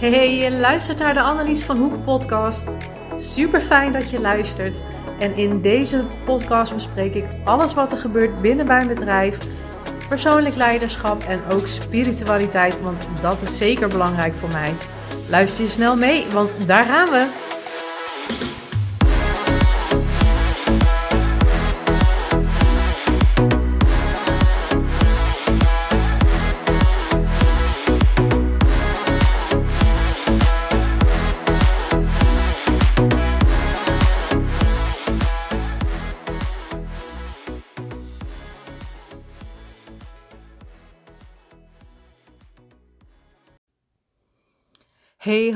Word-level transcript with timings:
Hey, 0.00 0.36
je 0.36 0.50
luistert 0.50 0.98
naar 0.98 1.14
de 1.14 1.20
Annelies 1.20 1.64
van 1.64 1.76
Hoek 1.76 2.04
podcast. 2.04 2.68
Super 3.18 3.60
fijn 3.62 3.92
dat 3.92 4.10
je 4.10 4.20
luistert. 4.20 4.80
En 5.18 5.36
in 5.36 5.60
deze 5.60 6.04
podcast 6.24 6.74
bespreek 6.74 7.14
ik 7.14 7.24
alles 7.44 7.74
wat 7.74 7.92
er 7.92 7.98
gebeurt 7.98 8.40
binnen 8.40 8.66
mijn 8.66 8.88
bedrijf, 8.88 9.38
persoonlijk 10.08 10.56
leiderschap 10.56 11.22
en 11.22 11.40
ook 11.52 11.66
spiritualiteit, 11.66 12.80
want 12.80 13.08
dat 13.20 13.42
is 13.42 13.56
zeker 13.56 13.88
belangrijk 13.88 14.34
voor 14.34 14.52
mij. 14.52 14.74
Luister 15.28 15.64
je 15.64 15.70
snel 15.70 15.96
mee, 15.96 16.26
want 16.32 16.66
daar 16.66 16.84
gaan 16.84 17.10
we. 17.10 17.49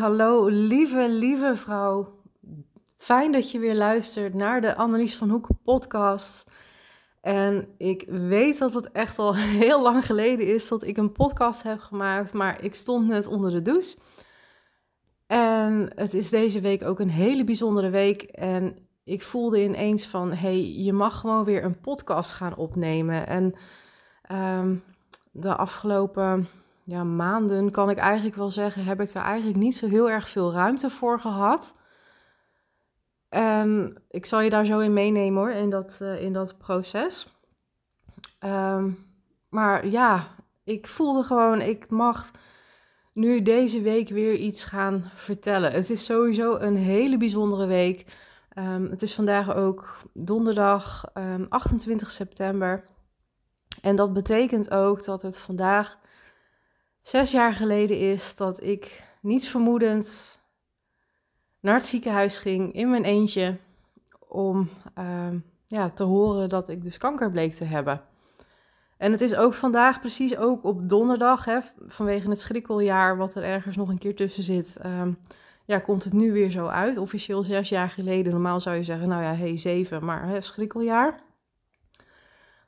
Hallo, 0.05 0.47
lieve, 0.47 1.09
lieve 1.09 1.57
vrouw. 1.57 2.21
Fijn 2.97 3.33
dat 3.33 3.51
je 3.51 3.59
weer 3.59 3.75
luistert 3.75 4.35
naar 4.35 4.61
de 4.61 4.75
Annelies 4.77 5.17
van 5.17 5.31
Hoek 5.31 5.49
podcast. 5.63 6.51
En 7.21 7.69
ik 7.79 8.05
weet 8.09 8.59
dat 8.59 8.75
het 8.75 8.93
echt 8.93 9.19
al 9.19 9.37
heel 9.63 9.83
lang 9.83 10.07
geleden 10.07 10.47
is 10.47 10.69
dat 10.69 10.83
ik 10.83 10.97
een 10.97 11.13
podcast 11.13 11.63
heb 11.63 11.81
gemaakt, 11.81 12.33
maar 12.33 12.63
ik 12.63 12.75
stond 12.75 13.07
net 13.07 13.27
onder 13.27 13.51
de 13.51 13.63
douche. 13.63 13.97
En 15.27 15.93
het 15.95 16.15
is 16.15 16.31
deze 16.31 16.61
week 16.61 16.83
ook 16.83 17.01
een 17.01 17.11
hele 17.11 17.45
bijzondere 17.45 17.91
week. 17.91 18.23
En 18.23 18.77
ik 19.05 19.23
voelde 19.23 19.63
ineens 19.63 20.07
van, 20.07 20.33
hey, 20.33 20.73
je 20.73 20.93
mag 20.93 21.21
gewoon 21.21 21.45
weer 21.45 21.65
een 21.65 21.81
podcast 21.81 22.33
gaan 22.33 22.57
opnemen. 22.57 23.27
En 23.27 23.55
um, 24.33 24.83
de 25.33 25.57
afgelopen 25.57 26.49
ja, 26.85 27.05
maanden, 27.05 27.71
kan 27.71 27.91
ik 27.91 27.99
eigenlijk 27.99 28.37
wel 28.37 28.51
zeggen, 28.51 28.85
heb 28.85 29.01
ik 29.01 29.13
daar 29.13 29.25
eigenlijk 29.25 29.59
niet 29.59 29.77
zo 29.77 29.87
heel 29.87 30.11
erg 30.11 30.29
veel 30.29 30.53
ruimte 30.53 30.91
voor 30.91 31.21
gehad. 31.21 31.75
En 33.29 34.03
ik 34.11 34.27
zal 34.27 34.41
je 34.41 34.51
daar 34.51 34.67
zo 34.67 34.79
in 34.79 34.93
meenemen 34.93 35.43
hoor, 35.43 35.51
in 35.51 35.71
dat, 35.71 35.99
uh, 36.03 36.23
in 36.23 36.33
dat 36.33 36.59
proces. 36.59 37.39
Um, 38.45 39.07
maar 39.49 39.87
ja, 39.87 40.29
ik 40.65 40.87
voelde 40.87 41.23
gewoon, 41.23 41.61
ik 41.61 41.91
mag 41.91 42.31
nu 43.13 43.43
deze 43.43 43.81
week 43.81 44.09
weer 44.09 44.35
iets 44.35 44.65
gaan 44.65 45.11
vertellen. 45.15 45.73
Het 45.73 45.91
is 45.91 46.05
sowieso 46.05 46.57
een 46.57 46.77
hele 46.77 47.17
bijzondere 47.17 47.67
week. 47.67 48.07
Um, 48.59 48.91
het 48.91 49.03
is 49.03 49.15
vandaag 49.15 49.55
ook 49.55 49.97
donderdag 50.13 51.05
um, 51.15 51.23
ehm, 51.23 51.45
28 51.49 52.11
september. 52.11 52.85
En 53.81 53.97
dat 53.97 54.13
betekent 54.13 54.71
ook 54.71 55.05
dat 55.05 55.23
het 55.23 55.39
vandaag 55.39 55.99
zes 57.05 57.31
jaar 57.31 57.53
geleden 57.53 57.99
is 57.99 58.37
dat 58.37 58.63
ik 58.63 59.05
niets 59.21 59.49
vermoedend 59.49 60.39
naar 61.61 61.75
het 61.75 61.87
ziekenhuis 61.87 62.39
ging 62.39 62.73
in 62.73 62.91
mijn 62.91 63.05
eentje 63.05 63.57
om 64.29 64.69
uh, 64.99 65.29
ja, 65.67 65.91
te 65.91 66.03
horen 66.03 66.49
dat 66.49 66.69
ik 66.69 66.83
dus 66.83 66.99
kanker 66.99 67.31
bleek 67.31 67.55
te 67.55 67.65
hebben. 67.65 68.03
En 68.97 69.13
het 69.13 69.21
is 69.21 69.35
ook 69.35 69.55
vandaag 69.55 70.01
precies 70.01 70.37
ook 70.37 70.65
op 70.65 70.89
donderdag, 70.89 71.45
hè, 71.45 71.59
vanwege 71.87 72.29
het 72.29 72.41
schrikkeljaar 72.41 73.17
wat 73.17 73.35
er 73.35 73.43
ergens 73.43 73.77
nog 73.77 73.89
een 73.89 73.99
keer 73.99 74.17
tussen 74.17 74.43
zit. 74.43 74.79
Um, 74.85 75.19
ja, 75.65 75.79
komt 75.79 76.05
het 76.05 76.13
nu 76.13 76.33
weer 76.33 76.51
zo 76.51 76.67
uit. 76.67 76.97
Officieel 76.97 77.43
zes 77.43 77.69
jaar 77.69 77.91
geleden. 77.91 78.33
Normaal 78.33 78.61
zou 78.61 78.77
je 78.77 78.83
zeggen, 78.83 79.09
nou 79.09 79.23
ja, 79.23 79.35
hey, 79.35 79.59
zeven, 79.59 80.05
maar 80.05 80.29
hè, 80.29 80.41
schrikkeljaar. 80.41 81.21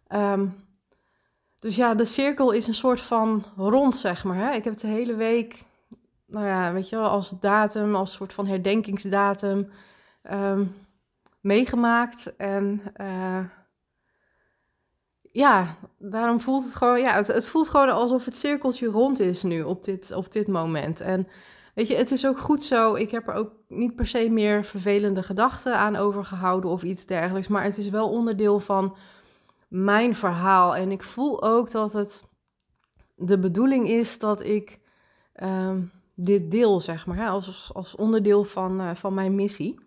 Um, 0.08 0.65
dus 1.58 1.76
ja, 1.76 1.94
de 1.94 2.04
cirkel 2.04 2.50
is 2.50 2.66
een 2.66 2.74
soort 2.74 3.00
van 3.00 3.44
rond, 3.56 3.96
zeg 3.96 4.24
maar. 4.24 4.36
Hè? 4.36 4.54
Ik 4.54 4.64
heb 4.64 4.72
het 4.72 4.82
de 4.82 4.88
hele 4.88 5.14
week, 5.14 5.64
nou 6.26 6.46
ja, 6.46 6.72
weet 6.72 6.88
je 6.88 6.96
wel, 6.96 7.08
als 7.08 7.40
datum, 7.40 7.94
als 7.94 8.12
soort 8.12 8.32
van 8.32 8.46
herdenkingsdatum 8.46 9.70
um, 10.32 10.74
meegemaakt. 11.40 12.36
En 12.36 12.82
uh, 13.00 13.44
ja, 15.32 15.76
daarom 15.98 16.40
voelt 16.40 16.64
het 16.64 16.74
gewoon, 16.74 17.00
ja, 17.00 17.14
het, 17.14 17.26
het, 17.26 17.48
voelt 17.48 17.68
gewoon 17.68 17.88
alsof 17.88 18.24
het 18.24 18.36
cirkeltje 18.36 18.86
rond 18.86 19.20
is 19.20 19.42
nu 19.42 19.62
op 19.62 19.84
dit, 19.84 20.12
op 20.12 20.32
dit 20.32 20.48
moment. 20.48 21.00
En 21.00 21.28
weet 21.74 21.88
je, 21.88 21.96
het 21.96 22.10
is 22.10 22.26
ook 22.26 22.38
goed 22.38 22.64
zo. 22.64 22.94
Ik 22.94 23.10
heb 23.10 23.28
er 23.28 23.34
ook 23.34 23.52
niet 23.68 23.96
per 23.96 24.06
se 24.06 24.30
meer 24.30 24.64
vervelende 24.64 25.22
gedachten 25.22 25.78
aan 25.78 25.96
overgehouden 25.96 26.70
of 26.70 26.82
iets 26.82 27.06
dergelijks. 27.06 27.48
Maar 27.48 27.64
het 27.64 27.78
is 27.78 27.88
wel 27.88 28.10
onderdeel 28.10 28.60
van 28.60 28.96
mijn 29.68 30.14
verhaal. 30.14 30.76
En 30.76 30.90
ik 30.90 31.02
voel 31.02 31.42
ook 31.42 31.70
dat 31.70 31.92
het 31.92 32.28
de 33.14 33.38
bedoeling 33.38 33.88
is 33.88 34.18
dat 34.18 34.42
ik 34.42 34.80
uh, 35.36 35.76
dit 36.14 36.50
deel, 36.50 36.80
zeg 36.80 37.06
maar, 37.06 37.28
als, 37.28 37.70
als 37.74 37.96
onderdeel 37.96 38.44
van, 38.44 38.80
uh, 38.80 38.94
van 38.94 39.14
mijn 39.14 39.34
missie. 39.34 39.80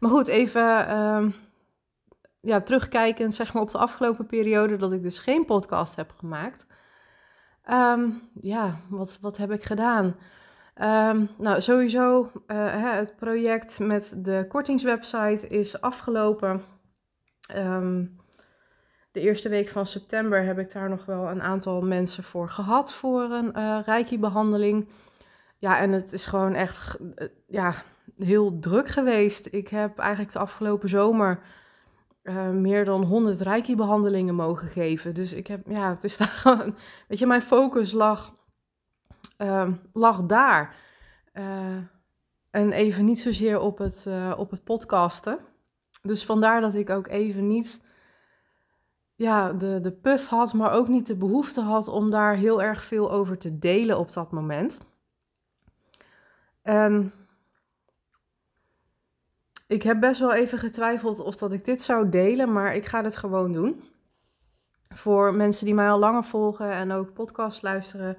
Maar 0.00 0.10
goed, 0.10 0.26
even 0.26 0.88
uh, 0.88 1.26
ja, 2.40 2.60
terugkijkend 2.60 3.34
zeg 3.34 3.52
maar, 3.52 3.62
op 3.62 3.70
de 3.70 3.78
afgelopen 3.78 4.26
periode 4.26 4.76
dat 4.76 4.92
ik 4.92 5.02
dus 5.02 5.18
geen 5.18 5.44
podcast 5.44 5.96
heb 5.96 6.12
gemaakt. 6.16 6.66
Um, 7.70 8.28
ja, 8.40 8.80
wat, 8.88 9.18
wat 9.20 9.36
heb 9.36 9.52
ik 9.52 9.64
gedaan? 9.64 10.04
Um, 10.82 11.28
nou, 11.38 11.60
sowieso, 11.60 12.30
uh, 12.46 12.92
het 12.92 13.16
project 13.16 13.78
met 13.78 14.14
de 14.16 14.46
kortingswebsite 14.48 15.48
is 15.48 15.80
afgelopen. 15.80 16.64
Um, 17.56 18.19
de 19.12 19.20
eerste 19.20 19.48
week 19.48 19.68
van 19.68 19.86
september 19.86 20.44
heb 20.44 20.58
ik 20.58 20.72
daar 20.72 20.88
nog 20.88 21.04
wel 21.04 21.30
een 21.30 21.42
aantal 21.42 21.82
mensen 21.82 22.24
voor 22.24 22.48
gehad 22.48 22.92
voor 22.92 23.22
een 23.22 23.52
uh, 23.56 23.78
Reiki-behandeling. 23.84 24.88
Ja, 25.58 25.78
en 25.78 25.92
het 25.92 26.12
is 26.12 26.26
gewoon 26.26 26.54
echt 26.54 26.98
uh, 27.00 27.28
ja, 27.46 27.74
heel 28.16 28.58
druk 28.58 28.88
geweest. 28.88 29.48
Ik 29.50 29.68
heb 29.68 29.98
eigenlijk 29.98 30.32
de 30.32 30.38
afgelopen 30.38 30.88
zomer 30.88 31.40
uh, 32.22 32.50
meer 32.50 32.84
dan 32.84 33.02
100 33.02 33.40
Reiki-behandelingen 33.40 34.34
mogen 34.34 34.68
geven. 34.68 35.14
Dus 35.14 35.32
ik 35.32 35.46
heb, 35.46 35.66
ja, 35.66 35.90
het 35.90 36.04
is 36.04 36.16
daar 36.18 36.28
gewoon, 36.28 36.76
weet 37.08 37.18
je, 37.18 37.26
mijn 37.26 37.42
focus 37.42 37.92
lag, 37.92 38.34
ehm, 39.36 39.72
lag 39.92 40.22
daar. 40.22 40.74
en 42.50 42.72
even 42.72 43.04
niet 43.04 43.20
zozeer 43.20 43.60
op 43.60 43.78
het, 43.78 44.08
op 44.36 44.50
het 44.50 44.64
podcasten. 44.64 45.38
Dus 46.02 46.24
vandaar 46.24 46.60
dat 46.60 46.74
ik 46.74 46.90
ook 46.90 47.06
even 47.06 47.46
niet 47.46 47.80
ja, 49.20 49.52
de, 49.52 49.80
de 49.80 49.92
puff 49.92 50.28
had, 50.28 50.52
maar 50.52 50.72
ook 50.72 50.88
niet 50.88 51.06
de 51.06 51.16
behoefte 51.16 51.60
had 51.60 51.88
om 51.88 52.10
daar 52.10 52.34
heel 52.34 52.62
erg 52.62 52.84
veel 52.84 53.10
over 53.12 53.38
te 53.38 53.58
delen 53.58 53.98
op 53.98 54.12
dat 54.12 54.32
moment. 54.32 54.80
En 56.62 57.12
ik 59.66 59.82
heb 59.82 60.00
best 60.00 60.20
wel 60.20 60.32
even 60.32 60.58
getwijfeld 60.58 61.18
of 61.18 61.36
dat 61.36 61.52
ik 61.52 61.64
dit 61.64 61.82
zou 61.82 62.08
delen, 62.08 62.52
maar 62.52 62.74
ik 62.74 62.86
ga 62.86 63.02
dit 63.02 63.16
gewoon 63.16 63.52
doen. 63.52 63.82
Voor 64.88 65.34
mensen 65.34 65.64
die 65.64 65.74
mij 65.74 65.90
al 65.90 65.98
langer 65.98 66.24
volgen 66.24 66.72
en 66.72 66.92
ook 66.92 67.12
podcast 67.12 67.62
luisteren, 67.62 68.16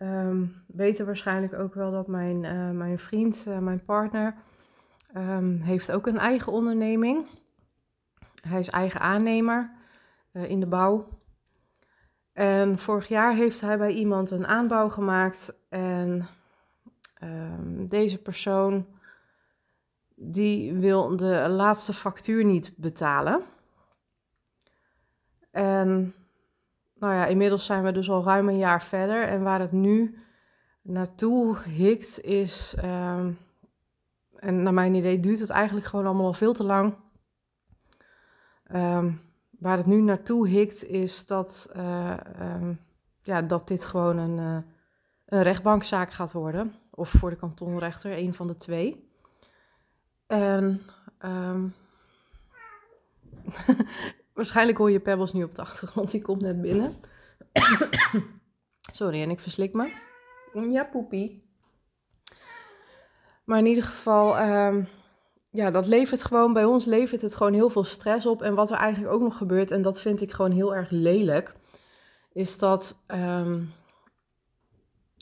um, 0.00 0.62
weten 0.66 1.06
waarschijnlijk 1.06 1.54
ook 1.54 1.74
wel 1.74 1.90
dat 1.90 2.06
mijn, 2.06 2.42
uh, 2.42 2.70
mijn 2.70 2.98
vriend, 2.98 3.44
uh, 3.48 3.58
mijn 3.58 3.84
partner, 3.84 4.34
um, 5.16 5.60
heeft 5.60 5.92
ook 5.92 6.06
een 6.06 6.18
eigen 6.18 6.52
onderneming. 6.52 7.26
Hij 8.48 8.58
is 8.58 8.70
eigen 8.70 9.00
aannemer. 9.00 9.82
Eh, 10.34 10.50
in 10.50 10.60
de 10.60 10.66
bouw. 10.66 11.08
En 12.32 12.78
vorig 12.78 13.08
jaar 13.08 13.34
heeft 13.34 13.60
hij 13.60 13.78
bij 13.78 13.92
iemand 13.92 14.30
een 14.30 14.46
aanbouw 14.46 14.88
gemaakt 14.88 15.54
en 15.68 16.28
um, 17.22 17.88
deze 17.88 18.22
persoon 18.22 18.86
die 20.14 20.72
wil 20.72 21.16
de 21.16 21.48
laatste 21.48 21.92
factuur 21.92 22.44
niet 22.44 22.72
betalen. 22.76 23.42
En 25.50 26.14
nou 26.94 27.14
ja, 27.14 27.26
inmiddels 27.26 27.64
zijn 27.64 27.84
we 27.84 27.92
dus 27.92 28.10
al 28.10 28.24
ruim 28.24 28.48
een 28.48 28.58
jaar 28.58 28.82
verder 28.82 29.22
en 29.22 29.42
waar 29.42 29.60
het 29.60 29.72
nu 29.72 30.18
naartoe 30.82 31.58
hikt 31.58 32.20
is, 32.20 32.76
um, 32.84 33.38
en 34.36 34.62
naar 34.62 34.74
mijn 34.74 34.94
idee 34.94 35.20
duurt 35.20 35.40
het 35.40 35.50
eigenlijk 35.50 35.86
gewoon 35.86 36.06
allemaal 36.06 36.26
al 36.26 36.32
veel 36.32 36.52
te 36.52 36.64
lang. 36.64 36.94
Um, 38.72 39.32
waar 39.58 39.76
het 39.76 39.86
nu 39.86 40.00
naartoe 40.00 40.48
hikt, 40.48 40.84
is 40.84 41.26
dat, 41.26 41.70
uh, 41.76 42.16
um, 42.40 42.80
ja, 43.22 43.42
dat 43.42 43.68
dit 43.68 43.84
gewoon 43.84 44.16
een, 44.16 44.38
uh, 44.38 44.58
een 45.26 45.42
rechtbankzaak 45.42 46.10
gaat 46.10 46.32
worden. 46.32 46.74
Of 46.90 47.10
voor 47.10 47.30
de 47.30 47.36
kantonrechter, 47.36 48.18
een 48.18 48.34
van 48.34 48.46
de 48.46 48.56
twee. 48.56 49.10
En 50.26 50.80
um, 51.24 51.74
waarschijnlijk 54.34 54.78
hoor 54.78 54.90
je 54.90 55.00
Pebbles 55.00 55.32
nu 55.32 55.42
op 55.42 55.54
de 55.54 55.62
achtergrond, 55.62 56.10
die 56.10 56.22
komt 56.22 56.40
net 56.40 56.60
binnen. 56.60 56.94
Sorry, 58.92 59.22
en 59.22 59.30
ik 59.30 59.40
verslik 59.40 59.72
me. 59.72 59.92
Ja, 60.70 60.84
poepie. 60.84 61.42
Maar 63.44 63.58
in 63.58 63.66
ieder 63.66 63.84
geval, 63.84 64.38
ehm, 64.38 64.84
ja, 65.54 65.70
dat 65.70 65.86
levert 65.86 66.24
gewoon, 66.24 66.52
bij 66.52 66.64
ons 66.64 66.84
levert 66.84 67.22
het 67.22 67.34
gewoon 67.34 67.52
heel 67.52 67.70
veel 67.70 67.84
stress 67.84 68.26
op. 68.26 68.42
En 68.42 68.54
wat 68.54 68.70
er 68.70 68.76
eigenlijk 68.76 69.14
ook 69.14 69.20
nog 69.20 69.36
gebeurt, 69.36 69.70
en 69.70 69.82
dat 69.82 70.00
vind 70.00 70.20
ik 70.20 70.32
gewoon 70.32 70.50
heel 70.50 70.74
erg 70.74 70.90
lelijk, 70.90 71.54
is 72.32 72.58
dat 72.58 72.96
um, 73.06 73.72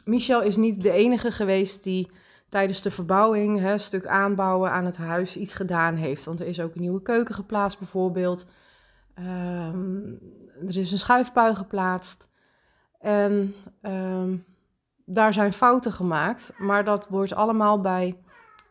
Michel 0.05 0.43
is 0.43 0.57
niet 0.57 0.83
de 0.83 0.91
enige 0.91 1.33
geweest 1.33 1.85
die 1.85 2.11
tijdens 2.49 2.83
de 2.83 2.91
verbouwing, 2.91 3.61
hè, 3.61 3.79
stuk 3.79 4.07
aanbouwen 4.07 4.71
aan 4.71 4.85
het 4.85 4.97
huis, 4.97 5.37
iets 5.37 5.55
gedaan 5.55 5.95
heeft. 5.95 6.25
Want 6.25 6.41
er 6.41 6.47
is 6.47 6.61
ook 6.61 6.75
een 6.75 6.81
nieuwe 6.81 7.03
keuken 7.03 7.35
geplaatst 7.35 7.79
bijvoorbeeld. 7.79 8.47
Um, 9.19 10.19
er 10.67 10.77
is 10.77 10.93
een 10.93 10.99
schuifpui 10.99 11.55
geplaatst. 11.55 12.29
En 12.99 13.55
um, 13.83 14.45
daar 15.05 15.33
zijn 15.33 15.53
fouten 15.53 15.93
gemaakt, 15.93 16.53
maar 16.59 16.85
dat 16.85 17.09
wordt 17.09 17.35
allemaal 17.35 17.81
bij 17.81 18.17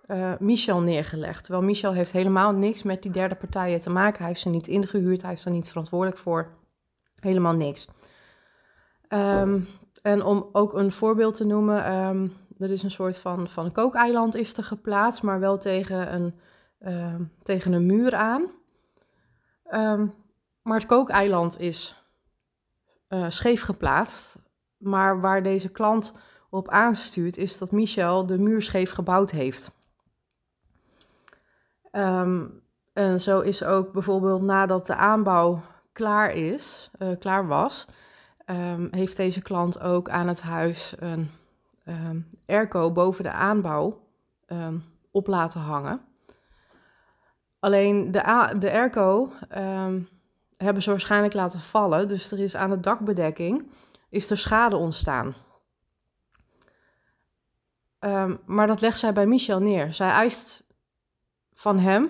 uh, 0.08 0.34
Michel 0.40 0.80
neergelegd. 0.80 1.44
Terwijl 1.44 1.66
Michel 1.66 1.94
heeft 1.94 2.12
helemaal 2.12 2.52
niks 2.52 2.84
met 2.84 3.02
die 3.02 3.12
derde 3.12 3.36
partijen 3.36 3.82
te 3.82 3.90
maken. 3.90 4.18
Hij 4.18 4.28
heeft 4.28 4.40
ze 4.40 4.50
niet 4.50 4.68
ingehuurd, 4.68 5.22
hij 5.22 5.34
is 5.34 5.46
er 5.46 5.52
niet 5.52 5.68
verantwoordelijk 5.70 6.18
voor. 6.18 6.48
Helemaal 7.22 7.54
niks. 7.54 7.88
Um, 9.10 9.68
en 10.02 10.24
om 10.24 10.50
ook 10.52 10.74
een 10.74 10.92
voorbeeld 10.92 11.36
te 11.36 11.46
noemen, 11.46 11.84
er 12.58 12.72
is 12.72 12.84
een 12.84 12.92
soort 12.92 13.18
van, 13.18 13.48
van 13.48 13.72
kookeiland 13.72 14.36
is 14.36 14.58
er 14.58 14.64
geplaatst, 14.64 15.24
maar 15.24 15.40
wel 15.40 15.58
tegen 15.58 16.14
een, 16.14 16.40
um, 16.80 17.32
tegen 17.44 17.74
een 17.74 17.86
muur 17.86 18.16
aan. 18.16 18.52
Maar 20.62 20.78
het 20.78 20.86
kookeiland 20.86 21.60
is 21.60 22.04
uh, 23.10 23.26
scheef 23.30 23.62
geplaatst. 23.62 24.40
Maar 24.78 25.22
waar 25.22 25.44
deze 25.44 25.70
klant 25.70 26.14
op 26.50 26.70
aanstuurt, 26.70 27.38
is 27.38 27.58
dat 27.58 27.72
Michel 27.72 28.26
de 28.26 28.40
muur 28.40 28.62
scheef 28.62 28.92
gebouwd 28.92 29.32
heeft. 29.32 29.72
Um, 31.92 32.62
en 32.94 33.22
zo 33.22 33.40
is 33.40 33.64
ook 33.64 33.92
bijvoorbeeld 33.92 34.42
nadat 34.42 34.88
de 34.88 34.96
aanbouw 34.96 35.62
klaar 35.92 36.32
is, 36.32 36.92
uh, 37.00 37.10
klaar 37.20 37.48
was, 37.48 37.88
um, 38.46 38.88
heeft 38.92 39.18
deze 39.18 39.42
klant 39.42 39.80
ook 39.80 40.10
aan 40.10 40.28
het 40.28 40.42
huis 40.42 40.94
een 41.00 41.32
um, 41.86 42.28
airco 42.48 42.92
boven 42.92 43.24
de 43.24 43.32
aanbouw 43.32 44.00
op 45.12 45.28
laten 45.28 45.60
hangen. 45.60 46.02
Alleen 47.60 48.12
de, 48.12 48.24
airco 48.72 49.32
hebben 50.58 50.84
ze 50.84 50.90
waarschijnlijk 50.90 51.34
laten 51.34 51.60
vallen, 51.60 52.08
dus 52.08 52.32
er 52.32 52.40
is 52.40 52.56
aan 52.56 52.70
de 52.70 52.80
dakbedekking 52.80 53.72
is 54.10 54.30
er 54.30 54.38
schade 54.38 54.76
ontstaan. 54.76 55.36
Maar 58.46 58.68
dat 58.68 58.82
legt 58.82 59.00
zij 59.00 59.14
bij 59.14 59.26
Michel 59.26 59.60
neer. 59.60 59.94
Zij 59.94 60.10
eist 60.10 60.64
van 61.62 61.80
hem 61.80 62.10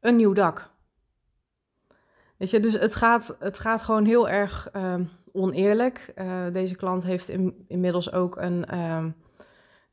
een 0.00 0.16
nieuw 0.16 0.32
dak. 0.32 0.70
Weet 2.36 2.50
je, 2.50 2.60
dus 2.60 2.72
het 2.72 2.94
gaat, 2.94 3.36
het 3.38 3.58
gaat 3.58 3.82
gewoon 3.82 4.04
heel 4.04 4.28
erg 4.28 4.70
um, 4.76 5.08
oneerlijk. 5.32 6.12
Uh, 6.16 6.42
deze 6.52 6.76
klant 6.76 7.04
heeft 7.04 7.28
in, 7.28 7.64
inmiddels 7.68 8.12
ook 8.12 8.36
een, 8.36 8.78
um, 8.78 9.14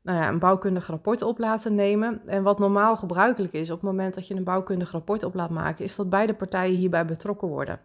nou 0.02 0.18
ja, 0.18 0.28
een 0.28 0.38
bouwkundig 0.38 0.86
rapport 0.86 1.22
op 1.22 1.38
laten 1.38 1.74
nemen. 1.74 2.26
En 2.26 2.42
wat 2.42 2.58
normaal 2.58 2.96
gebruikelijk 2.96 3.52
is 3.52 3.70
op 3.70 3.80
het 3.80 3.90
moment 3.90 4.14
dat 4.14 4.26
je 4.26 4.34
een 4.34 4.44
bouwkundig 4.44 4.90
rapport 4.90 5.22
op 5.22 5.34
laat 5.34 5.50
maken, 5.50 5.84
is 5.84 5.96
dat 5.96 6.10
beide 6.10 6.34
partijen 6.34 6.76
hierbij 6.76 7.04
betrokken 7.04 7.48
worden. 7.48 7.80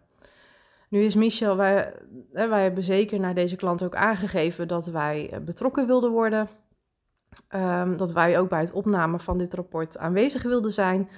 Nu 0.88 1.00
is 1.00 1.14
Michel, 1.14 1.56
wij, 1.56 1.94
wij 2.32 2.62
hebben 2.62 2.84
zeker 2.84 3.20
naar 3.20 3.34
deze 3.34 3.56
klant 3.56 3.84
ook 3.84 3.94
aangegeven 3.94 4.68
dat 4.68 4.86
wij 4.86 5.30
eh, 5.30 5.40
betrokken 5.40 5.86
wilden 5.86 6.10
worden. 6.10 6.48
Um, 7.54 7.96
dat 7.96 8.12
wij 8.12 8.38
ook 8.38 8.48
bij 8.48 8.60
het 8.60 8.72
opnemen 8.72 9.20
van 9.20 9.38
dit 9.38 9.54
rapport 9.54 9.98
aanwezig 9.98 10.42
wilden 10.42 10.72
zijn. 10.72 11.08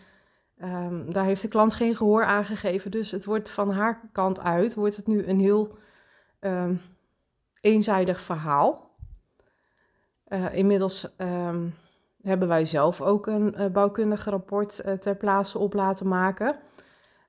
Um, 0.62 1.12
daar 1.12 1.24
heeft 1.24 1.42
de 1.42 1.48
klant 1.48 1.74
geen 1.74 1.96
gehoor 1.96 2.24
aan 2.24 2.44
gegeven. 2.44 2.90
Dus 2.90 3.10
het 3.10 3.24
wordt 3.24 3.50
van 3.50 3.70
haar 3.70 4.00
kant 4.12 4.40
uit, 4.40 4.74
wordt 4.74 4.96
het 4.96 5.06
nu 5.06 5.26
een 5.26 5.40
heel 5.40 5.78
um, 6.40 6.80
eenzijdig 7.60 8.20
verhaal. 8.20 8.90
Uh, 10.28 10.54
inmiddels 10.54 11.14
hebben 12.22 12.48
wij 12.48 12.64
zelf 12.64 13.00
ook 13.00 13.26
een 13.26 13.54
uh, 13.58 13.66
bouwkundig 13.66 14.24
rapport 14.24 14.82
uh, 14.86 14.92
ter 14.92 15.16
plaatse 15.16 15.58
op 15.58 15.74
laten 15.74 16.08
maken. 16.08 16.56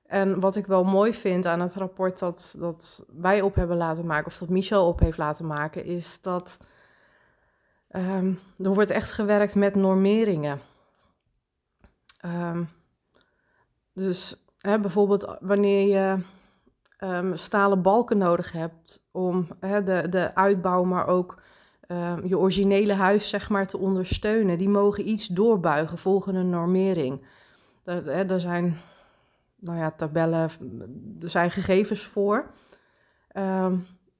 En 0.06 0.40
wat 0.40 0.56
ik 0.56 0.66
wel 0.66 0.84
mooi 0.84 1.14
vind 1.14 1.46
aan 1.46 1.60
het 1.60 1.74
rapport 1.74 2.18
dat, 2.18 2.54
dat 2.58 3.04
wij 3.16 3.40
op 3.40 3.54
hebben 3.54 3.76
laten 3.76 4.06
maken, 4.06 4.26
of 4.26 4.38
dat 4.38 4.48
Michel 4.48 4.86
op 4.86 5.00
heeft 5.00 5.18
laten 5.18 5.46
maken, 5.46 5.84
is 5.84 6.18
dat 6.20 6.58
um, 7.92 8.38
er 8.58 8.74
wordt 8.74 8.90
echt 8.90 9.12
gewerkt 9.12 9.54
met 9.54 9.74
normeringen. 9.74 10.60
Um, 12.24 12.68
dus 13.92 14.44
hè, 14.58 14.80
bijvoorbeeld 14.80 15.36
wanneer 15.40 15.88
je 15.88 16.18
um, 17.06 17.36
stalen 17.36 17.82
balken 17.82 18.18
nodig 18.18 18.52
hebt 18.52 19.06
om 19.10 19.46
hè, 19.60 19.84
de, 19.84 20.08
de 20.08 20.34
uitbouw, 20.34 20.84
maar 20.84 21.06
ook 21.06 21.40
je 22.24 22.38
originele 22.38 22.92
huis 22.92 23.28
zeg 23.28 23.48
maar, 23.48 23.66
te 23.66 23.78
ondersteunen, 23.78 24.58
die 24.58 24.68
mogen 24.68 25.08
iets 25.08 25.26
doorbuigen 25.26 25.98
volgens 25.98 26.36
een 26.36 26.50
normering. 26.50 27.26
Er, 27.84 28.04
hè, 28.04 28.24
er 28.24 28.40
zijn 28.40 28.80
nou 29.56 29.78
ja, 29.78 29.90
tabellen, 29.90 30.50
er 31.20 31.28
zijn 31.28 31.50
gegevens 31.50 32.04
voor. 32.04 32.50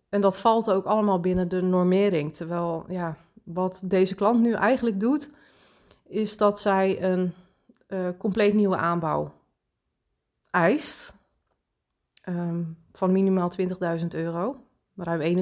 En 0.08 0.20
dat 0.20 0.38
valt 0.38 0.70
ook 0.70 0.84
allemaal 0.84 1.20
binnen 1.20 1.48
de 1.48 1.62
normering. 1.62 2.34
Terwijl, 2.34 2.84
ja, 2.88 3.16
wat 3.44 3.80
deze 3.84 4.14
klant 4.14 4.40
nu 4.40 4.52
eigenlijk 4.52 5.00
doet, 5.00 5.30
is 6.06 6.36
dat 6.36 6.60
zij 6.60 7.02
een 7.02 7.32
uh, 7.88 8.08
compleet 8.18 8.54
nieuwe 8.54 8.76
aanbouw 8.76 9.32
eist. 10.50 11.14
Um, 12.28 12.76
van 12.92 13.12
minimaal 13.12 13.52
20.000 14.00 14.06
euro, 14.08 14.64
ruim 14.96 15.36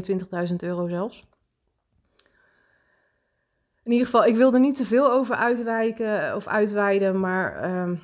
21.000 0.48 0.56
euro 0.56 0.88
zelfs. 0.88 1.28
In 3.82 3.92
ieder 3.92 4.06
geval, 4.06 4.24
ik 4.24 4.36
wil 4.36 4.54
er 4.54 4.60
niet 4.60 4.76
te 4.76 4.84
veel 4.84 5.12
over 5.12 5.34
uitwijken 5.34 6.34
of 6.36 6.46
uitweiden, 6.46 7.20
maar 7.20 7.74
um, 7.82 8.00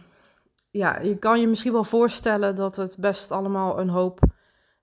ja, 0.70 1.00
je 1.00 1.18
kan 1.18 1.40
je 1.40 1.48
misschien 1.48 1.72
wel 1.72 1.84
voorstellen 1.84 2.56
dat 2.56 2.76
het 2.76 2.96
best 2.98 3.30
allemaal 3.30 3.80
een 3.80 3.88
hoop 3.88 4.20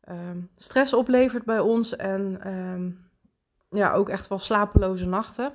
um, 0.10 0.50
stress 0.58 0.94
oplevert 0.94 1.46
bij 1.46 1.60
ons. 1.60 1.96
En 1.96 2.40
ja, 3.74 3.94
ook 3.94 4.10
echt 4.10 4.28
wel 4.28 4.40
slapeloze 4.40 5.08
nachten. 5.08 5.54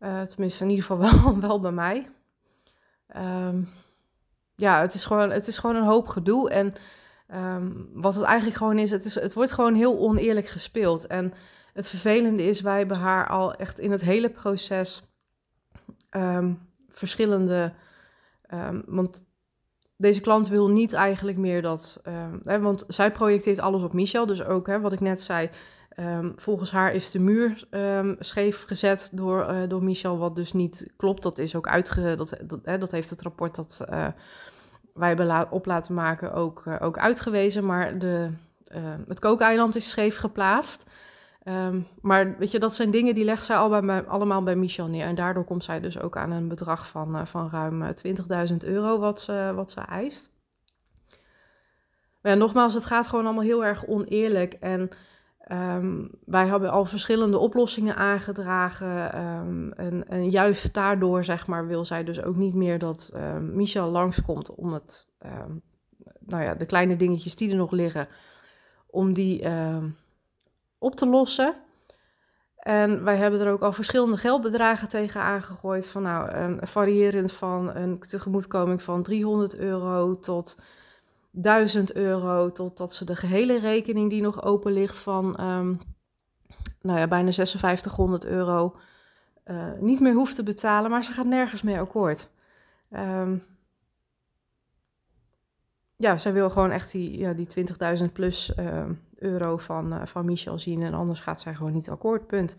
Uh, 0.00 0.22
tenminste, 0.22 0.64
in 0.64 0.70
ieder 0.70 0.84
geval 0.84 1.40
wel, 1.48 1.60
bij 1.60 1.72
mij. 1.72 2.10
Um, 3.16 3.68
ja, 4.56 4.80
het 4.80 4.94
is, 4.94 5.04
gewoon, 5.04 5.30
het 5.30 5.46
is 5.46 5.58
gewoon 5.58 5.76
een 5.76 5.82
hoop 5.82 6.08
gedoe. 6.08 6.50
En 6.50 6.72
wat 7.92 8.14
het 8.14 8.24
eigenlijk 8.24 8.56
gewoon 8.56 8.78
is 8.78 8.90
het, 8.90 9.04
is, 9.04 9.14
het 9.14 9.34
wordt 9.34 9.52
gewoon 9.52 9.74
heel 9.74 9.98
oneerlijk 9.98 10.46
gespeeld. 10.46 11.06
En 11.06 11.32
het 11.72 11.88
vervelende 11.88 12.42
is, 12.42 12.60
wij 12.60 12.78
hebben 12.78 12.96
haar 12.96 13.28
al 13.28 13.54
echt 13.54 13.78
in 13.78 13.90
het 13.90 14.00
hele 14.00 14.30
proces 14.30 15.02
verschillende 16.88 17.72
Um, 18.54 18.82
want 18.86 19.24
deze 19.96 20.20
klant 20.20 20.48
wil 20.48 20.68
niet 20.68 20.92
eigenlijk 20.92 21.36
meer 21.36 21.62
dat. 21.62 22.00
Hè, 22.42 22.60
want 22.60 22.84
zij 22.88 23.12
projecteert 23.12 23.58
alles 23.58 23.82
op 23.82 23.92
Michel. 23.92 24.26
Dus 24.26 24.44
ook 24.44 24.66
hè, 24.66 24.80
wat 24.80 24.92
ik 24.92 25.00
net 25.00 25.22
zei. 25.22 25.50
Um, 26.00 26.32
volgens 26.36 26.70
haar 26.70 26.94
is 26.94 27.10
de 27.10 27.20
muur 27.20 27.64
scheef 28.18 28.64
gezet 28.64 29.10
door, 29.12 29.50
uh, 29.50 29.68
door 29.68 29.84
Michel. 29.84 30.18
Wat 30.18 30.36
dus 30.36 30.52
niet 30.52 30.92
klopt. 30.96 31.22
Dat 31.22 31.38
is 31.38 31.54
ook 31.54 31.68
uitge. 31.68 32.14
Dat, 32.16 32.36
dat, 32.42 32.60
hè, 32.64 32.78
dat 32.78 32.90
heeft 32.90 33.10
het 33.10 33.22
rapport 33.22 33.54
dat 33.54 33.84
uh, 33.90 34.06
wij 34.94 35.08
hebben 35.08 35.50
op 35.50 35.66
laten 35.66 35.94
maken 35.94 36.32
ook, 36.32 36.64
uh, 36.68 36.76
ook 36.80 36.98
uitgewezen. 36.98 37.66
Maar 37.66 37.98
de, 37.98 38.30
het 39.06 39.18
kookeiland 39.18 39.76
is 39.76 39.90
scheef 39.90 40.16
geplaatst. 40.16 40.84
Maar 42.00 42.38
weet 42.38 42.50
je, 42.50 42.58
dat 42.58 42.74
zijn 42.74 42.90
dingen 42.90 43.14
die 43.14 43.24
legt 43.24 43.44
zij 43.44 43.56
al 43.56 43.80
bij 43.80 44.04
allemaal 44.06 44.42
bij 44.42 44.56
Michel 44.56 44.86
neer. 44.86 45.06
En 45.06 45.14
daardoor 45.14 45.44
komt 45.44 45.64
zij 45.64 45.80
dus 45.80 46.00
ook 46.00 46.16
aan 46.16 46.30
een 46.30 46.48
bedrag 46.48 46.88
van, 46.88 47.26
van 47.26 47.50
ruim 47.50 47.82
20.000 47.82 47.92
eh, 48.28 48.62
euro 48.62 48.98
wat 48.98 49.20
ze, 49.20 49.52
wat 49.54 49.70
ze 49.70 49.80
eist. 49.80 50.30
Maar 52.22 52.36
nogmaals, 52.36 52.74
het 52.74 52.84
gaat 52.84 53.08
gewoon 53.08 53.24
allemaal 53.24 53.42
heel 53.42 53.64
erg 53.64 53.86
oneerlijk. 53.86 54.52
En 54.52 54.90
um, 55.52 56.10
wij 56.24 56.46
hebben 56.46 56.70
al 56.70 56.84
verschillende 56.84 57.38
oplossingen 57.38 57.96
aangedragen. 57.96 59.20
Um, 59.20 59.72
en, 59.72 60.08
en, 60.08 60.30
juist 60.30 60.74
daardoor, 60.74 61.24
zeg 61.24 61.46
maar, 61.46 61.66
wil 61.66 61.84
zij 61.84 62.04
dus 62.04 62.22
ook 62.22 62.36
niet 62.36 62.54
meer 62.54 62.78
dat 62.78 63.12
Michel 63.40 63.90
langskomt 63.90 64.54
om 64.54 64.72
het, 64.72 65.08
nou 66.18 66.42
ja, 66.42 66.54
de 66.54 66.66
kleine 66.66 66.96
dingetjes 66.96 67.36
die 67.36 67.50
er 67.50 67.56
nog 67.56 67.70
liggen, 67.70 68.08
om 68.86 69.12
die 69.12 69.48
op 70.78 70.96
te 70.96 71.06
lossen. 71.06 71.54
En 72.66 73.04
wij 73.04 73.16
hebben 73.16 73.40
er 73.40 73.52
ook 73.52 73.62
al 73.62 73.72
verschillende 73.72 74.16
geldbedragen 74.16 74.88
tegen 74.88 75.20
aangegooid. 75.20 75.86
Van 75.86 76.02
nou, 76.02 76.36
um, 76.36 76.58
variërend 76.62 77.32
van 77.32 77.74
een 77.74 77.98
tegemoetkoming 77.98 78.82
van 78.82 79.02
300 79.02 79.56
euro 79.56 80.18
tot 80.18 80.56
1000 81.38 81.92
euro. 81.94 82.52
Totdat 82.52 82.94
ze 82.94 83.04
de 83.04 83.16
gehele 83.16 83.58
rekening 83.58 84.10
die 84.10 84.22
nog 84.22 84.42
open 84.42 84.72
ligt 84.72 84.98
van 84.98 85.26
um, 85.40 85.78
nou 86.80 86.98
ja, 86.98 87.08
bijna 87.08 87.32
5600 87.32 88.26
euro 88.26 88.76
eh, 89.44 89.72
niet 89.78 90.00
meer 90.00 90.14
hoeft 90.14 90.34
te 90.34 90.42
betalen, 90.42 90.90
maar 90.90 91.04
ze 91.04 91.12
gaat 91.12 91.26
nergens 91.26 91.62
mee 91.62 91.78
akkoord. 91.78 92.28
Um, 92.90 93.44
ja, 95.96 96.18
zij 96.18 96.32
wil 96.32 96.50
gewoon 96.50 96.70
echt 96.70 96.92
die, 96.92 97.18
ja, 97.18 97.32
die 97.32 97.48
20.000 97.98 98.12
plus 98.12 98.52
uh, 98.58 98.84
euro 99.14 99.56
van, 99.56 99.92
uh, 99.92 100.06
van 100.06 100.24
Michel 100.24 100.58
zien. 100.58 100.82
En 100.82 100.94
anders 100.94 101.20
gaat 101.20 101.40
zij 101.40 101.54
gewoon 101.54 101.72
niet 101.72 101.90
akkoord, 101.90 102.26
punt. 102.26 102.56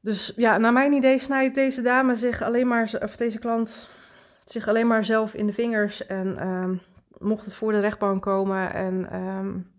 Dus 0.00 0.32
ja, 0.36 0.58
naar 0.58 0.72
mijn 0.72 0.92
idee 0.92 1.18
snijdt 1.18 1.54
deze 1.54 1.82
dame 1.82 2.14
zich 2.14 2.42
alleen 2.42 2.66
maar, 2.66 2.92
of 3.02 3.16
deze 3.16 3.38
klant 3.38 3.88
zich 4.44 4.68
alleen 4.68 4.86
maar 4.86 5.04
zelf 5.04 5.34
in 5.34 5.46
de 5.46 5.52
vingers. 5.52 6.06
En 6.06 6.46
um, 6.48 6.80
mocht 7.18 7.44
het 7.44 7.54
voor 7.54 7.72
de 7.72 7.80
rechtbank 7.80 8.22
komen 8.22 8.72
en 8.72 9.16
um, 9.16 9.70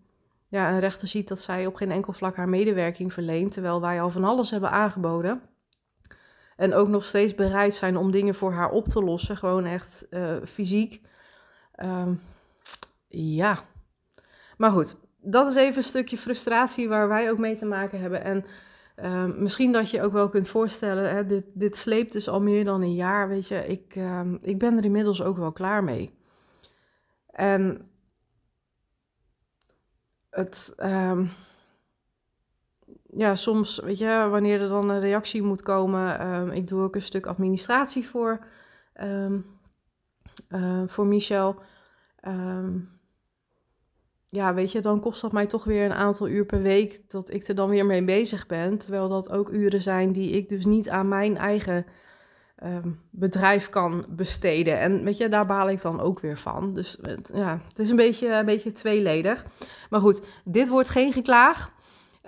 ja, 0.48 0.70
een 0.70 0.78
rechter 0.78 1.08
ziet 1.08 1.28
dat 1.28 1.40
zij 1.40 1.66
op 1.66 1.74
geen 1.74 1.90
enkel 1.90 2.12
vlak 2.12 2.36
haar 2.36 2.48
medewerking 2.48 3.12
verleent, 3.12 3.52
terwijl 3.52 3.80
wij 3.80 4.00
al 4.00 4.10
van 4.10 4.24
alles 4.24 4.50
hebben 4.50 4.70
aangeboden. 4.70 5.42
En 6.56 6.74
ook 6.74 6.88
nog 6.88 7.04
steeds 7.04 7.34
bereid 7.34 7.74
zijn 7.74 7.96
om 7.96 8.10
dingen 8.10 8.34
voor 8.34 8.52
haar 8.52 8.70
op 8.70 8.88
te 8.88 9.02
lossen, 9.02 9.36
gewoon 9.36 9.64
echt 9.64 10.06
uh, 10.10 10.36
fysiek. 10.44 11.00
Um, 11.84 12.20
ja. 13.08 13.58
Maar 14.56 14.70
goed, 14.70 14.96
dat 15.20 15.48
is 15.48 15.56
even 15.56 15.76
een 15.76 15.84
stukje 15.84 16.18
frustratie 16.18 16.88
waar 16.88 17.08
wij 17.08 17.30
ook 17.30 17.38
mee 17.38 17.56
te 17.56 17.66
maken 17.66 18.00
hebben. 18.00 18.24
En 18.24 18.44
um, 18.96 19.42
misschien 19.42 19.72
dat 19.72 19.90
je 19.90 20.02
ook 20.02 20.12
wel 20.12 20.28
kunt 20.28 20.48
voorstellen, 20.48 21.14
hè, 21.14 21.26
dit, 21.26 21.44
dit 21.52 21.76
sleept 21.76 22.12
dus 22.12 22.28
al 22.28 22.40
meer 22.40 22.64
dan 22.64 22.82
een 22.82 22.94
jaar, 22.94 23.28
weet 23.28 23.48
je. 23.48 23.66
Ik, 23.66 23.96
um, 23.96 24.38
ik 24.42 24.58
ben 24.58 24.76
er 24.76 24.84
inmiddels 24.84 25.22
ook 25.22 25.36
wel 25.36 25.52
klaar 25.52 25.84
mee. 25.84 26.18
En 27.30 27.90
het, 30.30 30.74
um, 30.76 31.30
ja, 33.06 33.36
soms, 33.36 33.78
weet 33.78 33.98
je, 33.98 34.26
wanneer 34.30 34.60
er 34.60 34.68
dan 34.68 34.88
een 34.88 35.00
reactie 35.00 35.42
moet 35.42 35.62
komen, 35.62 36.52
ik 36.52 36.66
doe 36.66 36.82
ook 36.82 36.94
een 36.94 37.02
stuk 37.02 37.26
administratie 37.26 38.08
voor, 38.08 38.46
uh, 39.02 40.82
voor 40.86 41.06
Michel. 41.06 41.62
Ja, 44.34 44.54
weet 44.54 44.72
je, 44.72 44.80
dan 44.80 45.00
kost 45.00 45.20
dat 45.20 45.32
mij 45.32 45.46
toch 45.46 45.64
weer 45.64 45.84
een 45.84 45.92
aantal 45.92 46.28
uur 46.28 46.44
per 46.44 46.62
week 46.62 47.00
dat 47.10 47.30
ik 47.30 47.48
er 47.48 47.54
dan 47.54 47.68
weer 47.68 47.86
mee 47.86 48.04
bezig 48.04 48.46
ben. 48.46 48.78
Terwijl 48.78 49.08
dat 49.08 49.30
ook 49.30 49.48
uren 49.48 49.82
zijn 49.82 50.12
die 50.12 50.30
ik 50.30 50.48
dus 50.48 50.64
niet 50.64 50.88
aan 50.88 51.08
mijn 51.08 51.36
eigen 51.36 51.86
um, 52.64 53.00
bedrijf 53.10 53.68
kan 53.68 54.06
besteden. 54.08 54.78
En 54.78 55.04
weet 55.04 55.16
je, 55.16 55.28
daar 55.28 55.46
baal 55.46 55.70
ik 55.70 55.82
dan 55.82 56.00
ook 56.00 56.20
weer 56.20 56.38
van. 56.38 56.74
Dus 56.74 56.98
ja, 57.32 57.60
het 57.68 57.78
is 57.78 57.90
een 57.90 57.96
beetje, 57.96 58.28
een 58.32 58.44
beetje 58.44 58.72
tweeledig. 58.72 59.44
Maar 59.90 60.00
goed, 60.00 60.22
dit 60.44 60.68
wordt 60.68 60.88
geen 60.88 61.12
geklaag 61.12 61.72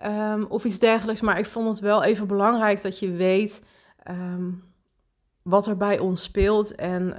um, 0.04 0.44
of 0.48 0.64
iets 0.64 0.78
dergelijks. 0.78 1.20
Maar 1.20 1.38
ik 1.38 1.46
vond 1.46 1.68
het 1.68 1.78
wel 1.78 2.02
even 2.02 2.26
belangrijk 2.26 2.82
dat 2.82 2.98
je 2.98 3.10
weet 3.10 3.62
um, 4.10 4.62
wat 5.42 5.66
er 5.66 5.76
bij 5.76 5.98
ons 5.98 6.22
speelt. 6.22 6.74
En 6.74 7.16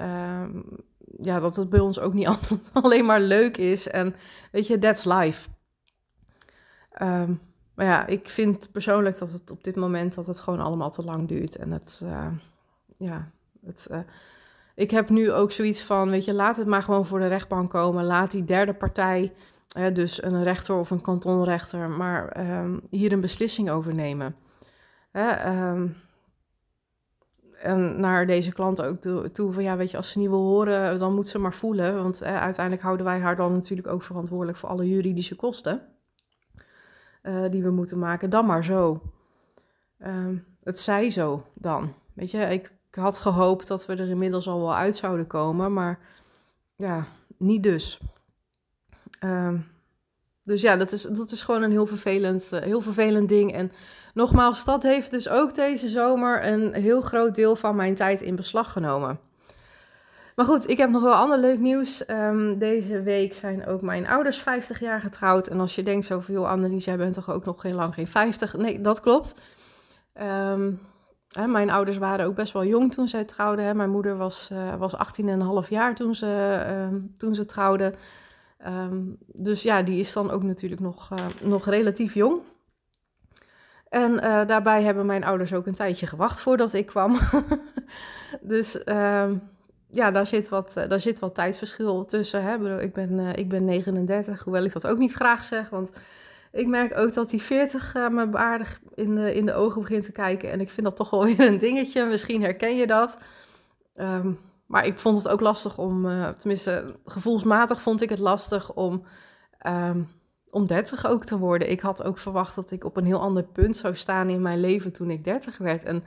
ja, 1.22 1.40
dat 1.40 1.56
het 1.56 1.70
bij 1.70 1.80
ons 1.80 2.00
ook 2.00 2.14
niet 2.14 2.28
altijd 2.38 2.70
alleen 2.74 3.06
maar 3.06 3.22
leuk 3.22 3.58
is. 3.58 3.88
En 3.88 4.16
weet 4.52 4.68
je, 4.68 4.80
that's 4.80 5.04
life. 5.04 5.50
maar 7.74 7.86
ja, 7.86 8.06
ik 8.06 8.30
vind 8.30 8.72
persoonlijk 8.72 9.18
dat 9.18 9.32
het 9.32 9.52
op 9.52 9.64
dit 9.64 9.76
moment 9.76 10.16
dat 10.16 10.28
het 10.28 10.40
gewoon 10.40 10.60
allemaal 10.60 10.92
te 10.92 11.04
lang 11.04 11.28
duurt. 11.28 11.56
En 11.56 11.72
het, 11.72 12.02
uh, 12.04 12.28
ja, 12.98 13.32
het, 13.66 13.88
uh, 13.92 14.00
ik 14.76 14.92
heb 14.92 15.10
nu 15.10 15.32
ook 15.32 15.52
zoiets 15.52 15.84
van, 15.84 16.10
weet 16.10 16.26
je, 16.26 16.34
laat 16.34 16.58
het 16.58 16.68
maar 16.68 16.84
gewoon 16.84 17.06
voor 17.06 17.20
de 17.20 17.28
rechtbank 17.28 17.70
komen. 17.70 18.06
Laat 18.06 18.32
die 18.32 18.46
derde 18.46 18.74
partij, 18.74 19.34
dus 19.94 20.24
een 20.24 20.44
rechter 20.44 20.76
of 20.76 20.90
een 20.90 21.02
kantonrechter, 21.02 21.90
maar 21.90 22.48
um, 22.60 22.82
hier 22.90 23.12
een 23.12 23.20
beslissing 23.20 23.70
over 23.70 23.94
nemen. 23.94 24.36
Um, 25.46 25.96
en 27.62 28.00
naar 28.00 28.26
deze 28.26 28.52
klant 28.52 28.82
ook 28.82 29.00
toe, 29.34 29.52
van, 29.52 29.64
ja, 29.64 29.78
weet 29.78 29.92
je, 29.92 29.98
als 29.98 30.10
ze 30.10 30.18
niet 30.18 30.30
wil 30.30 30.44
horen, 30.44 31.00
dan 31.00 31.14
moet 31.14 31.28
ze 31.28 31.40
maar 31.40 31.54
voelen. 31.54 31.96
Want 31.96 32.24
uh, 32.24 32.42
uiteindelijk 32.42 32.86
houden 32.86 33.06
wij 33.06 33.20
haar 33.20 33.36
dan 33.36 33.54
natuurlijk 33.54 33.88
ook 33.88 34.04
verantwoordelijk 34.04 34.58
voor 34.58 34.70
alle 34.70 34.90
juridische 34.90 35.36
kosten 35.36 35.82
die 37.50 37.64
we 37.64 37.72
moeten 37.72 38.00
maken. 38.00 38.30
Dan 38.30 38.46
maar 38.46 38.66
zo. 38.66 39.02
Um, 40.06 40.46
het 40.64 40.80
zij 40.80 41.10
zo 41.10 41.46
dan. 41.54 41.94
Weet 42.14 42.32
je, 42.32 42.38
ik 42.38 42.74
had 42.92 43.18
gehoopt 43.18 43.68
dat 43.68 43.86
we 43.86 43.96
er 43.96 44.10
inmiddels 44.10 44.48
al 44.48 44.60
wel 44.60 44.76
uit 44.76 44.96
zouden 44.96 45.28
komen, 45.28 45.74
maar 45.74 46.00
ja, 46.76 47.06
niet 47.38 47.64
dus. 47.64 48.00
Um, 49.24 49.66
dus 50.48 50.62
ja, 50.62 50.76
dat 50.76 50.92
is, 50.92 51.02
dat 51.02 51.32
is 51.32 51.42
gewoon 51.42 51.62
een 51.62 51.72
heel 51.72 51.86
vervelend, 51.86 52.50
uh, 52.54 52.60
heel 52.60 52.82
vervelend 52.82 53.30
ding. 53.30 53.54
En 53.54 53.72
nogmaals, 54.14 54.66
dat 54.66 54.84
heeft 54.84 55.12
dus 55.12 55.30
ook 55.30 55.56
deze 55.56 55.88
zomer 55.88 56.48
een 56.48 56.74
heel 56.74 57.02
groot 57.02 57.36
deel 57.36 57.56
van 57.56 57.76
mijn 57.76 57.96
tijd 57.96 58.22
in 58.22 58.36
beslag 58.36 58.72
genomen. 58.72 59.20
Maar 60.36 60.46
goed, 60.46 60.70
ik 60.70 60.78
heb 60.78 60.90
nog 60.90 61.02
wel 61.02 61.14
ander 61.14 61.38
leuk 61.38 61.60
nieuws. 61.60 62.10
Um, 62.10 62.58
deze 62.58 63.02
week 63.02 63.34
zijn 63.34 63.66
ook 63.66 63.82
mijn 63.82 64.08
ouders 64.08 64.38
50 64.38 64.80
jaar 64.80 65.02
getrouwd. 65.02 65.48
En 65.48 65.60
als 65.60 65.76
je 65.76 65.84
denkt 65.84 66.06
zo 66.06 66.20
veel, 66.20 66.48
Annelies, 66.48 66.86
jij 66.86 66.98
bent 66.98 67.14
toch 67.14 67.32
ook 67.32 67.46
nog 67.46 67.62
geen 67.62 67.76
lang 67.76 67.94
geen 67.94 68.08
50? 68.08 68.56
Nee, 68.56 68.82
dat 68.82 69.00
klopt. 69.00 69.36
Um, 70.22 70.80
Hè, 71.32 71.48
mijn 71.48 71.70
ouders 71.70 71.98
waren 71.98 72.26
ook 72.26 72.36
best 72.36 72.54
wel 72.54 72.66
jong 72.66 72.94
toen 72.94 73.08
zij 73.08 73.24
trouwden. 73.24 73.66
Hè. 73.66 73.74
Mijn 73.74 73.90
moeder 73.90 74.18
was, 74.18 74.50
uh, 74.54 74.76
was 74.76 74.96
18,5 75.64 75.70
jaar 75.70 75.96
toen 75.96 76.16
ze, 76.16 76.66
uh, 76.68 77.00
toen 77.18 77.36
ze 77.36 77.46
trouwden. 77.46 77.96
Um, 78.66 79.18
dus 79.28 79.62
ja, 79.62 79.82
die 79.82 80.00
is 80.00 80.14
dan 80.14 80.32
ook 80.32 80.44
natuurlijk 80.44 80.82
nog, 80.82 81.10
uh, 81.12 81.50
nog 81.50 81.66
relatief 81.66 82.14
jong. 82.14 82.42
En 83.90 84.16
daarbij 84.48 84.84
hebben 84.84 85.06
mijn 85.06 85.24
ouders 85.24 85.54
ook 85.54 85.68
een 85.68 85.76
tijdje 85.76 86.08
gewacht 86.08 86.42
voordat 86.42 86.74
ik 86.74 86.86
kwam. 86.86 87.18
dus 88.42 88.84
ehm, 88.84 89.36
ja, 89.90 90.12
daar 90.12 90.28
zit, 90.28 90.50
wat, 90.50 90.74
daar 90.74 91.00
zit 91.00 91.20
wat 91.20 91.36
tijdsverschil 91.36 92.06
tussen. 92.06 92.44
Hè. 92.44 92.82
Ik, 92.82 92.94
ben, 92.94 93.36
ik 93.36 93.50
ben 93.50 93.66
39, 93.66 94.44
hoewel 94.44 94.64
ik 94.64 94.74
dat 94.74 94.88
ook 94.88 94.98
niet 94.98 95.14
graag 95.14 95.44
zeg. 95.44 95.70
Want 95.70 95.90
ik 96.52 96.68
merk 96.68 96.98
ook 96.98 97.14
dat 97.14 97.30
die 97.30 97.42
40 97.42 97.96
uh, 97.96 98.10
me 98.10 98.38
aardig 98.38 98.80
in 98.96 99.16
de, 99.16 99.36
in 99.36 99.46
de 99.46 99.54
ogen 99.54 99.82
begint 99.82 100.04
te 100.04 100.12
kijken. 100.12 100.52
En 100.52 100.62
ik 100.62 100.70
vind 100.70 100.86
dat 100.86 100.96
toch 100.96 101.10
wel 101.10 101.26
weer 101.36 101.40
een 101.40 101.58
dingetje. 101.58 102.06
Misschien 102.06 102.42
herken 102.42 102.76
je 102.76 102.88
dat. 102.88 103.18
Um, 103.96 104.40
maar 104.68 104.86
ik 104.86 105.00
vond 105.00 105.16
het 105.16 105.28
ook 105.28 105.42
lastig 105.42 105.78
om, 105.78 106.06
uh, 106.06 106.28
tenminste 106.30 106.86
gevoelsmatig 107.06 107.82
vond 107.82 108.02
ik 108.02 108.10
het 108.10 108.20
lastig 108.20 108.74
om, 108.74 109.04
um, 109.68 110.08
om 110.50 110.68
30 110.68 111.08
ook 111.08 111.26
te 111.26 111.38
worden. 111.38 111.72
Ik 111.72 111.80
had 111.80 112.04
ook 112.04 112.18
verwacht 112.18 112.56
dat 112.56 112.72
ik 112.72 112.84
op 112.84 112.98
een 112.98 113.06
heel 113.06 113.22
ander 113.22 113.44
punt 113.44 113.78
zou 113.78 113.96
staan 113.96 114.30
in 114.30 114.42
mijn 114.42 114.60
leven 114.60 114.94
toen 114.94 115.10
ik 115.10 115.24
30 115.24 115.58
werd. 115.58 115.84
En 115.84 116.04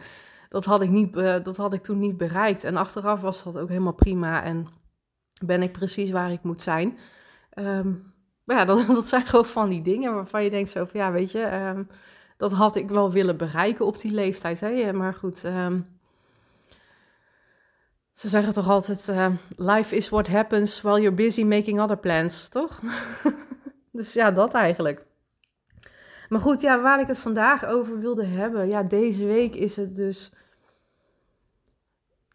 dat 0.49 0.65
had 0.65 0.83
ik, 0.83 0.91
niet, 0.91 1.15
dat 1.15 1.57
had 1.57 1.73
ik 1.73 1.83
toen 1.83 1.99
niet 1.99 2.17
bereikt. 2.17 2.65
En 2.65 2.77
achteraf 2.77 3.21
was 3.21 3.43
dat 3.43 3.59
ook 3.59 3.69
helemaal 3.69 3.93
prima 3.93 4.43
en 4.43 4.67
ben 5.45 5.63
ik 5.63 5.73
precies 5.73 6.11
waar 6.11 6.33
ik 6.33 6.43
moet 6.43 6.61
zijn. 6.61 6.99
Um, 7.59 8.13
maar 8.45 8.57
ja, 8.57 8.65
dat, 8.75 8.87
dat 8.87 9.09
zijn 9.09 9.27
gewoon 9.27 9.47
van 9.47 9.69
die 9.69 9.83
dingen 9.83 10.15
waarvan 10.15 10.45
je 10.45 10.51
denkt 10.51 10.71
zo 10.71 10.85
van, 10.85 11.01
ja, 11.01 11.13
weet 11.13 11.33
je, 11.33 11.55
um, 11.55 11.89
dat 12.37 12.53
had 12.53 12.77
ik 12.77 12.89
wel 12.89 13.11
willen 13.11 13.37
bereiken 13.37 13.87
op 13.87 14.01
die 14.01 14.13
leeftijd. 14.13 14.61
Hè? 14.61 14.93
Maar 14.93 15.15
goed, 15.15 15.43
ze 18.21 18.29
zeggen 18.29 18.53
toch 18.53 18.69
altijd, 18.69 19.09
uh, 19.09 19.27
life 19.57 19.97
is 19.97 20.09
what 20.09 20.29
happens 20.29 20.81
while 20.81 21.01
you're 21.01 21.15
busy 21.17 21.45
making 21.45 21.81
other 21.81 21.99
plans, 21.99 22.49
toch? 22.49 22.81
dus 23.93 24.13
ja, 24.13 24.31
dat 24.31 24.55
eigenlijk. 24.55 25.07
Maar 26.29 26.41
goed, 26.41 26.61
ja, 26.61 26.81
waar 26.81 27.01
ik 27.01 27.07
het 27.07 27.19
vandaag 27.19 27.65
over 27.65 27.99
wilde 27.99 28.25
hebben, 28.25 28.69
ja, 28.69 28.83
deze 28.83 29.25
week 29.25 29.55
is 29.55 29.77
het 29.77 29.97
dus, 29.97 30.33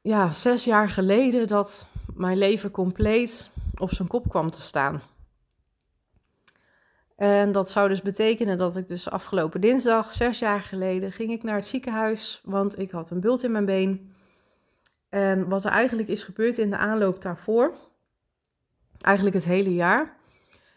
ja, 0.02 0.34
zes 0.34 0.64
jaar 0.64 0.90
geleden 0.90 1.48
dat 1.48 1.88
mijn 2.14 2.38
leven 2.38 2.72
compleet 2.72 3.50
op 3.78 3.94
zijn 3.94 4.08
kop 4.08 4.30
kwam 4.30 4.50
te 4.50 4.62
staan. 4.62 5.02
En 7.16 7.52
dat 7.52 7.70
zou 7.70 7.90
dus 7.90 8.02
betekenen 8.02 8.58
dat 8.58 8.76
ik 8.76 8.88
dus 8.88 9.10
afgelopen 9.10 9.62
dinsdag, 9.62 10.14
zes 10.14 10.40
jaar 10.40 10.62
geleden, 10.62 11.12
ging 11.12 11.32
ik 11.32 11.44
naar 11.44 11.56
het 11.56 11.68
ziekenhuis, 11.68 12.42
want 12.44 12.80
ik 12.80 12.92
had 12.92 13.10
een 13.10 13.20
bult 13.20 13.44
in 13.44 13.52
mijn 13.52 13.66
been. 13.66 14.14
En 15.16 15.50
wat 15.50 15.66
er 15.66 15.72
eigenlijk 15.72 16.10
is 16.10 16.24
gebeurd 16.24 16.58
in 16.58 16.70
de 16.70 16.78
aanloop 16.78 17.22
daarvoor, 17.22 17.76
eigenlijk 19.02 19.36
het 19.36 19.46
hele 19.46 19.74
jaar. 19.74 20.18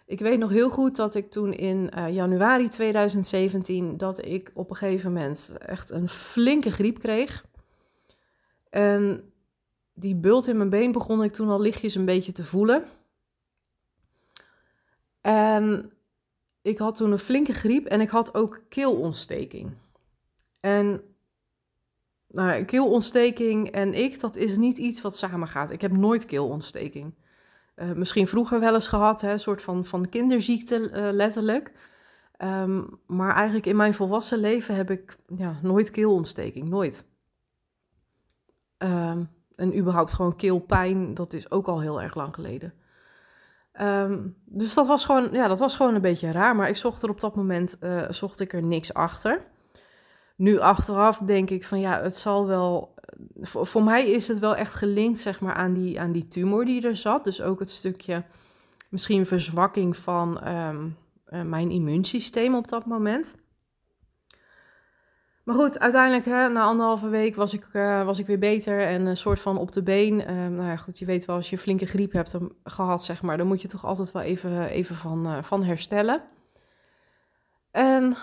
Ik 0.06 0.18
weet 0.18 0.38
nog 0.38 0.50
heel 0.50 0.70
goed 0.70 0.96
dat 0.96 1.14
ik 1.14 1.30
toen 1.30 1.52
in 1.52 1.90
uh, 1.96 2.14
januari 2.14 2.68
2017, 2.68 3.96
dat 3.96 4.24
ik 4.24 4.50
op 4.54 4.70
een 4.70 4.76
gegeven 4.76 5.12
moment 5.12 5.52
echt 5.58 5.90
een 5.90 6.08
flinke 6.08 6.70
griep 6.70 6.98
kreeg. 6.98 7.44
En 8.70 9.32
die 9.92 10.14
bult 10.14 10.46
in 10.46 10.56
mijn 10.56 10.70
been 10.70 10.92
begon 10.92 11.24
ik 11.24 11.32
toen 11.32 11.48
al 11.48 11.60
lichtjes 11.60 11.94
een 11.94 12.04
beetje 12.04 12.32
te 12.32 12.44
voelen. 12.44 12.84
En 15.20 15.92
ik 16.62 16.78
had 16.78 16.96
toen 16.96 17.12
een 17.12 17.18
flinke 17.18 17.52
griep 17.52 17.86
en 17.86 18.00
ik 18.00 18.08
had 18.08 18.34
ook 18.34 18.62
keelontsteking. 18.68 19.72
En 20.60 21.02
nou, 22.28 22.64
keelontsteking 22.64 23.70
en 23.70 23.94
ik, 23.94 24.20
dat 24.20 24.36
is 24.36 24.56
niet 24.56 24.78
iets 24.78 25.00
wat 25.00 25.16
samengaat. 25.16 25.70
Ik 25.70 25.80
heb 25.80 25.92
nooit 25.92 26.24
keelontsteking. 26.24 27.14
Uh, 27.76 27.92
misschien 27.92 28.28
vroeger 28.28 28.60
wel 28.60 28.74
eens 28.74 28.88
gehad, 28.88 29.20
hè, 29.20 29.32
een 29.32 29.40
soort 29.40 29.62
van, 29.62 29.84
van 29.84 30.08
kinderziekte 30.08 30.90
uh, 30.90 31.08
letterlijk. 31.12 31.72
Ehm, 32.36 32.82
maar 33.06 33.34
eigenlijk 33.34 33.66
in 33.66 33.76
mijn 33.76 33.94
volwassen 33.94 34.38
leven 34.38 34.74
heb 34.74 34.90
ik 34.90 35.16
ja, 35.36 35.58
nooit 35.62 35.90
keelontsteking, 35.90 36.68
nooit. 36.68 37.04
Ehm, 38.78 39.24
en 39.56 39.78
überhaupt 39.78 40.12
gewoon 40.12 40.36
keelpijn, 40.36 41.14
dat 41.14 41.32
is 41.32 41.50
ook 41.50 41.66
al 41.66 41.80
heel 41.80 42.02
erg 42.02 42.14
lang 42.14 42.34
geleden. 42.34 42.74
Ehm, 43.72 44.18
dus 44.44 44.74
dat 44.74 44.86
was, 44.86 45.04
gewoon, 45.04 45.28
ja, 45.32 45.48
dat 45.48 45.58
was 45.58 45.76
gewoon 45.76 45.94
een 45.94 46.00
beetje 46.00 46.32
raar. 46.32 46.56
Maar 46.56 46.68
ik 46.68 46.76
zocht 46.76 47.02
er 47.02 47.10
op 47.10 47.20
dat 47.20 47.36
moment 47.36 47.76
uh, 47.80 48.10
zocht 48.10 48.40
ik 48.40 48.52
er 48.52 48.62
niks 48.62 48.94
achter. 48.94 49.46
Nu 50.38 50.58
achteraf 50.58 51.18
denk 51.18 51.50
ik 51.50 51.64
van 51.64 51.80
ja, 51.80 52.02
het 52.02 52.16
zal 52.16 52.46
wel. 52.46 52.94
Voor, 53.40 53.66
voor, 53.66 53.82
mij 53.82 54.10
is 54.10 54.28
het 54.28 54.38
wel 54.38 54.56
echt 54.56 54.74
gelinkt 54.74 55.18
zeg 55.18 55.40
maar, 55.40 55.54
aan, 55.54 55.72
die, 55.72 56.00
aan 56.00 56.12
die 56.12 56.28
tumor 56.28 56.64
die 56.64 56.86
er 56.86 56.96
zat. 56.96 57.24
Dus 57.24 57.42
ook 57.42 57.58
het 57.58 57.70
stukje 57.70 58.24
misschien 58.88 59.26
verzwakking 59.26 59.96
van 59.96 60.48
um, 60.48 60.96
uh, 61.28 61.42
mijn 61.42 61.70
immuunsysteem 61.70 62.54
op 62.54 62.68
dat 62.68 62.86
moment. 62.86 63.34
Maar 65.44 65.56
goed, 65.56 65.78
uiteindelijk 65.78 66.24
hè, 66.24 66.48
na 66.48 66.62
anderhalve 66.62 67.08
week 67.08 67.36
was 67.36 67.54
ik, 67.54 67.68
uh, 67.72 68.04
was 68.04 68.18
ik 68.18 68.26
weer 68.26 68.38
beter 68.38 68.80
en 68.80 69.06
een 69.06 69.16
soort 69.16 69.40
van 69.40 69.58
op 69.58 69.72
de 69.72 69.82
been. 69.82 70.20
Uh, 70.20 70.26
nou 70.26 70.68
ja, 70.68 70.76
goed, 70.76 70.98
je 70.98 71.04
weet 71.04 71.24
wel, 71.24 71.36
als 71.36 71.50
je 71.50 71.58
flinke 71.58 71.86
griep 71.86 72.12
hebt 72.12 72.38
gehad, 72.64 73.04
zeg 73.04 73.22
maar, 73.22 73.36
dan 73.36 73.46
moet 73.46 73.62
je 73.62 73.68
toch 73.68 73.84
altijd 73.84 74.12
wel 74.12 74.22
even, 74.22 74.68
even 74.68 74.96
van, 74.96 75.44
van 75.44 75.64
herstellen. 75.64 76.22
En 77.70 78.16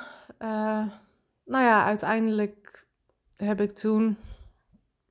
nou 1.46 1.64
ja, 1.64 1.86
uiteindelijk 1.86 2.88
heb 3.36 3.62
ik 3.62 3.72
toen, 3.72 4.04
een 4.04 4.18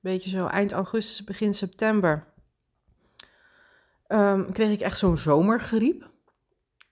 beetje 0.00 0.30
zo 0.30 0.46
eind 0.46 0.72
augustus, 0.72 1.24
begin 1.24 1.54
september, 1.54 2.24
um, 4.08 4.52
kreeg 4.52 4.72
ik 4.72 4.80
echt 4.80 4.98
zo'n 4.98 5.16
zomergriep. 5.16 6.12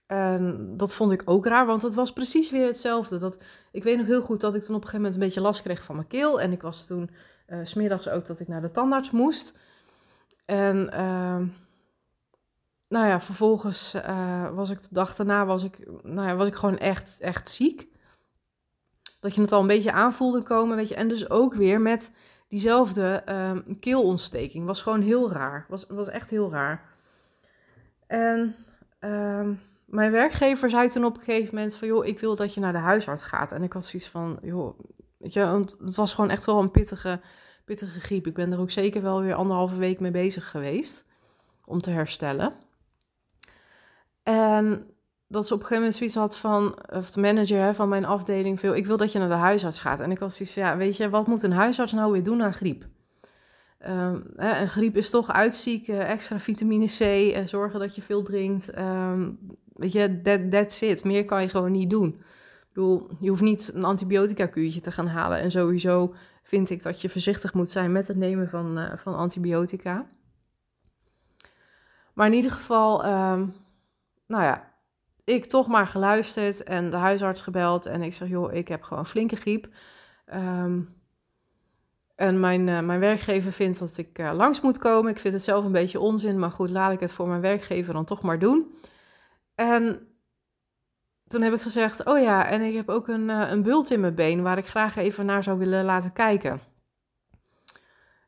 En 0.05 0.73
dat 0.77 0.93
vond 0.93 1.11
ik 1.11 1.21
ook 1.25 1.45
raar, 1.45 1.65
want 1.65 1.81
het 1.81 1.93
was 1.93 2.13
precies 2.13 2.51
weer 2.51 2.65
hetzelfde. 2.65 3.17
Dat, 3.17 3.37
ik 3.71 3.83
weet 3.83 3.97
nog 3.97 4.05
heel 4.05 4.21
goed 4.21 4.41
dat 4.41 4.55
ik 4.55 4.61
toen 4.61 4.75
op 4.75 4.81
een 4.81 4.87
gegeven 4.87 5.01
moment 5.01 5.13
een 5.15 5.27
beetje 5.27 5.41
last 5.41 5.61
kreeg 5.61 5.83
van 5.83 5.95
mijn 5.95 6.07
keel. 6.07 6.41
En 6.41 6.51
ik 6.51 6.61
was 6.61 6.87
toen 6.87 7.09
uh, 7.47 7.59
smiddags 7.63 8.09
ook 8.09 8.25
dat 8.25 8.39
ik 8.39 8.47
naar 8.47 8.61
de 8.61 8.71
tandarts 8.71 9.11
moest. 9.11 9.53
En 10.45 10.77
uh, 10.93 11.41
nou 12.87 13.07
ja, 13.07 13.21
vervolgens 13.21 13.95
uh, 13.95 14.55
was 14.55 14.69
ik 14.69 14.81
de 14.81 14.87
dag 14.91 15.15
daarna 15.15 15.45
was 15.45 15.63
ik, 15.63 15.77
nou 16.03 16.27
ja, 16.27 16.35
was 16.35 16.47
ik 16.47 16.55
gewoon 16.55 16.77
echt, 16.77 17.17
echt 17.19 17.49
ziek. 17.49 17.87
Dat 19.23 19.35
je 19.35 19.41
het 19.41 19.51
al 19.51 19.61
een 19.61 19.67
beetje 19.67 19.91
aanvoelde 19.91 20.41
komen, 20.41 20.75
weet 20.75 20.87
je. 20.87 20.95
En 20.95 21.07
dus 21.07 21.29
ook 21.29 21.53
weer 21.53 21.81
met 21.81 22.11
diezelfde 22.47 23.23
um, 23.29 23.79
keelontsteking. 23.79 24.65
Was 24.65 24.81
gewoon 24.81 25.01
heel 25.01 25.31
raar. 25.31 25.65
Was, 25.69 25.85
was 25.87 26.09
echt 26.09 26.29
heel 26.29 26.51
raar. 26.51 26.89
En... 28.07 28.55
Um, 28.99 29.61
mijn 29.93 30.11
werkgever 30.11 30.69
zei 30.69 30.89
toen 30.89 31.05
op 31.05 31.15
een 31.15 31.23
gegeven 31.23 31.55
moment 31.55 31.75
van, 31.75 31.87
joh, 31.87 32.05
ik 32.05 32.19
wil 32.19 32.35
dat 32.35 32.53
je 32.53 32.59
naar 32.59 32.71
de 32.71 32.77
huisarts 32.77 33.23
gaat. 33.23 33.51
En 33.51 33.63
ik 33.63 33.73
had 33.73 33.85
zoiets 33.85 34.09
van, 34.09 34.39
joh, 34.41 34.79
weet 35.17 35.33
je, 35.33 35.39
het 35.79 35.95
was 35.95 36.13
gewoon 36.13 36.29
echt 36.29 36.45
wel 36.45 36.59
een 36.59 36.71
pittige, 36.71 37.19
pittige 37.65 37.99
griep. 37.99 38.27
Ik 38.27 38.33
ben 38.33 38.51
er 38.53 38.59
ook 38.59 38.71
zeker 38.71 39.01
wel 39.01 39.21
weer 39.21 39.33
anderhalve 39.33 39.75
week 39.75 39.99
mee 39.99 40.11
bezig 40.11 40.49
geweest 40.49 41.05
om 41.65 41.81
te 41.81 41.89
herstellen. 41.89 42.53
En 44.23 44.92
dat 45.33 45.47
ze 45.47 45.53
op 45.53 45.59
een 45.59 45.65
gegeven 45.65 45.83
moment 45.83 45.95
zoiets 45.95 46.15
had 46.15 46.37
van, 46.37 46.75
of 46.93 47.11
de 47.11 47.21
manager 47.21 47.75
van 47.75 47.89
mijn 47.89 48.05
afdeling, 48.05 48.59
veel, 48.59 48.75
ik 48.75 48.85
wil 48.85 48.97
dat 48.97 49.11
je 49.11 49.19
naar 49.19 49.29
de 49.29 49.33
huisarts 49.33 49.79
gaat. 49.79 49.99
En 49.99 50.11
ik 50.11 50.19
had 50.19 50.33
zoiets 50.33 50.55
ja, 50.55 50.77
weet 50.77 50.97
je, 50.97 51.09
wat 51.09 51.27
moet 51.27 51.43
een 51.43 51.51
huisarts 51.51 51.93
nou 51.93 52.11
weer 52.11 52.23
doen 52.23 52.43
aan 52.43 52.53
griep? 52.53 52.85
Um, 53.89 54.23
hè, 54.35 54.61
een 54.61 54.69
griep 54.69 54.97
is 54.97 55.09
toch 55.09 55.31
uitzieken, 55.31 56.07
extra 56.07 56.39
vitamine 56.39 56.85
C, 56.85 56.99
uh, 56.99 57.47
zorgen 57.47 57.79
dat 57.79 57.95
je 57.95 58.01
veel 58.01 58.23
drinkt. 58.23 58.77
Um, 58.77 59.39
Weet 59.73 59.91
je, 59.91 60.21
that, 60.21 60.51
that's 60.51 60.81
it. 60.81 61.03
Meer 61.03 61.25
kan 61.25 61.41
je 61.41 61.49
gewoon 61.49 61.71
niet 61.71 61.89
doen. 61.89 62.09
Ik 62.09 62.67
bedoel, 62.73 63.09
je 63.19 63.29
hoeft 63.29 63.41
niet 63.41 63.71
een 63.73 63.83
antibiotica-kuurtje 63.83 64.81
te 64.81 64.91
gaan 64.91 65.07
halen. 65.07 65.39
En 65.39 65.51
sowieso 65.51 66.13
vind 66.43 66.69
ik 66.69 66.83
dat 66.83 67.01
je 67.01 67.09
voorzichtig 67.09 67.53
moet 67.53 67.69
zijn 67.69 67.91
met 67.91 68.07
het 68.07 68.17
nemen 68.17 68.49
van, 68.49 68.79
uh, 68.79 68.91
van 68.95 69.15
antibiotica. 69.15 70.05
Maar 72.13 72.27
in 72.27 72.33
ieder 72.33 72.51
geval, 72.51 73.05
um, 73.05 73.53
nou 74.27 74.43
ja, 74.43 74.72
ik 75.23 75.45
toch 75.45 75.67
maar 75.67 75.87
geluisterd 75.87 76.63
en 76.63 76.89
de 76.89 76.97
huisarts 76.97 77.41
gebeld. 77.41 77.85
En 77.85 78.01
ik 78.01 78.13
zeg, 78.13 78.27
joh, 78.27 78.53
ik 78.53 78.67
heb 78.67 78.83
gewoon 78.83 79.05
flinke 79.05 79.35
griep. 79.35 79.67
Um, 80.33 81.01
en 82.15 82.39
mijn, 82.39 82.67
uh, 82.67 82.79
mijn 82.79 82.99
werkgever 82.99 83.51
vindt 83.51 83.79
dat 83.79 83.97
ik 83.97 84.19
uh, 84.19 84.31
langs 84.33 84.61
moet 84.61 84.77
komen. 84.77 85.11
Ik 85.11 85.19
vind 85.19 85.33
het 85.33 85.43
zelf 85.43 85.65
een 85.65 85.71
beetje 85.71 85.99
onzin, 85.99 86.39
maar 86.39 86.51
goed, 86.51 86.69
laat 86.69 86.91
ik 86.91 86.99
het 86.99 87.11
voor 87.11 87.27
mijn 87.27 87.41
werkgever 87.41 87.93
dan 87.93 88.05
toch 88.05 88.21
maar 88.21 88.39
doen. 88.39 88.75
En 89.55 90.07
toen 91.27 91.41
heb 91.41 91.53
ik 91.53 91.61
gezegd, 91.61 92.05
oh 92.05 92.21
ja, 92.21 92.45
en 92.45 92.61
ik 92.61 92.75
heb 92.75 92.89
ook 92.89 93.07
een, 93.07 93.29
uh, 93.29 93.49
een 93.49 93.63
bult 93.63 93.91
in 93.91 93.99
mijn 93.99 94.15
been 94.15 94.41
waar 94.41 94.57
ik 94.57 94.67
graag 94.67 94.95
even 94.95 95.25
naar 95.25 95.43
zou 95.43 95.57
willen 95.57 95.85
laten 95.85 96.13
kijken. 96.13 96.61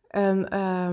En 0.07 0.37
uh, 0.37 0.89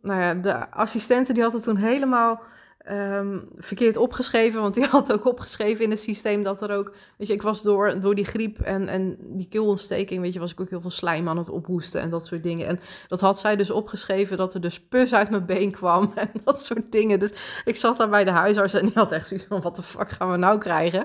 nou 0.00 0.20
ja, 0.20 0.34
de 0.34 0.70
assistente 0.70 1.32
die 1.32 1.42
had 1.42 1.52
het 1.52 1.62
toen 1.62 1.76
helemaal 1.76 2.42
um, 2.90 3.48
verkeerd 3.56 3.96
opgeschreven. 3.96 4.60
Want 4.60 4.74
die 4.74 4.84
had 4.96 5.12
ook 5.12 5.26
opgeschreven 5.26 5.84
in 5.84 5.90
het 5.90 6.02
systeem 6.02 6.42
dat 6.42 6.62
er 6.62 6.76
ook... 6.76 6.94
Weet 7.16 7.26
je, 7.26 7.32
ik 7.32 7.42
was 7.42 7.62
door, 7.62 8.00
door 8.00 8.14
die 8.14 8.24
griep 8.24 8.60
en, 8.60 8.88
en 8.88 9.16
die 9.20 9.48
keelontsteking... 9.48 10.20
weet 10.20 10.32
je, 10.32 10.40
was 10.40 10.52
ik 10.52 10.60
ook 10.60 10.70
heel 10.70 10.80
veel 10.80 10.90
slijm 10.90 11.28
aan 11.28 11.36
het 11.38 11.48
ophoesten 11.48 12.00
en 12.00 12.10
dat 12.10 12.26
soort 12.26 12.42
dingen. 12.42 12.66
En 12.66 12.80
dat 13.08 13.20
had 13.20 13.38
zij 13.38 13.56
dus 13.56 13.70
opgeschreven 13.70 14.36
dat 14.36 14.54
er 14.54 14.60
dus 14.60 14.80
pus 14.80 15.14
uit 15.14 15.30
mijn 15.30 15.46
been 15.46 15.70
kwam 15.70 16.12
en 16.14 16.30
dat 16.44 16.64
soort 16.64 16.92
dingen. 16.92 17.18
Dus 17.18 17.32
ik 17.64 17.76
zat 17.76 17.96
daar 17.96 18.08
bij 18.08 18.24
de 18.24 18.30
huisarts 18.30 18.74
en 18.74 18.84
die 18.84 18.94
had 18.94 19.12
echt 19.12 19.26
zoiets 19.26 19.46
van... 19.46 19.60
wat 19.60 19.76
de 19.76 19.82
fuck 19.82 20.10
gaan 20.10 20.30
we 20.30 20.36
nou 20.36 20.58
krijgen? 20.58 21.04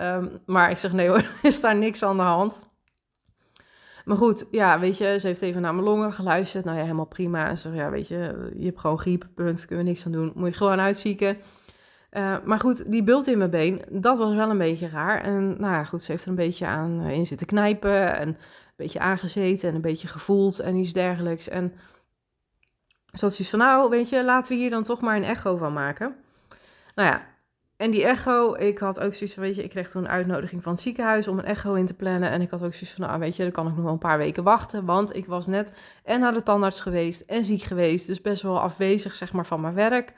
Um, 0.00 0.38
maar 0.46 0.70
ik 0.70 0.76
zeg, 0.76 0.92
nee 0.92 1.08
hoor, 1.08 1.24
is 1.42 1.60
daar 1.60 1.76
niks 1.76 2.02
aan 2.02 2.16
de 2.16 2.22
hand. 2.22 2.54
Maar 4.04 4.16
goed, 4.16 4.46
ja, 4.50 4.80
weet 4.80 4.98
je, 4.98 5.16
ze 5.20 5.26
heeft 5.26 5.42
even 5.42 5.60
naar 5.60 5.74
mijn 5.74 5.86
longen 5.86 6.12
geluisterd. 6.12 6.64
Nou 6.64 6.76
ja, 6.76 6.82
helemaal 6.82 7.04
prima. 7.04 7.48
En 7.48 7.58
ze 7.58 7.70
ja, 7.70 7.90
weet 7.90 8.08
je, 8.08 8.50
je 8.56 8.64
hebt 8.64 8.80
gewoon 8.80 8.98
griep, 8.98 9.28
punt, 9.34 9.64
kunnen 9.66 9.84
we 9.84 9.90
niks 9.90 10.06
aan 10.06 10.12
doen. 10.12 10.32
Moet 10.34 10.48
je 10.48 10.54
gewoon 10.54 10.80
uitzieken. 10.80 11.36
Uh, 12.12 12.36
maar 12.44 12.60
goed, 12.60 12.90
die 12.90 13.02
bult 13.02 13.26
in 13.26 13.38
mijn 13.38 13.50
been, 13.50 13.82
dat 13.88 14.18
was 14.18 14.34
wel 14.34 14.50
een 14.50 14.58
beetje 14.58 14.88
raar. 14.88 15.20
En 15.20 15.48
nou 15.48 15.72
ja, 15.72 15.84
goed, 15.84 16.02
ze 16.02 16.10
heeft 16.10 16.24
er 16.24 16.30
een 16.30 16.34
beetje 16.34 16.66
aan 16.66 17.00
uh, 17.00 17.12
in 17.12 17.26
zitten 17.26 17.46
knijpen. 17.46 18.16
En 18.16 18.28
een 18.28 18.36
beetje 18.76 19.00
aangezeten 19.00 19.68
en 19.68 19.74
een 19.74 19.80
beetje 19.80 20.08
gevoeld 20.08 20.58
en 20.58 20.76
iets 20.76 20.92
dergelijks. 20.92 21.48
En 21.48 21.72
ze 23.12 23.24
had 23.24 23.34
zoiets 23.34 23.50
van, 23.50 23.58
nou, 23.58 23.90
weet 23.90 24.08
je, 24.08 24.24
laten 24.24 24.52
we 24.52 24.58
hier 24.58 24.70
dan 24.70 24.82
toch 24.82 25.00
maar 25.00 25.16
een 25.16 25.24
echo 25.24 25.56
van 25.56 25.72
maken. 25.72 26.14
Nou 26.94 27.08
ja, 27.08 27.22
en 27.82 27.90
die 27.90 28.04
echo, 28.04 28.54
ik 28.54 28.78
had 28.78 29.00
ook 29.00 29.14
zoiets 29.14 29.34
van, 29.34 29.42
weet 29.42 29.56
je, 29.56 29.62
ik 29.62 29.70
kreeg 29.70 29.90
toen 29.90 30.04
een 30.04 30.10
uitnodiging 30.10 30.62
van 30.62 30.72
het 30.72 30.80
ziekenhuis 30.80 31.28
om 31.28 31.38
een 31.38 31.44
echo 31.44 31.74
in 31.74 31.86
te 31.86 31.94
plannen. 31.94 32.30
En 32.30 32.40
ik 32.40 32.50
had 32.50 32.62
ook 32.62 32.74
zoiets 32.74 32.96
van, 32.96 33.06
nou 33.06 33.18
weet 33.18 33.36
je, 33.36 33.42
dan 33.42 33.52
kan 33.52 33.68
ik 33.68 33.74
nog 33.74 33.82
wel 33.82 33.92
een 33.92 33.98
paar 33.98 34.18
weken 34.18 34.42
wachten. 34.42 34.84
Want 34.84 35.16
ik 35.16 35.26
was 35.26 35.46
net 35.46 35.72
en 36.04 36.20
naar 36.20 36.32
de 36.32 36.42
tandarts 36.42 36.80
geweest 36.80 37.20
en 37.20 37.44
ziek 37.44 37.62
geweest. 37.62 38.06
Dus 38.06 38.20
best 38.20 38.42
wel 38.42 38.60
afwezig, 38.60 39.14
zeg 39.14 39.32
maar, 39.32 39.46
van 39.46 39.60
mijn 39.60 39.74
werk. 39.74 40.12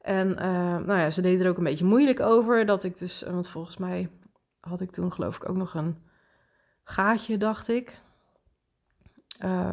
En 0.00 0.28
uh, 0.28 0.36
nou 0.76 0.98
ja, 0.98 1.10
ze 1.10 1.22
deden 1.22 1.44
er 1.44 1.50
ook 1.50 1.58
een 1.58 1.64
beetje 1.64 1.84
moeilijk 1.84 2.20
over. 2.20 2.66
Dat 2.66 2.84
ik 2.84 2.98
dus, 2.98 3.22
want 3.30 3.48
volgens 3.48 3.76
mij 3.76 4.10
had 4.60 4.80
ik 4.80 4.90
toen 4.90 5.12
geloof 5.12 5.36
ik 5.36 5.48
ook 5.48 5.56
nog 5.56 5.74
een 5.74 5.96
gaatje, 6.84 7.36
dacht 7.36 7.68
ik. 7.68 8.00
Uh, 9.44 9.70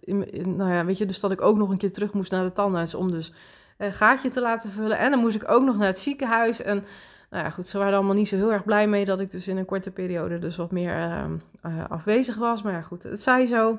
in, 0.00 0.56
nou 0.56 0.70
ja, 0.70 0.84
weet 0.84 0.98
je, 0.98 1.06
dus 1.06 1.20
dat 1.20 1.30
ik 1.30 1.40
ook 1.40 1.56
nog 1.56 1.70
een 1.70 1.78
keer 1.78 1.92
terug 1.92 2.12
moest 2.12 2.30
naar 2.30 2.44
de 2.44 2.52
tandarts 2.52 2.94
om 2.94 3.10
dus 3.10 3.32
gaatje 3.78 4.30
te 4.30 4.40
laten 4.40 4.70
vullen. 4.70 4.98
En 4.98 5.10
dan 5.10 5.20
moest 5.20 5.36
ik 5.36 5.50
ook 5.50 5.64
nog 5.64 5.76
naar 5.76 5.86
het 5.86 5.98
ziekenhuis. 5.98 6.62
En 6.62 6.84
nou 7.30 7.44
ja, 7.44 7.50
goed, 7.50 7.66
ze 7.66 7.78
waren 7.78 7.94
allemaal 7.94 8.14
niet 8.14 8.28
zo 8.28 8.36
heel 8.36 8.52
erg 8.52 8.64
blij 8.64 8.88
mee 8.88 9.04
dat 9.04 9.20
ik 9.20 9.30
dus 9.30 9.48
in 9.48 9.56
een 9.56 9.64
korte 9.64 9.90
periode 9.90 10.38
dus 10.38 10.56
wat 10.56 10.70
meer 10.70 10.96
uh, 10.96 11.24
uh, 11.66 11.84
afwezig 11.88 12.36
was. 12.36 12.62
Maar 12.62 12.72
ja, 12.72 12.82
goed, 12.82 13.02
het 13.02 13.22
zij 13.22 13.46
zo. 13.46 13.78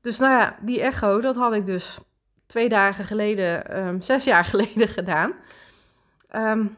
Dus 0.00 0.18
nou 0.18 0.32
ja, 0.32 0.56
die 0.60 0.80
echo, 0.80 1.20
dat 1.20 1.36
had 1.36 1.52
ik 1.52 1.66
dus 1.66 1.98
twee 2.46 2.68
dagen 2.68 3.04
geleden, 3.04 3.78
um, 3.86 4.02
zes 4.02 4.24
jaar 4.24 4.44
geleden 4.54 4.88
gedaan. 4.88 5.32
Um, 6.34 6.74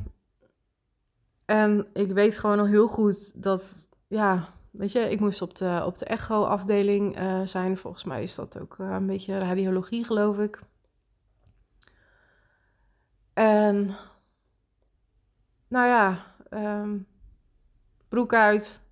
en 1.44 1.86
ik 1.92 2.12
weet 2.12 2.38
gewoon 2.38 2.58
al 2.58 2.66
heel 2.66 2.88
goed 2.88 3.42
dat, 3.42 3.86
ja, 4.06 4.48
weet 4.70 4.92
je, 4.92 5.10
ik 5.10 5.20
moest 5.20 5.42
op 5.42 5.54
de, 5.54 5.82
op 5.84 5.98
de 5.98 6.04
echo-afdeling 6.04 7.20
uh, 7.20 7.40
zijn. 7.44 7.76
Volgens 7.76 8.04
mij 8.04 8.22
is 8.22 8.34
dat 8.34 8.60
ook 8.60 8.76
een 8.78 9.06
beetje 9.06 9.38
radiologie, 9.38 10.04
geloof 10.04 10.38
ik. 10.38 10.60
En 13.38 13.94
nou 15.68 15.86
ja, 15.86 16.24
um, 16.50 17.06
broek 18.08 18.34
uit. 18.34 18.82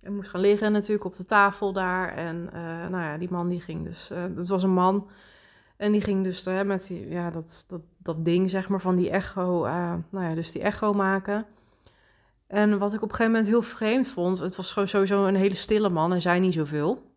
En 0.00 0.14
moest 0.14 0.28
gaan 0.28 0.40
liggen 0.40 0.72
natuurlijk 0.72 1.04
op 1.04 1.16
de 1.16 1.24
tafel 1.24 1.72
daar. 1.72 2.08
En 2.08 2.50
uh, 2.54 2.60
nou 2.88 3.02
ja, 3.02 3.18
die 3.18 3.30
man 3.30 3.48
die 3.48 3.60
ging 3.60 3.84
dus, 3.84 4.10
uh, 4.10 4.24
dat 4.34 4.48
was 4.48 4.62
een 4.62 4.74
man. 4.74 5.08
En 5.76 5.92
die 5.92 6.00
ging 6.00 6.24
dus 6.24 6.46
uh, 6.46 6.62
met 6.62 6.86
die, 6.86 7.08
ja, 7.08 7.30
dat, 7.30 7.64
dat, 7.66 7.80
dat 7.98 8.24
ding 8.24 8.50
zeg 8.50 8.68
maar 8.68 8.80
van 8.80 8.96
die 8.96 9.10
echo, 9.10 9.62
nou 10.10 10.24
ja, 10.24 10.34
dus 10.34 10.52
die 10.52 10.62
echo 10.62 10.92
maken. 10.92 11.46
En 12.46 12.78
wat 12.78 12.92
ik 12.92 13.02
op 13.02 13.08
een 13.08 13.14
gegeven 13.14 13.32
moment 13.32 13.50
heel 13.50 13.62
vreemd 13.62 14.08
vond, 14.08 14.38
het 14.38 14.56
was 14.56 14.74
sowieso 14.84 15.26
een 15.26 15.34
hele 15.34 15.54
stille 15.54 15.88
man 15.88 16.12
en 16.12 16.22
zei 16.22 16.40
niet 16.40 16.54
zoveel, 16.54 17.12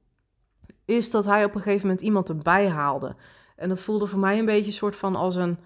is 0.85 1.11
dat 1.11 1.25
hij 1.25 1.45
op 1.45 1.55
een 1.55 1.61
gegeven 1.61 1.87
moment 1.87 2.05
iemand 2.05 2.29
erbij 2.29 2.69
haalde. 2.69 3.15
En 3.55 3.69
dat 3.69 3.81
voelde 3.81 4.07
voor 4.07 4.19
mij 4.19 4.39
een 4.39 4.45
beetje 4.45 4.65
een 4.65 4.71
soort 4.71 4.95
van 4.95 5.15
als 5.15 5.35
een, 5.35 5.59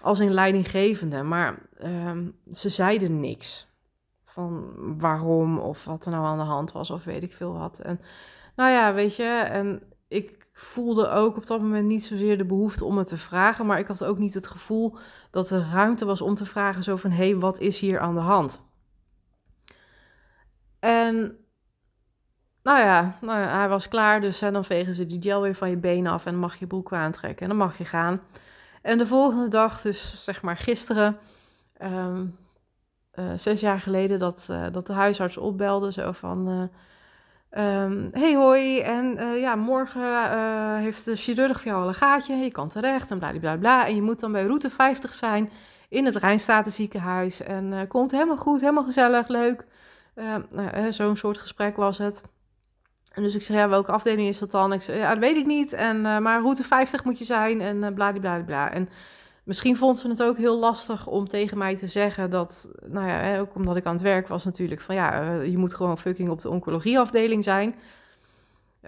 als 0.00 0.20
in 0.20 0.32
leidinggevende. 0.32 1.22
Maar 1.22 1.58
ehm, 1.78 2.28
ze 2.52 2.68
zeiden 2.68 3.20
niks 3.20 3.68
van 4.24 4.74
waarom 4.98 5.58
of 5.58 5.84
wat 5.84 6.04
er 6.04 6.10
nou 6.10 6.26
aan 6.26 6.38
de 6.38 6.44
hand 6.44 6.72
was 6.72 6.90
of 6.90 7.04
weet 7.04 7.22
ik 7.22 7.32
veel 7.32 7.52
wat. 7.52 7.78
En 7.78 8.00
nou 8.56 8.70
ja, 8.70 8.94
weet 8.94 9.16
je, 9.16 9.28
en 9.50 9.82
ik 10.08 10.48
voelde 10.52 11.08
ook 11.08 11.36
op 11.36 11.46
dat 11.46 11.60
moment 11.60 11.86
niet 11.86 12.04
zozeer 12.04 12.38
de 12.38 12.46
behoefte 12.46 12.84
om 12.84 12.98
het 12.98 13.06
te 13.06 13.18
vragen, 13.18 13.66
maar 13.66 13.78
ik 13.78 13.86
had 13.86 14.04
ook 14.04 14.18
niet 14.18 14.34
het 14.34 14.46
gevoel 14.46 14.96
dat 15.30 15.50
er 15.50 15.68
ruimte 15.72 16.04
was 16.04 16.20
om 16.20 16.34
te 16.34 16.44
vragen 16.44 16.82
zo 16.82 16.96
van 16.96 17.10
hé, 17.10 17.38
wat 17.38 17.58
is 17.58 17.80
hier 17.80 18.00
aan 18.00 18.14
de 18.14 18.20
hand? 18.20 18.62
En 20.78 21.36
nou 22.62 22.78
ja, 22.78 23.18
nou 23.20 23.38
hij 23.38 23.68
was 23.68 23.88
klaar, 23.88 24.20
dus 24.20 24.38
dan 24.38 24.64
vegen 24.64 24.94
ze 24.94 25.06
die 25.06 25.22
gel 25.22 25.42
weer 25.42 25.54
van 25.54 25.70
je 25.70 25.76
benen 25.76 26.12
af 26.12 26.26
en 26.26 26.30
dan 26.30 26.40
mag 26.40 26.56
je 26.56 26.66
broek 26.66 26.92
aantrekken 26.92 27.42
en 27.42 27.48
dan 27.48 27.66
mag 27.66 27.78
je 27.78 27.84
gaan. 27.84 28.20
En 28.82 28.98
de 28.98 29.06
volgende 29.06 29.48
dag, 29.48 29.80
dus 29.80 30.24
zeg 30.24 30.42
maar 30.42 30.56
gisteren, 30.56 31.18
ehm, 31.76 32.26
eh, 33.10 33.24
zes 33.36 33.60
jaar 33.60 33.80
geleden, 33.80 34.18
dat, 34.18 34.46
uh, 34.50 34.66
dat 34.72 34.86
de 34.86 34.92
huisarts 34.92 35.36
opbelde, 35.36 35.92
zo 35.92 36.12
van... 36.12 36.48
Uh, 36.48 36.62
hey 38.12 38.34
hoi, 38.34 38.80
en 38.80 39.36
ja, 39.38 39.54
morgen 39.54 40.78
heeft 40.78 41.04
de 41.04 41.16
chirurg 41.16 41.60
voor 41.60 41.70
jou 41.70 41.82
al 41.82 41.88
een 41.88 41.94
gaatje, 41.94 42.34
je 42.34 42.50
kan 42.50 42.68
terecht 42.68 43.10
en 43.10 43.18
bla 43.18 43.56
bla 43.56 43.86
En 43.86 43.94
je 43.94 44.02
moet 44.02 44.20
dan 44.20 44.32
bij 44.32 44.44
route 44.44 44.70
50 44.70 45.12
zijn 45.12 45.50
in 45.88 46.04
het 46.04 46.16
Rijnstatenziekenhuis. 46.16 47.42
En 47.42 47.86
komt 47.88 48.10
helemaal 48.10 48.36
goed, 48.36 48.60
helemaal 48.60 48.84
gezellig, 48.84 49.28
leuk. 49.28 49.66
Nou, 50.14 50.92
Zo'n 50.92 51.16
soort 51.16 51.38
gesprek 51.38 51.76
was 51.76 51.98
het. 51.98 52.22
En 53.10 53.22
dus 53.22 53.34
ik 53.34 53.42
zeg, 53.42 53.56
ja, 53.56 53.68
welke 53.68 53.92
afdeling 53.92 54.28
is 54.28 54.38
dat 54.38 54.50
dan? 54.50 54.72
Ik 54.72 54.82
zeg, 54.82 54.96
ja, 54.96 55.10
dat 55.10 55.18
weet 55.18 55.36
ik 55.36 55.46
niet. 55.46 55.72
En, 55.72 56.00
maar 56.00 56.40
route 56.40 56.64
50 56.64 57.04
moet 57.04 57.18
je 57.18 57.24
zijn 57.24 57.60
en 57.60 57.76
uh, 57.76 58.42
bla. 58.44 58.70
En 58.72 58.88
Misschien 59.50 59.76
vond 59.76 59.98
ze 59.98 60.08
het 60.08 60.22
ook 60.22 60.36
heel 60.36 60.58
lastig 60.58 61.06
om 61.06 61.28
tegen 61.28 61.58
mij 61.58 61.76
te 61.76 61.86
zeggen 61.86 62.30
dat, 62.30 62.70
nou 62.86 63.06
ja, 63.06 63.38
ook 63.38 63.54
omdat 63.54 63.76
ik 63.76 63.86
aan 63.86 63.92
het 63.92 64.02
werk 64.02 64.28
was 64.28 64.44
natuurlijk, 64.44 64.80
van 64.80 64.94
ja, 64.94 65.22
eh, 65.22 65.50
je 65.50 65.58
moet 65.58 65.74
gewoon 65.74 65.98
fucking 65.98 66.28
op 66.28 66.40
de 66.40 66.48
oncologieafdeling 66.48 67.44
zijn. 67.44 67.74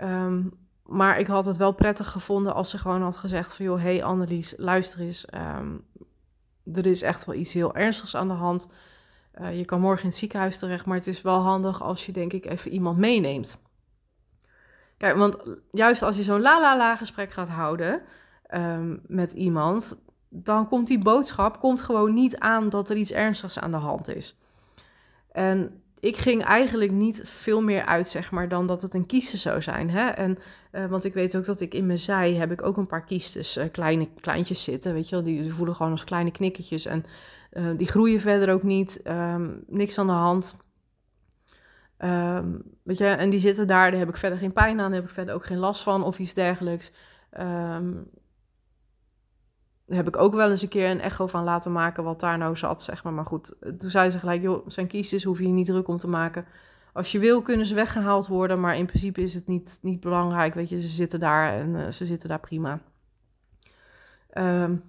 Um, 0.02 0.52
maar 0.86 1.18
ik 1.18 1.26
had 1.26 1.44
het 1.44 1.56
wel 1.56 1.72
prettig 1.72 2.10
gevonden 2.10 2.54
als 2.54 2.70
ze 2.70 2.78
gewoon 2.78 3.02
had 3.02 3.16
gezegd 3.16 3.54
van, 3.54 3.64
joh, 3.64 3.80
hey 3.80 4.04
Annelies, 4.04 4.54
luister 4.56 5.00
eens, 5.00 5.26
um, 5.34 5.84
er 6.72 6.86
is 6.86 7.02
echt 7.02 7.24
wel 7.24 7.34
iets 7.34 7.52
heel 7.52 7.74
ernstigs 7.74 8.16
aan 8.16 8.28
de 8.28 8.34
hand. 8.34 8.66
Uh, 9.40 9.58
je 9.58 9.64
kan 9.64 9.80
morgen 9.80 10.02
in 10.02 10.08
het 10.08 10.18
ziekenhuis 10.18 10.58
terecht, 10.58 10.86
maar 10.86 10.96
het 10.96 11.06
is 11.06 11.22
wel 11.22 11.40
handig 11.40 11.82
als 11.82 12.06
je 12.06 12.12
denk 12.12 12.32
ik 12.32 12.46
even 12.46 12.70
iemand 12.70 12.98
meeneemt. 12.98 13.58
Kijk, 15.02 15.16
want 15.16 15.36
juist 15.72 16.02
als 16.02 16.16
je 16.16 16.22
zo'n 16.22 16.40
la-la-la 16.40 16.96
gesprek 16.96 17.32
gaat 17.32 17.48
houden 17.48 18.02
um, 18.54 19.00
met 19.06 19.32
iemand, 19.32 19.96
dan 20.28 20.68
komt 20.68 20.86
die 20.86 20.98
boodschap 20.98 21.60
komt 21.60 21.80
gewoon 21.80 22.14
niet 22.14 22.38
aan 22.38 22.68
dat 22.68 22.90
er 22.90 22.96
iets 22.96 23.12
ernstigs 23.12 23.58
aan 23.58 23.70
de 23.70 23.76
hand 23.76 24.08
is. 24.08 24.38
En 25.32 25.82
ik 26.00 26.16
ging 26.16 26.44
eigenlijk 26.44 26.90
niet 26.90 27.20
veel 27.24 27.62
meer 27.62 27.84
uit, 27.84 28.08
zeg 28.08 28.30
maar, 28.30 28.48
dan 28.48 28.66
dat 28.66 28.82
het 28.82 28.94
een 28.94 29.06
kieste 29.06 29.36
zou 29.36 29.62
zijn. 29.62 29.90
Hè? 29.90 30.08
En, 30.08 30.38
uh, 30.72 30.86
want 30.86 31.04
ik 31.04 31.14
weet 31.14 31.36
ook 31.36 31.44
dat 31.44 31.60
ik 31.60 31.74
in 31.74 31.86
mijn 31.86 31.98
zij 31.98 32.34
heb 32.34 32.52
ik 32.52 32.62
ook 32.62 32.76
een 32.76 32.86
paar 32.86 33.04
kiestes, 33.04 33.56
uh, 33.56 33.64
kleine 33.72 34.08
kleintjes 34.20 34.62
zitten, 34.62 34.92
weet 34.92 35.08
je 35.08 35.14
wel. 35.14 35.24
Die, 35.24 35.54
voelen 35.54 35.74
gewoon 35.74 35.92
als 35.92 36.04
kleine 36.04 36.30
knikketjes 36.30 36.86
en 36.86 37.04
uh, 37.52 37.66
die 37.76 37.88
groeien 37.88 38.20
verder 38.20 38.54
ook 38.54 38.62
niet. 38.62 39.00
Um, 39.04 39.64
niks 39.66 39.98
aan 39.98 40.06
de 40.06 40.12
hand. 40.12 40.56
Um, 42.04 42.62
weet 42.82 42.98
je, 42.98 43.06
en 43.06 43.30
die 43.30 43.40
zitten 43.40 43.66
daar, 43.66 43.90
daar 43.90 44.00
heb 44.00 44.08
ik 44.08 44.16
verder 44.16 44.38
geen 44.38 44.52
pijn 44.52 44.80
aan, 44.80 44.90
daar 44.90 45.00
heb 45.00 45.08
ik 45.08 45.14
verder 45.14 45.34
ook 45.34 45.44
geen 45.44 45.58
last 45.58 45.82
van 45.82 46.04
of 46.04 46.18
iets 46.18 46.34
dergelijks. 46.34 46.92
Um, 47.40 48.10
heb 49.86 50.08
ik 50.08 50.16
ook 50.16 50.34
wel 50.34 50.50
eens 50.50 50.62
een 50.62 50.68
keer 50.68 50.90
een 50.90 51.00
echo 51.00 51.26
van 51.26 51.44
laten 51.44 51.72
maken 51.72 52.04
wat 52.04 52.20
daar 52.20 52.38
nou 52.38 52.56
zat, 52.56 52.82
zeg 52.82 53.04
maar. 53.04 53.12
Maar 53.12 53.26
goed, 53.26 53.56
toen 53.78 53.90
zei 53.90 54.10
ze 54.10 54.18
gelijk, 54.18 54.42
joh, 54.42 54.68
zijn 54.68 54.86
kiesjes 54.86 55.24
hoef 55.24 55.38
je 55.38 55.46
niet 55.46 55.66
druk 55.66 55.88
om 55.88 55.98
te 55.98 56.08
maken. 56.08 56.46
Als 56.92 57.12
je 57.12 57.18
wil, 57.18 57.42
kunnen 57.42 57.66
ze 57.66 57.74
weggehaald 57.74 58.26
worden, 58.26 58.60
maar 58.60 58.76
in 58.76 58.86
principe 58.86 59.20
is 59.20 59.34
het 59.34 59.46
niet, 59.46 59.78
niet 59.82 60.00
belangrijk. 60.00 60.54
Weet 60.54 60.68
je, 60.68 60.80
ze 60.80 60.88
zitten 60.88 61.20
daar 61.20 61.52
en 61.52 61.74
uh, 61.74 61.90
ze 61.90 62.04
zitten 62.04 62.28
daar 62.28 62.40
prima. 62.40 62.80
Um, 64.38 64.82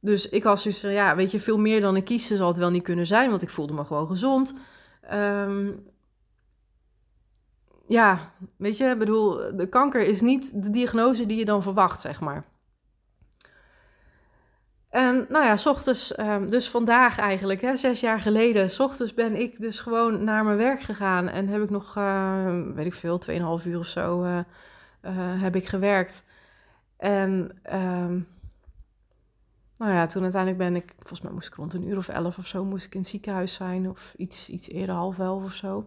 dus 0.00 0.28
ik 0.28 0.42
had 0.42 0.62
van, 0.62 0.92
ja, 0.92 1.16
weet 1.16 1.30
je, 1.30 1.40
veel 1.40 1.58
meer 1.58 1.80
dan 1.80 1.94
een 1.94 2.04
kiezen 2.04 2.36
zal 2.36 2.48
het 2.48 2.56
wel 2.56 2.70
niet 2.70 2.82
kunnen 2.82 3.06
zijn, 3.06 3.30
want 3.30 3.42
ik 3.42 3.50
voelde 3.50 3.72
me 3.72 3.84
gewoon 3.84 4.06
gezond. 4.06 4.54
Um, 5.12 5.84
ja, 7.92 8.32
weet 8.56 8.76
je, 8.76 8.96
bedoel, 8.96 9.56
de 9.56 9.68
kanker 9.68 10.00
is 10.00 10.20
niet 10.20 10.62
de 10.62 10.70
diagnose 10.70 11.26
die 11.26 11.38
je 11.38 11.44
dan 11.44 11.62
verwacht, 11.62 12.00
zeg 12.00 12.20
maar. 12.20 12.44
En 14.88 15.26
nou 15.28 15.44
ja, 15.44 15.56
s 15.56 15.66
ochtends, 15.66 16.18
um, 16.18 16.50
dus 16.50 16.70
vandaag 16.70 17.18
eigenlijk, 17.18 17.60
hè, 17.60 17.76
zes 17.76 18.00
jaar 18.00 18.20
geleden, 18.20 18.70
s 18.70 18.78
ochtends 18.78 19.14
ben 19.14 19.40
ik 19.40 19.60
dus 19.60 19.80
gewoon 19.80 20.24
naar 20.24 20.44
mijn 20.44 20.56
werk 20.56 20.80
gegaan. 20.80 21.28
En 21.28 21.48
heb 21.48 21.62
ik 21.62 21.70
nog, 21.70 21.96
uh, 21.96 22.62
weet 22.74 22.86
ik 22.86 22.94
veel, 22.94 23.18
2,5 23.18 23.66
uur 23.66 23.78
of 23.78 23.86
zo 23.86 24.22
uh, 24.24 24.38
uh, 24.38 25.42
heb 25.42 25.56
ik 25.56 25.68
gewerkt. 25.68 26.24
En 26.96 27.60
um, 27.72 28.28
nou 29.76 29.92
ja, 29.92 30.06
toen 30.06 30.22
uiteindelijk 30.22 30.62
ben 30.62 30.76
ik, 30.76 30.94
volgens 30.98 31.20
mij 31.20 31.32
moest 31.32 31.48
ik 31.48 31.54
rond 31.54 31.74
een 31.74 31.88
uur 31.88 31.96
of 31.96 32.08
elf 32.08 32.38
of 32.38 32.46
zo, 32.46 32.64
moest 32.64 32.84
ik 32.84 32.94
in 32.94 33.00
het 33.00 33.08
ziekenhuis 33.08 33.54
zijn. 33.54 33.88
Of 33.88 34.14
iets, 34.16 34.48
iets 34.48 34.68
eerder, 34.68 34.94
half 34.94 35.18
elf 35.18 35.44
of 35.44 35.52
zo 35.52 35.86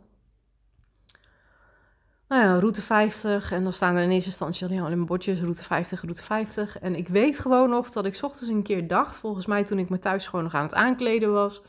nou 2.27 2.41
ja, 2.43 2.59
route 2.59 2.81
50. 2.81 3.51
En 3.51 3.63
dan 3.63 3.73
staan 3.73 3.95
er 3.95 4.03
in 4.03 4.09
eerste 4.09 4.29
instantie 4.29 4.81
al 4.81 4.89
in 4.89 5.05
bordjes 5.05 5.39
route 5.39 5.63
50, 5.63 6.01
route 6.01 6.23
50. 6.23 6.79
En 6.79 6.95
ik 6.95 7.07
weet 7.07 7.39
gewoon 7.39 7.69
nog 7.69 7.89
dat 7.91 8.05
ik 8.05 8.19
ochtends 8.21 8.53
een 8.53 8.63
keer 8.63 8.87
dacht, 8.87 9.17
volgens 9.17 9.45
mij 9.45 9.63
toen 9.63 9.79
ik 9.79 9.89
me 9.89 9.99
thuis 9.99 10.27
gewoon 10.27 10.43
nog 10.43 10.53
aan 10.53 10.63
het 10.63 10.73
aankleden 10.73 11.31
was, 11.31 11.61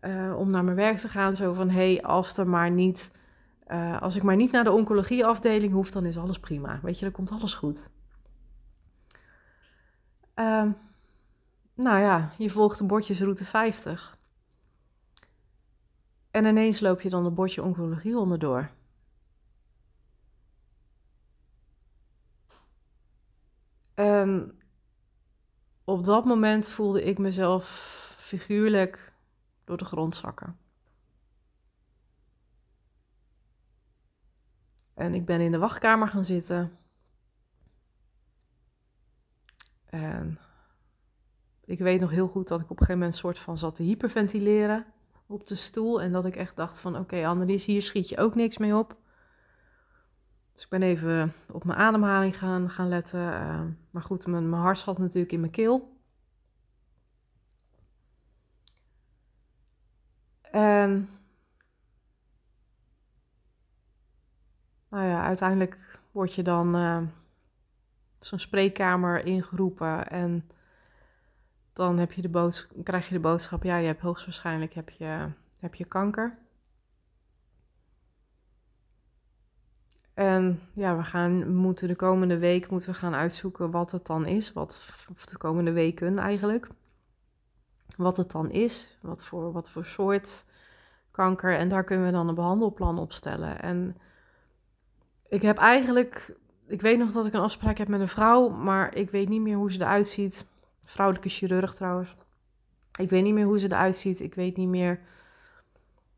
uh, 0.00 0.38
om 0.38 0.50
naar 0.50 0.64
mijn 0.64 0.76
werk 0.76 0.96
te 0.96 1.08
gaan, 1.08 1.36
zo 1.36 1.52
van, 1.52 1.70
hé, 1.70 1.92
hey, 1.92 2.02
als 2.02 2.36
er 2.36 2.48
maar 2.48 2.70
niet, 2.70 3.10
uh, 3.68 4.02
als 4.02 4.16
ik 4.16 4.22
maar 4.22 4.36
niet 4.36 4.52
naar 4.52 4.64
de 4.64 4.72
oncologieafdeling 4.72 5.72
hoef, 5.72 5.90
dan 5.90 6.04
is 6.04 6.18
alles 6.18 6.38
prima. 6.38 6.80
Weet 6.82 6.98
je, 6.98 7.04
dan 7.04 7.14
komt 7.14 7.30
alles 7.30 7.54
goed. 7.54 7.88
Uh, 10.36 10.64
nou 11.74 12.00
ja, 12.00 12.30
je 12.38 12.50
volgt 12.50 12.78
de 12.78 12.84
bordjes 12.84 13.20
route 13.20 13.44
50. 13.44 14.18
En 16.30 16.44
ineens 16.44 16.80
loop 16.80 17.00
je 17.00 17.08
dan 17.08 17.24
het 17.24 17.34
bordje 17.34 17.62
oncologie 17.62 18.18
onderdoor. 18.18 18.70
En 24.02 24.58
op 25.84 26.04
dat 26.04 26.24
moment 26.24 26.68
voelde 26.68 27.04
ik 27.04 27.18
mezelf 27.18 27.66
figuurlijk 28.18 29.12
door 29.64 29.76
de 29.76 29.84
grond 29.84 30.16
zakken. 30.16 30.58
En 34.94 35.14
ik 35.14 35.26
ben 35.26 35.40
in 35.40 35.50
de 35.50 35.58
wachtkamer 35.58 36.08
gaan 36.08 36.24
zitten. 36.24 36.78
En 39.84 40.38
ik 41.64 41.78
weet 41.78 42.00
nog 42.00 42.10
heel 42.10 42.28
goed 42.28 42.48
dat 42.48 42.60
ik 42.60 42.70
op 42.70 42.70
een 42.70 42.86
gegeven 42.86 42.98
moment 42.98 43.16
soort 43.18 43.38
van 43.38 43.58
zat 43.58 43.74
te 43.74 43.82
hyperventileren 43.82 44.86
op 45.26 45.46
de 45.46 45.54
stoel. 45.54 46.02
En 46.02 46.12
dat 46.12 46.24
ik 46.24 46.36
echt 46.36 46.56
dacht 46.56 46.78
van, 46.78 46.92
oké 46.92 47.02
okay, 47.02 47.24
Annelies, 47.24 47.64
hier 47.64 47.82
schiet 47.82 48.08
je 48.08 48.18
ook 48.18 48.34
niks 48.34 48.58
mee 48.58 48.76
op. 48.76 48.96
Dus 50.52 50.62
ik 50.62 50.68
ben 50.68 50.82
even 50.82 51.32
op 51.48 51.64
mijn 51.64 51.78
ademhaling 51.78 52.38
gaan, 52.38 52.70
gaan 52.70 52.88
letten. 52.88 53.20
Uh, 53.20 53.60
maar 53.90 54.02
goed, 54.02 54.26
mijn, 54.26 54.50
mijn 54.50 54.62
hart 54.62 54.78
zat 54.78 54.98
natuurlijk 54.98 55.32
in 55.32 55.40
mijn 55.40 55.52
keel. 55.52 56.00
En 60.40 61.08
nou 64.88 65.06
ja, 65.06 65.22
uiteindelijk 65.22 66.00
word 66.10 66.34
je 66.34 66.42
dan 66.42 66.76
uh, 66.76 67.02
zo'n 68.18 68.38
spreekkamer 68.38 69.24
ingeroepen 69.26 70.08
en 70.08 70.50
dan 71.72 71.98
heb 71.98 72.12
je 72.12 72.22
de 72.22 72.52
krijg 72.82 73.08
je 73.08 73.14
de 73.14 73.20
boodschap, 73.20 73.62
ja, 73.62 73.76
je 73.76 73.86
hebt 73.86 74.00
hoogstwaarschijnlijk 74.00 74.74
heb 74.74 74.90
je, 74.90 75.28
heb 75.60 75.74
je 75.74 75.84
kanker. 75.84 76.38
En 80.14 80.60
ja, 80.72 80.96
we 80.96 81.04
gaan, 81.04 81.54
moeten 81.54 81.88
de 81.88 81.96
komende 81.96 82.38
week 82.38 82.70
moeten 82.70 82.90
we 82.90 82.94
gaan 82.96 83.14
uitzoeken 83.14 83.70
wat 83.70 83.90
het 83.90 84.06
dan 84.06 84.26
is. 84.26 84.52
Wat, 84.52 84.88
of 85.14 85.26
de 85.26 85.36
komende 85.36 85.72
weken 85.72 86.18
eigenlijk. 86.18 86.68
Wat 87.96 88.16
het 88.16 88.30
dan 88.30 88.50
is. 88.50 88.98
Wat 89.00 89.24
voor, 89.24 89.52
wat 89.52 89.70
voor 89.70 89.84
soort 89.84 90.44
kanker. 91.10 91.56
En 91.56 91.68
daar 91.68 91.84
kunnen 91.84 92.06
we 92.06 92.12
dan 92.12 92.28
een 92.28 92.34
behandelplan 92.34 92.98
op 92.98 93.12
stellen. 93.12 93.62
En 93.62 93.96
ik 95.28 95.42
heb 95.42 95.56
eigenlijk. 95.56 96.36
Ik 96.66 96.80
weet 96.80 96.98
nog 96.98 97.12
dat 97.12 97.26
ik 97.26 97.32
een 97.32 97.40
afspraak 97.40 97.78
heb 97.78 97.88
met 97.88 98.00
een 98.00 98.08
vrouw. 98.08 98.48
Maar 98.48 98.94
ik 98.94 99.10
weet 99.10 99.28
niet 99.28 99.42
meer 99.42 99.56
hoe 99.56 99.72
ze 99.72 99.80
eruit 99.80 100.06
ziet. 100.06 100.46
Vrouwelijke 100.84 101.28
chirurg 101.28 101.74
trouwens. 101.74 102.16
Ik 102.98 103.10
weet 103.10 103.22
niet 103.22 103.34
meer 103.34 103.46
hoe 103.46 103.58
ze 103.58 103.66
eruit 103.66 103.96
ziet. 103.96 104.20
Ik 104.20 104.34
weet 104.34 104.56
niet 104.56 104.68
meer 104.68 105.00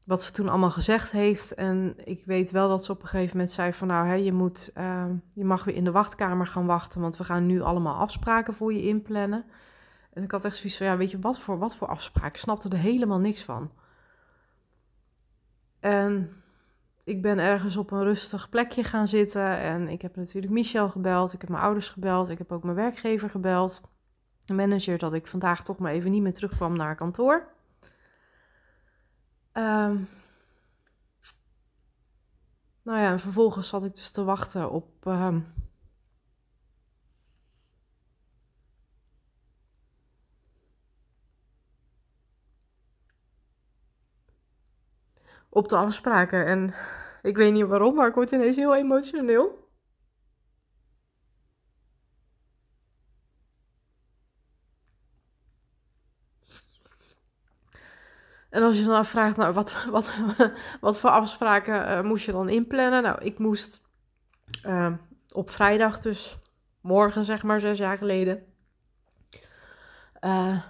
wat 0.05 0.23
ze 0.23 0.33
toen 0.33 0.49
allemaal 0.49 0.71
gezegd 0.71 1.11
heeft. 1.11 1.55
En 1.55 1.95
ik 2.05 2.25
weet 2.27 2.51
wel 2.51 2.69
dat 2.69 2.85
ze 2.85 2.93
op 2.93 3.03
een 3.03 3.09
gegeven 3.09 3.37
moment 3.37 3.55
zei 3.55 3.73
van 3.73 3.89
nou, 3.89 4.07
hè, 4.07 4.15
je, 4.15 4.33
moet, 4.33 4.71
uh, 4.79 5.05
je 5.33 5.45
mag 5.45 5.65
weer 5.65 5.75
in 5.75 5.85
de 5.85 5.91
wachtkamer 5.91 6.47
gaan 6.47 6.67
wachten, 6.67 7.01
want 7.01 7.17
we 7.17 7.25
gaan 7.25 7.47
nu 7.47 7.61
allemaal 7.61 7.95
afspraken 7.95 8.55
voor 8.55 8.73
je 8.73 8.83
inplannen. 8.83 9.45
En 10.13 10.23
ik 10.23 10.31
had 10.31 10.45
echt 10.45 10.57
zoiets 10.57 10.77
van, 10.77 10.87
ja, 10.87 10.97
weet 10.97 11.11
je, 11.11 11.19
wat 11.19 11.41
voor, 11.41 11.59
wat 11.59 11.77
voor 11.77 11.89
afspraak? 11.89 12.35
Ik 12.35 12.41
snapte 12.41 12.69
er 12.69 12.79
helemaal 12.79 13.19
niks 13.19 13.43
van. 13.43 13.71
En 15.81 16.31
ik 17.05 17.23
ben 17.23 17.39
ergens 17.39 17.77
op 17.77 17.91
een 17.91 18.03
rustig 18.03 18.49
plekje 18.49 18.85
gaan 18.85 19.09
zitten. 19.09 19.59
En 19.59 19.89
ik 19.89 20.03
heb 20.03 20.17
natuurlijk 20.17 20.53
Michel 20.53 20.89
gebeld. 20.89 21.33
Ik 21.33 21.41
heb 21.41 21.51
mijn 21.51 21.63
ouders 21.63 21.89
gebeld. 21.89 22.29
Ik 22.29 22.39
heb 22.39 22.53
ook 22.53 22.63
mijn 22.65 22.77
werkgever 22.77 23.31
gebeld. 23.31 23.81
De 24.45 24.55
manager 24.55 24.99
dat 24.99 25.15
ik 25.15 25.27
vandaag 25.27 25.63
toch 25.63 25.79
maar 25.79 25.93
even 25.93 26.11
niet 26.11 26.23
meer 26.23 26.35
terugkwam 26.35 26.77
naar 26.77 26.97
kantoor. 26.97 27.54
Um, 29.57 30.09
nou 32.83 32.99
ja, 32.99 33.11
en 33.11 33.21
vervolgens 33.21 33.69
zat 33.69 33.85
ik 33.85 33.95
dus 33.95 34.11
te 34.11 34.25
wachten 34.25 34.71
op. 34.71 35.07
Uh, 35.07 35.37
op 45.49 45.69
de 45.69 45.77
afspraken. 45.77 46.47
En 46.47 46.75
ik 47.23 47.37
weet 47.37 47.53
niet 47.53 47.67
waarom, 47.67 47.95
maar 47.95 48.09
ik 48.09 48.15
word 48.15 48.31
ineens 48.31 48.57
heel 48.57 48.75
emotioneel. 48.75 49.64
En 58.55 58.63
als 58.63 58.79
je 58.79 58.85
dan 58.85 58.95
afvraagt, 58.95 59.37
nou, 59.37 59.53
wat, 59.53 59.85
wat, 59.91 60.11
wat 60.81 60.99
voor 60.99 61.11
afspraken 61.11 61.75
uh, 61.75 62.01
moest 62.01 62.27
je 62.27 62.33
dan 62.33 62.49
inplannen? 62.49 63.03
Nou, 63.03 63.23
ik 63.23 63.39
moest 63.39 63.81
uh, 64.67 64.93
op 65.33 65.51
vrijdag, 65.51 65.99
dus 65.99 66.37
morgen 66.81 67.25
zeg 67.25 67.43
maar, 67.43 67.61
zes 67.61 67.79
jaar 67.79 67.99
geleden, 67.99 68.45
uh, 70.21 70.61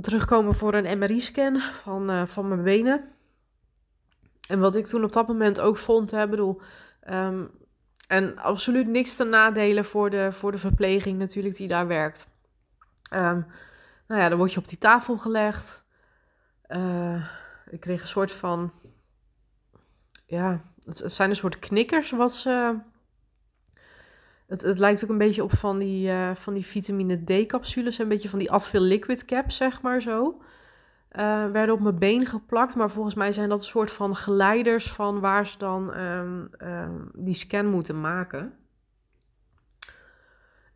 terugkomen 0.00 0.54
voor 0.54 0.74
een 0.74 0.98
MRI-scan 0.98 1.60
van, 1.60 2.28
van 2.28 2.48
mijn 2.48 2.62
benen. 2.62 3.08
En 4.48 4.58
wat 4.60 4.76
ik 4.76 4.86
toen 4.86 5.04
op 5.04 5.12
dat 5.12 5.28
moment 5.28 5.60
ook 5.60 5.76
vond, 5.76 6.10
hè, 6.10 6.28
bedoel, 6.28 6.60
um, 7.10 7.50
en 8.06 8.38
absoluut 8.38 8.86
niks 8.86 9.16
te 9.16 9.24
nadelen 9.24 9.84
voor 9.84 10.10
de, 10.10 10.32
voor 10.32 10.52
de 10.52 10.58
verpleging 10.58 11.18
natuurlijk 11.18 11.56
die 11.56 11.68
daar 11.68 11.86
werkt. 11.86 12.32
Um, 13.12 13.46
nou 14.06 14.20
ja, 14.20 14.28
dan 14.28 14.38
word 14.38 14.52
je 14.52 14.58
op 14.58 14.68
die 14.68 14.78
tafel 14.78 15.18
gelegd. 15.18 15.84
Uh, 16.68 17.26
ik 17.70 17.80
kreeg 17.80 18.02
een 18.02 18.08
soort 18.08 18.32
van. 18.32 18.72
Ja, 20.26 20.60
het, 20.84 21.02
zijn 21.04 21.30
een 21.30 21.36
soort 21.36 21.58
knikkers 21.58 22.10
wat 22.10 22.32
ze. 22.32 22.78
Het, 24.46 24.60
het 24.60 24.78
lijkt 24.78 25.04
ook 25.04 25.10
een 25.10 25.18
beetje 25.18 25.44
op 25.44 25.56
van 25.56 25.78
die, 25.78 26.08
uh, 26.08 26.34
van 26.34 26.54
die 26.54 26.66
vitamine 26.66 27.24
D-capsules. 27.24 27.98
Een 27.98 28.08
beetje 28.08 28.28
van 28.28 28.38
die 28.38 28.50
Advil 28.50 28.80
Liquid 28.80 29.24
Caps, 29.24 29.56
zeg 29.56 29.82
maar 29.82 30.02
zo. 30.02 30.42
Uh, 31.12 31.50
werden 31.50 31.74
op 31.74 31.80
mijn 31.80 31.98
been 31.98 32.26
geplakt. 32.26 32.74
Maar 32.74 32.90
volgens 32.90 33.14
mij 33.14 33.32
zijn 33.32 33.48
dat 33.48 33.58
een 33.58 33.64
soort 33.64 33.90
van 33.90 34.16
geleiders 34.16 34.92
van 34.92 35.20
waar 35.20 35.46
ze 35.46 35.58
dan 35.58 35.96
um, 35.98 36.50
um, 36.58 37.10
die 37.14 37.34
scan 37.34 37.66
moeten 37.66 38.00
maken. 38.00 38.63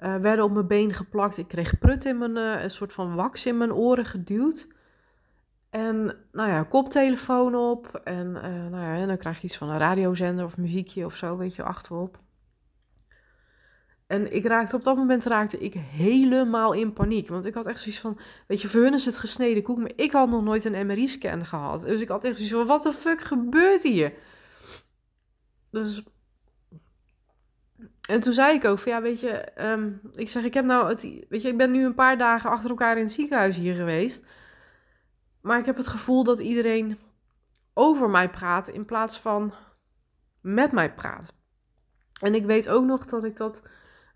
Uh, 0.00 0.16
werden 0.16 0.44
op 0.44 0.52
mijn 0.52 0.66
been 0.66 0.92
geplakt. 0.92 1.38
Ik 1.38 1.48
kreeg 1.48 1.78
prut 1.78 2.04
in 2.04 2.18
mijn, 2.18 2.37
uh, 2.37 2.62
een 2.62 2.70
soort 2.70 2.92
van 2.92 3.14
wax 3.14 3.46
in 3.46 3.56
mijn 3.56 3.72
oren 3.72 4.04
geduwd. 4.04 4.68
En 5.70 6.16
nou 6.32 6.50
ja, 6.50 6.62
koptelefoon 6.62 7.54
op. 7.54 8.00
En, 8.04 8.26
uh, 8.26 8.42
nou 8.42 8.82
ja, 8.84 8.96
en 8.96 9.08
dan 9.08 9.16
krijg 9.16 9.37
je 9.40 9.46
iets 9.46 9.56
van 9.56 9.68
een 9.68 9.78
radiozender 9.78 10.44
of 10.44 10.56
muziekje 10.56 11.04
of 11.04 11.16
zo, 11.16 11.37
weet 11.37 11.54
je, 11.54 11.62
achterop. 11.62 12.20
En 14.06 14.34
ik 14.34 14.44
raakte 14.44 14.76
op 14.76 14.84
dat 14.84 14.96
moment 14.96 15.24
raakte 15.24 15.58
ik 15.58 15.74
helemaal 15.74 16.72
in 16.72 16.92
paniek. 16.92 17.28
Want 17.28 17.46
ik 17.46 17.54
had 17.54 17.66
echt 17.66 17.80
zoiets 17.80 18.00
van, 18.00 18.18
weet 18.46 18.61
je, 18.61 18.68
voor 18.68 18.80
hun 18.80 18.94
is 18.94 19.04
het 19.04 19.18
gesneden 19.18 19.62
koek, 19.62 19.78
maar 19.78 19.92
ik 19.96 20.12
had 20.12 20.30
nog 20.30 20.42
nooit 20.42 20.64
een 20.64 20.87
MRI-scan 20.87 21.46
gehad. 21.46 21.82
Dus 21.82 22.00
ik 22.00 22.08
had 22.08 22.24
echt 22.24 22.37
zoiets 22.37 22.54
van, 22.54 22.66
wat 22.66 22.82
de 22.82 22.92
fuck 22.92 23.20
gebeurt 23.20 23.82
hier? 23.82 24.12
Dus 25.70 26.02
en 28.09 28.21
toen 28.21 28.33
zei 28.33 28.55
ik 28.55 28.64
ook 28.64 28.79
van 28.79 28.92
ja, 28.92 29.03
weet 29.03 29.21
je, 29.21 29.44
um, 29.61 30.01
ik 30.12 30.29
zeg, 30.29 30.44
ik 30.44 30.55
heb 30.55 30.64
nou, 30.64 30.88
het, 30.88 31.03
weet 31.29 31.42
je, 31.42 31.49
ik 31.49 31.57
ben 31.57 31.71
nu 31.71 31.85
een 31.85 31.94
paar 31.94 32.18
dagen 32.18 32.51
achter 32.51 32.71
elkaar 32.71 32.97
in 32.97 33.03
het 33.03 33.12
ziekenhuis 33.12 33.57
hier 33.57 33.75
geweest. 33.75 34.25
Maar 35.40 35.59
ik 35.59 35.66
heb 35.66 35.77
het 35.77 35.87
gevoel 35.87 36.25
dat 36.25 36.38
iedereen 36.38 36.99
over 37.75 38.11
mij 38.11 38.31
praat 38.31 38.68
in 38.68 38.85
plaats 38.85 39.18
van 39.18 39.53
met 40.40 40.73
mij 40.73 40.94
praat. 40.94 41.35
En 42.21 42.35
ik 42.35 42.44
weet 42.44 42.68
ook 42.68 42.85
nog 42.85 43.05
dat 43.05 43.25
ik 43.25 43.37
dat 43.37 43.62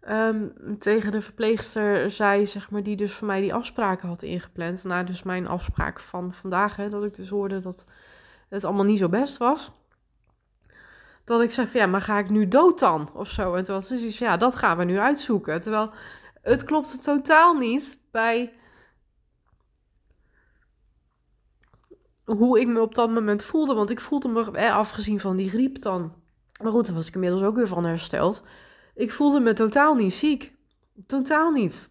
um, 0.08 0.52
tegen 0.78 1.12
de 1.12 1.22
verpleegster 1.22 2.10
zei, 2.10 2.46
zeg 2.46 2.70
maar, 2.70 2.82
die 2.82 2.96
dus 2.96 3.12
voor 3.12 3.26
mij 3.26 3.40
die 3.40 3.54
afspraken 3.54 4.08
had 4.08 4.22
ingepland. 4.22 4.84
Na 4.84 5.02
dus 5.02 5.22
mijn 5.22 5.46
afspraak 5.46 6.00
van 6.00 6.34
vandaag, 6.34 6.76
hè, 6.76 6.88
dat 6.88 7.04
ik 7.04 7.14
dus 7.14 7.28
hoorde 7.28 7.60
dat 7.60 7.84
het 8.48 8.64
allemaal 8.64 8.84
niet 8.84 8.98
zo 8.98 9.08
best 9.08 9.36
was 9.36 9.72
dat 11.24 11.42
ik 11.42 11.50
zeg 11.50 11.70
van 11.70 11.80
ja, 11.80 11.86
maar 11.86 12.02
ga 12.02 12.18
ik 12.18 12.30
nu 12.30 12.48
dood 12.48 12.78
dan? 12.78 13.10
Of 13.14 13.30
zo. 13.30 13.54
En 13.54 13.64
toen 13.64 13.74
was 13.74 13.86
zoiets 13.86 14.16
van 14.16 14.26
ja, 14.26 14.36
dat 14.36 14.56
gaan 14.56 14.76
we 14.78 14.84
nu 14.84 14.98
uitzoeken. 14.98 15.60
Terwijl 15.60 15.90
het 16.42 16.64
klopte 16.64 16.98
totaal 16.98 17.54
niet 17.54 17.98
bij 18.10 18.52
hoe 22.24 22.60
ik 22.60 22.66
me 22.66 22.80
op 22.80 22.94
dat 22.94 23.10
moment 23.10 23.42
voelde. 23.42 23.74
Want 23.74 23.90
ik 23.90 24.00
voelde 24.00 24.28
me, 24.28 24.72
afgezien 24.72 25.20
van 25.20 25.36
die 25.36 25.48
griep 25.48 25.82
dan. 25.82 26.14
Maar 26.62 26.72
goed, 26.72 26.86
daar 26.86 26.94
was 26.94 27.08
ik 27.08 27.14
inmiddels 27.14 27.42
ook 27.42 27.56
weer 27.56 27.68
van 27.68 27.84
hersteld. 27.84 28.42
Ik 28.94 29.12
voelde 29.12 29.40
me 29.40 29.52
totaal 29.52 29.94
niet 29.94 30.14
ziek. 30.14 30.52
Totaal 31.06 31.50
niet. 31.50 31.88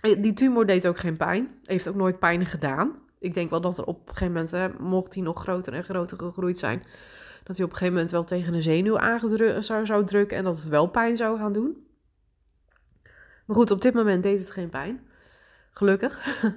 Eh, 0.00 0.22
die 0.22 0.32
tumor 0.32 0.66
deed 0.66 0.86
ook 0.86 0.98
geen 0.98 1.16
pijn. 1.16 1.60
Heeft 1.64 1.88
ook 1.88 1.94
nooit 1.94 2.18
pijn 2.18 2.46
gedaan. 2.46 3.06
Ik 3.18 3.34
denk 3.34 3.50
wel 3.50 3.60
dat 3.60 3.78
er 3.78 3.84
op 3.84 4.08
een 4.08 4.14
gegeven 4.14 4.48
moment, 4.50 4.78
mocht 4.80 5.14
hij 5.14 5.22
nog 5.22 5.40
groter 5.40 5.72
en 5.72 5.84
groter 5.84 6.18
gegroeid 6.18 6.58
zijn, 6.58 6.82
dat 7.48 7.56
hij 7.56 7.64
op 7.64 7.70
een 7.72 7.76
gegeven 7.76 7.94
moment 7.94 8.10
wel 8.10 8.24
tegen 8.24 8.54
een 8.54 8.62
zenuw 8.62 8.98
aangedrukt 8.98 9.64
zou, 9.64 9.86
zou 9.86 10.04
drukken 10.04 10.36
en 10.36 10.44
dat 10.44 10.56
het 10.56 10.68
wel 10.68 10.86
pijn 10.86 11.16
zou 11.16 11.38
gaan 11.38 11.52
doen. 11.52 11.86
Maar 13.46 13.56
goed, 13.56 13.70
op 13.70 13.82
dit 13.82 13.94
moment 13.94 14.22
deed 14.22 14.38
het 14.38 14.50
geen 14.50 14.68
pijn. 14.68 15.08
Gelukkig. 15.70 16.42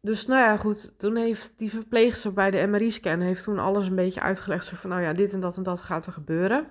Dus 0.00 0.26
nou 0.26 0.40
ja, 0.40 0.56
goed. 0.56 0.98
Toen 0.98 1.16
heeft 1.16 1.52
die 1.56 1.70
verpleegster 1.70 2.32
bij 2.32 2.50
de 2.50 2.66
MRI-scan 2.66 3.20
heeft 3.20 3.44
toen 3.44 3.58
alles 3.58 3.86
een 3.86 3.94
beetje 3.94 4.20
uitgelegd. 4.20 4.64
Zo 4.64 4.76
van, 4.76 4.90
nou 4.90 5.02
ja, 5.02 5.12
dit 5.12 5.32
en 5.32 5.40
dat 5.40 5.56
en 5.56 5.62
dat 5.62 5.80
gaat 5.80 6.06
er 6.06 6.12
gebeuren. 6.12 6.66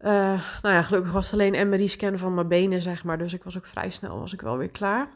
Uh, 0.00 0.42
nou 0.62 0.74
ja, 0.74 0.82
gelukkig 0.82 1.12
was 1.12 1.30
het 1.30 1.40
alleen 1.40 1.68
MRI-scan 1.68 2.18
van 2.18 2.34
mijn 2.34 2.48
benen, 2.48 2.80
zeg 2.80 3.04
maar. 3.04 3.18
Dus 3.18 3.32
ik 3.32 3.44
was 3.44 3.56
ook 3.56 3.66
vrij 3.66 3.90
snel, 3.90 4.18
was 4.18 4.32
ik 4.32 4.40
wel 4.40 4.56
weer 4.56 4.70
klaar. 4.70 5.08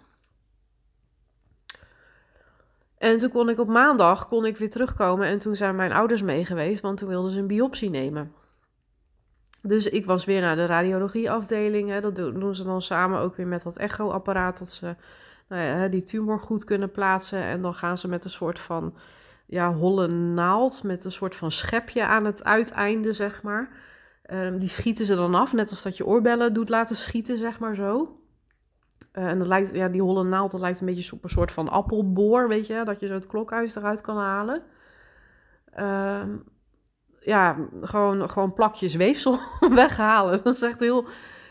En 3.02 3.18
toen 3.18 3.30
kon 3.30 3.48
ik 3.48 3.58
op 3.58 3.68
maandag 3.68 4.28
kon 4.28 4.46
ik 4.46 4.56
weer 4.56 4.70
terugkomen 4.70 5.26
en 5.26 5.38
toen 5.38 5.56
zijn 5.56 5.76
mijn 5.76 5.92
ouders 5.92 6.22
mee 6.22 6.44
geweest, 6.44 6.82
want 6.82 6.98
toen 6.98 7.08
wilden 7.08 7.32
ze 7.32 7.38
een 7.38 7.46
biopsie 7.46 7.90
nemen. 7.90 8.32
Dus 9.62 9.88
ik 9.88 10.06
was 10.06 10.24
weer 10.24 10.40
naar 10.40 10.56
de 10.56 10.66
radiologieafdeling. 10.66 11.90
Hè. 11.90 12.00
Dat 12.00 12.16
doen 12.16 12.54
ze 12.54 12.64
dan 12.64 12.82
samen 12.82 13.20
ook 13.20 13.36
weer 13.36 13.46
met 13.46 13.62
dat 13.62 13.76
echoapparaat. 13.76 14.58
Dat 14.58 14.70
ze 14.70 14.96
nou 15.48 15.62
ja, 15.62 15.88
die 15.88 16.02
tumor 16.02 16.40
goed 16.40 16.64
kunnen 16.64 16.90
plaatsen. 16.90 17.42
En 17.42 17.62
dan 17.62 17.74
gaan 17.74 17.98
ze 17.98 18.08
met 18.08 18.24
een 18.24 18.30
soort 18.30 18.58
van 18.58 18.94
ja, 19.46 19.72
holle 19.72 20.08
naald. 20.08 20.82
Met 20.82 21.04
een 21.04 21.12
soort 21.12 21.36
van 21.36 21.50
schepje 21.50 22.06
aan 22.06 22.24
het 22.24 22.44
uiteinde, 22.44 23.12
zeg 23.12 23.42
maar. 23.42 23.68
Um, 24.32 24.58
die 24.58 24.68
schieten 24.68 25.06
ze 25.06 25.14
dan 25.14 25.34
af. 25.34 25.52
Net 25.52 25.70
als 25.70 25.82
dat 25.82 25.96
je 25.96 26.06
oorbellen 26.06 26.52
doet 26.52 26.68
laten 26.68 26.96
schieten, 26.96 27.38
zeg 27.38 27.58
maar 27.58 27.74
zo. 27.74 28.21
Uh, 29.12 29.26
en 29.26 29.38
dat 29.38 29.46
lijkt, 29.46 29.74
ja, 29.74 29.88
die 29.88 30.02
holle 30.02 30.24
naald, 30.24 30.50
dat 30.50 30.60
lijkt 30.60 30.80
een 30.80 30.86
beetje 30.86 31.12
op 31.12 31.24
een 31.24 31.30
soort 31.30 31.52
van 31.52 31.68
appelboor, 31.68 32.48
weet 32.48 32.66
je, 32.66 32.82
dat 32.84 33.00
je 33.00 33.06
zo 33.06 33.12
het 33.12 33.26
klokhuis 33.26 33.74
eruit 33.74 34.00
kan 34.00 34.16
halen. 34.16 34.62
Uh, 35.78 36.22
ja, 37.20 37.56
gewoon, 37.80 38.30
gewoon 38.30 38.52
plakjes 38.52 38.94
weefsel 38.94 39.38
weghalen. 39.74 40.40
Dat 40.42 40.54
is 40.54 40.62
echt 40.62 40.80
heel, 40.80 41.04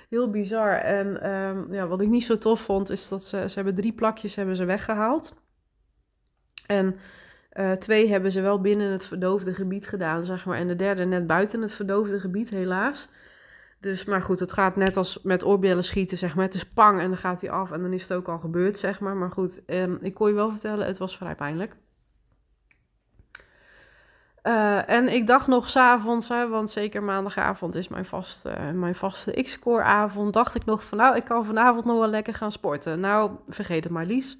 heel 0.10 0.30
bizar. 0.30 0.72
En 0.72 1.30
um, 1.30 1.74
ja, 1.74 1.88
wat 1.88 2.02
ik 2.02 2.08
niet 2.08 2.24
zo 2.24 2.38
tof 2.38 2.60
vond, 2.60 2.90
is 2.90 3.08
dat 3.08 3.24
ze, 3.24 3.50
ze 3.50 3.56
hebben 3.56 3.76
drie 3.76 3.94
plakjes 3.94 4.36
hebben 4.36 4.56
ze 4.56 4.66
weggehaald. 4.66 5.34
En 6.66 6.96
uh, 7.54 7.72
twee 7.72 8.10
hebben 8.10 8.32
ze 8.32 8.42
wel 8.42 8.62
binnen 8.62 8.92
het 8.92 9.06
verdoofde 9.06 9.54
gebied 9.54 9.88
gedaan, 9.88 10.26
zeg 10.26 10.46
maar. 10.46 10.58
En 10.58 10.68
de 10.68 10.76
derde 10.76 11.06
net 11.06 11.28
buiten 11.28 11.62
het 11.62 11.72
verdoofde 11.72 12.20
gebied, 12.20 12.50
helaas. 12.50 13.10
Dus, 13.82 14.06
maar 14.06 14.22
goed, 14.22 14.40
het 14.40 14.54
gaat 14.54 14.76
net 14.76 14.98
als 14.98 15.20
met 15.24 15.46
oorbellen 15.46 15.84
schieten, 15.84 16.18
zeg 16.18 16.36
maar. 16.36 16.46
Het 16.46 16.56
is 16.56 16.66
pang 16.66 17.00
en 17.00 17.10
dan 17.10 17.18
gaat 17.18 17.42
hij 17.42 17.50
af 17.50 17.72
en 17.72 17.82
dan 17.82 17.94
is 17.94 18.02
het 18.02 18.14
ook 18.14 18.28
al 18.28 18.40
gebeurd, 18.40 18.78
zeg 18.78 19.00
maar. 19.00 19.16
Maar 19.16 19.32
goed, 19.32 19.62
um, 19.68 19.98
ik 20.02 20.14
kon 20.14 20.28
je 20.28 20.34
wel 20.34 20.50
vertellen, 20.50 20.86
het 20.86 20.98
was 20.98 21.18
vrij 21.18 21.36
pijnlijk. 21.36 21.76
Uh, 24.44 24.90
en 24.90 25.14
ik 25.14 25.28
dacht 25.28 25.48
nog 25.48 25.70
s'avonds, 25.70 26.28
want 26.28 26.70
zeker 26.70 27.04
maandagavond 27.04 27.76
is 27.76 27.88
mijn, 27.88 28.06
vast, 28.06 28.46
uh, 28.46 28.72
mijn 28.72 28.96
vaste 28.96 29.42
X-core 29.42 29.84
avond, 29.84 30.34
dacht 30.34 30.56
ik 30.56 30.66
nog 30.66 30.84
van 30.84 30.98
nou, 30.98 31.16
ik 31.16 31.24
kan 31.24 31.46
vanavond 31.46 31.86
nog 31.86 32.00
wel 32.00 32.08
lekker 32.08 32.34
gaan 32.34 32.52
sporten. 32.52 33.00
Nou, 33.00 33.32
vergeet 33.50 33.84
het 33.84 33.94
maar 33.94 34.06
Lies. 34.06 34.38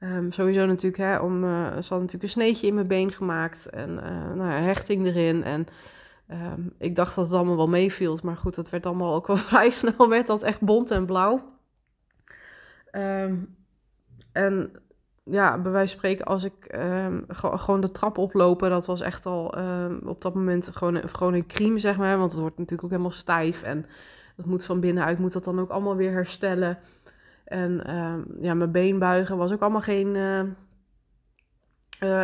Um, 0.00 0.32
sowieso 0.32 0.66
natuurlijk, 0.66 1.02
hè, 1.02 1.18
om, 1.18 1.44
uh, 1.44 1.66
ze 1.66 1.92
had 1.92 2.00
natuurlijk 2.00 2.22
een 2.22 2.28
sneetje 2.28 2.66
in 2.66 2.74
mijn 2.74 2.86
been 2.86 3.12
gemaakt 3.12 3.66
en 3.66 3.94
nou 4.34 4.50
hechting 4.50 5.06
erin 5.06 5.44
en 5.44 5.66
Ehm, 6.26 6.60
ik 6.78 6.96
dacht 6.96 7.14
dat 7.14 7.24
het 7.24 7.34
allemaal 7.34 7.56
wel 7.56 7.68
meeviel, 7.68 8.18
maar 8.22 8.36
goed, 8.36 8.54
dat 8.54 8.70
werd 8.70 8.86
allemaal 8.86 9.14
ook 9.14 9.26
wel 9.26 9.36
vrij 9.50 9.70
snel, 9.70 10.08
werd 10.08 10.26
dat 10.26 10.42
echt 10.42 10.60
bont 10.60 10.90
en 10.90 11.06
blauw. 11.06 11.42
Ehm, 12.90 13.36
en 14.32 14.72
ja, 15.24 15.58
bij 15.58 15.72
wijze 15.72 15.96
van 15.96 15.98
spreken, 15.98 16.24
als 16.24 16.44
ik 16.44 16.64
ehm, 16.64 17.20
gewoon 17.28 17.80
de 17.80 17.90
trap 17.90 18.18
oplopen, 18.18 18.70
dat 18.70 18.86
was 18.86 19.00
echt 19.00 19.26
al 19.26 19.54
op 20.04 20.22
dat 20.22 20.34
moment 20.34 20.68
gewoon, 20.72 21.08
gewoon 21.08 21.34
een 21.34 21.46
crime, 21.46 21.78
zeg 21.78 21.96
maar. 21.96 22.18
Want 22.18 22.32
het 22.32 22.40
wordt 22.40 22.58
natuurlijk 22.58 22.84
ook 22.84 22.90
helemaal 22.90 23.10
stijf 23.10 23.62
en 23.62 23.86
dat 24.36 24.46
moet 24.46 24.64
van 24.64 24.80
binnenuit, 24.80 25.18
moet 25.18 25.32
dat 25.32 25.44
dan 25.44 25.60
ook 25.60 25.70
allemaal 25.70 25.96
weer 25.96 26.12
herstellen. 26.12 26.78
En 27.44 27.82
ja, 28.40 28.54
mijn 28.54 28.72
been 28.72 28.98
buigen 28.98 29.36
was 29.36 29.52
ook 29.52 29.60
allemaal 29.60 29.80
geen, 29.80 30.16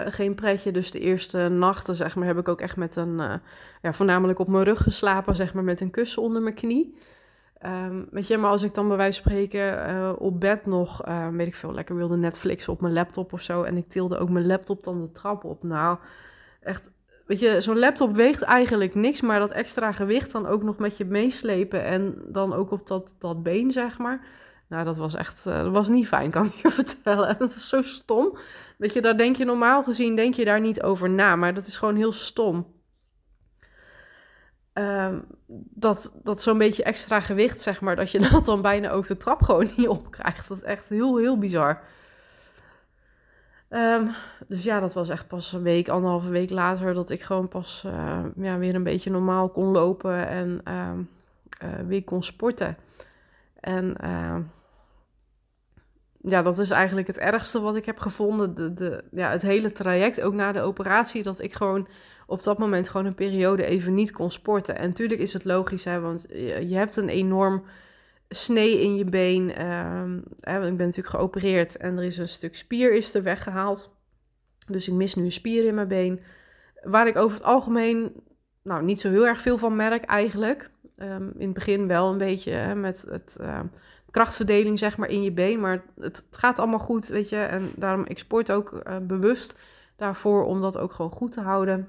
geen 0.07 0.35
pretje. 0.35 0.73
Dus 0.73 0.91
de 0.91 1.01
eerste 1.01 1.49
nachten, 1.49 1.95
zeg 1.95 2.17
maar, 2.17 2.27
heb 2.27 2.39
ik 2.39 2.49
ook 2.49 2.61
echt 2.61 2.77
met 2.77 2.97
een, 2.97 3.19
uh, 3.19 3.35
ja, 3.83 3.93
voornamelijk 3.93 4.39
op 4.39 4.49
mijn 4.49 4.65
rug 4.65 4.83
geslapen, 4.83 5.37
zeg 5.37 5.55
maar, 5.55 5.65
met 5.65 5.81
een 5.81 5.91
kussen 5.91 6.23
onder 6.23 6.43
mijn 6.43 6.55
knie. 6.55 6.99
Um, 7.67 8.09
weet 8.11 8.27
je, 8.27 8.39
maar 8.39 8.51
als 8.51 8.63
ik 8.63 8.75
dan 8.75 8.89
bij 8.89 8.97
wijze 8.97 9.23
van 9.23 9.33
spreken 9.33 9.91
uh, 9.91 10.13
op 10.19 10.41
bed 10.41 10.67
nog, 10.67 11.03
weet 11.33 11.47
ik 11.47 11.55
veel, 11.55 11.73
lekker 11.73 11.97
wilde 11.97 12.17
Netflix 12.17 12.69
op 12.69 12.81
mijn 12.81 12.93
laptop 12.93 13.33
of 13.33 13.43
zo. 13.43 13.63
En 13.63 13.77
ik 13.77 13.89
tilde 13.89 14.19
ook 14.19 14.29
mijn 14.29 14.47
laptop 14.47 14.85
dan 14.85 15.01
de 15.01 15.13
trap 15.13 15.45
op. 15.45 15.63
Nou, 15.63 15.99
echt, 16.61 16.91
weet 17.27 17.41
je, 17.41 17.61
zo'n 17.61 17.79
laptop 17.79 18.15
weegt 18.15 18.43
eigenlijk 18.43 18.95
niks, 18.95 19.21
maar 19.21 19.39
dat 19.39 19.51
extra 19.51 19.93
gewicht 19.93 20.33
dan 20.33 20.47
ook 20.47 20.63
nog 20.63 20.79
met 20.79 20.97
je 20.97 21.05
meeslepen 21.05 21.85
en 21.85 22.23
dan 22.27 22.55
ook 22.55 22.71
op 22.71 22.87
dat, 22.87 23.15
dat 23.19 23.43
been, 23.43 23.73
zeg 23.73 23.99
maar. 23.99 24.21
Nou, 24.71 24.85
dat 24.85 24.97
was 24.97 25.15
echt, 25.15 25.45
dat 25.45 25.73
was 25.73 25.89
niet 25.89 26.09
fijn, 26.09 26.31
kan 26.31 26.47
ik 26.47 26.53
je 26.53 26.71
vertellen. 26.83 27.39
Dat 27.39 27.55
was 27.55 27.69
zo 27.69 27.83
stom. 27.83 28.39
Weet 28.81 28.93
je, 28.93 29.01
daar 29.01 29.17
denk 29.17 29.37
je 29.37 29.45
normaal 29.45 29.83
gezien 29.83 30.17
denk 30.17 30.35
je 30.35 30.45
daar 30.45 30.61
niet 30.61 30.83
over 30.83 31.11
na, 31.11 31.37
maar 31.37 31.55
dat 31.55 31.67
is 31.67 31.77
gewoon 31.77 31.97
heel 31.97 32.13
stom. 32.13 32.67
Um, 34.73 35.25
dat 35.75 36.13
dat 36.23 36.43
zo'n 36.43 36.59
beetje 36.59 36.83
extra 36.83 37.21
gewicht, 37.21 37.61
zeg 37.61 37.81
maar, 37.81 37.97
dat 37.97 38.11
je 38.11 38.19
dat 38.31 38.45
dan 38.45 38.63
bijna 38.63 38.91
ook 38.91 39.07
de 39.07 39.17
trap 39.17 39.43
gewoon 39.43 39.71
niet 39.77 39.89
opkrijgt. 39.89 40.49
Dat 40.49 40.57
is 40.57 40.63
echt 40.63 40.89
heel, 40.89 41.17
heel 41.17 41.39
bizar. 41.39 41.83
Um, 43.71 44.11
dus 44.49 44.63
ja, 44.63 44.81
dat 44.81 44.93
was 44.93 45.09
echt 45.09 45.29
pas 45.29 45.53
een 45.53 45.63
week, 45.63 45.89
anderhalve 45.89 46.29
week 46.29 46.51
later, 46.51 46.95
dat 46.95 47.11
ik 47.11 47.23
gewoon 47.23 47.49
pas 47.49 47.83
uh, 47.87 48.25
ja, 48.37 48.59
weer 48.59 48.75
een 48.75 48.83
beetje 48.83 49.11
normaal 49.11 49.49
kon 49.49 49.67
lopen 49.67 50.29
en 50.29 50.61
uh, 50.69 50.91
uh, 51.65 51.87
weer 51.87 52.05
kon 52.05 52.23
sporten. 52.23 52.77
En 53.61 53.97
ja, 56.23 56.43
dat 56.43 56.59
is 56.59 56.71
eigenlijk 56.71 57.07
het 57.07 57.19
ergste 57.19 57.61
wat 57.61 57.77
ik 57.77 57.85
heb 57.85 57.99
gevonden. 57.99 58.55
De, 58.55 58.75
de, 58.75 59.05
ja, 59.11 59.31
het 59.31 59.43
hele 59.43 59.73
traject, 59.73 60.21
ook 60.21 60.35
na 60.35 60.53
de 60.53 60.61
operatie, 60.61 61.23
dat 61.23 61.41
ik 61.41 61.55
gewoon 61.55 61.89
op 62.27 62.43
dat 62.43 62.59
moment 62.59 62.89
gewoon 62.89 63.07
een 63.07 63.15
periode 63.15 63.65
even 63.65 63.95
niet 63.95 64.13
kon 64.13 64.31
sporten. 64.31 64.77
En 64.77 64.89
natuurlijk 64.89 65.21
is 65.21 65.33
het 65.33 65.45
logisch, 65.45 65.85
hè, 65.85 66.01
want 66.01 66.27
je, 66.29 66.75
hebt 66.75 66.97
een 66.97 67.09
enorm 67.09 67.65
snee 68.29 68.81
in 68.81 68.97
je 68.97 69.05
been. 69.05 69.53
Uh, 69.61 70.67
ik 70.67 70.77
ben 70.77 70.87
natuurlijk 70.87 71.09
geopereerd 71.09 71.77
en 71.77 71.99
er 71.99 72.05
is 72.05 72.19
een 72.19 72.29
stuk 72.29 72.57
spier 72.57 72.93
is 72.93 73.15
er 73.15 73.23
weggehaald. 73.23 73.91
Dus 74.67 74.89
ik 74.89 74.95
mis 74.95 75.15
nu 75.15 75.25
een 75.25 75.33
spier 75.33 75.65
in 75.65 75.75
mijn 75.75 75.89
been. 75.89 76.21
Waar 76.83 77.07
ik 77.07 77.17
over 77.17 77.37
het 77.37 77.47
algemeen 77.47 78.13
nou, 78.63 78.85
niet 78.85 79.01
zo 79.01 79.11
heel 79.11 79.27
erg 79.27 79.41
veel 79.41 79.59
van 79.59 79.77
merk 79.77 80.05
eigenlijk. 80.05 80.71
Um, 80.97 81.33
in 81.39 81.45
het 81.45 81.53
begin 81.53 81.87
wel 81.87 82.11
een 82.11 82.19
beetje 82.19 82.51
hè, 82.51 82.75
met 82.75 83.05
het, 83.09 83.37
uh, 83.41 83.61
krachtverdeling 84.11 84.79
zeg 84.79 84.97
maar 84.97 85.09
in 85.09 85.23
je 85.23 85.33
been. 85.33 85.61
Maar 85.61 85.83
het, 86.01 86.25
gaat 86.31 86.59
allemaal 86.59 86.79
goed, 86.79 87.07
weet 87.07 87.29
je. 87.29 87.37
En 87.37 87.71
daarom, 87.77 88.05
ik 88.07 88.19
sport 88.19 88.53
ook 88.53 88.73
uh, 88.73 88.97
bewust 89.03 89.59
daarvoor 89.97 90.45
om 90.45 90.61
dat 90.61 90.79
ook 90.79 90.93
gewoon 90.93 91.11
goed 91.11 91.33
te 91.33 91.41
houden. 91.41 91.89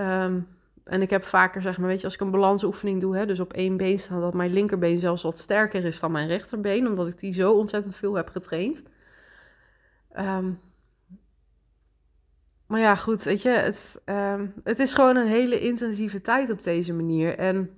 Um, 0.00 0.48
en 0.84 1.02
ik 1.02 1.10
heb 1.10 1.24
vaker, 1.24 1.62
zeg 1.62 1.78
maar, 1.78 1.88
weet 1.88 1.98
je, 1.98 2.04
als 2.04 2.14
ik 2.14 2.20
een 2.20 2.30
balansoefening 2.30 3.00
doe, 3.00 3.16
hè, 3.16 3.26
dus 3.26 3.40
op 3.40 3.52
één 3.52 3.76
been 3.76 3.98
staan, 3.98 4.20
dat 4.20 4.34
mijn 4.34 4.52
linkerbeen 4.52 5.00
zelfs 5.00 5.22
wat 5.22 5.38
sterker 5.38 5.84
is 5.84 6.00
dan 6.00 6.12
mijn 6.12 6.28
rechterbeen, 6.28 6.86
omdat 6.86 7.08
ik 7.08 7.18
die 7.18 7.32
zo 7.32 7.52
ontzettend 7.52 7.96
veel 7.96 8.14
heb 8.14 8.28
getraind. 8.28 8.82
Um, 10.18 10.60
maar 12.66 12.80
ja, 12.80 12.96
goed, 12.96 13.22
weet 13.22 13.42
je, 13.42 13.48
het, 13.48 14.02
um, 14.04 14.54
het 14.64 14.78
is 14.78 14.94
gewoon 14.94 15.16
een 15.16 15.26
hele 15.26 15.60
intensieve 15.60 16.20
tijd 16.20 16.50
op 16.50 16.62
deze 16.62 16.92
manier. 16.92 17.38
En 17.38 17.70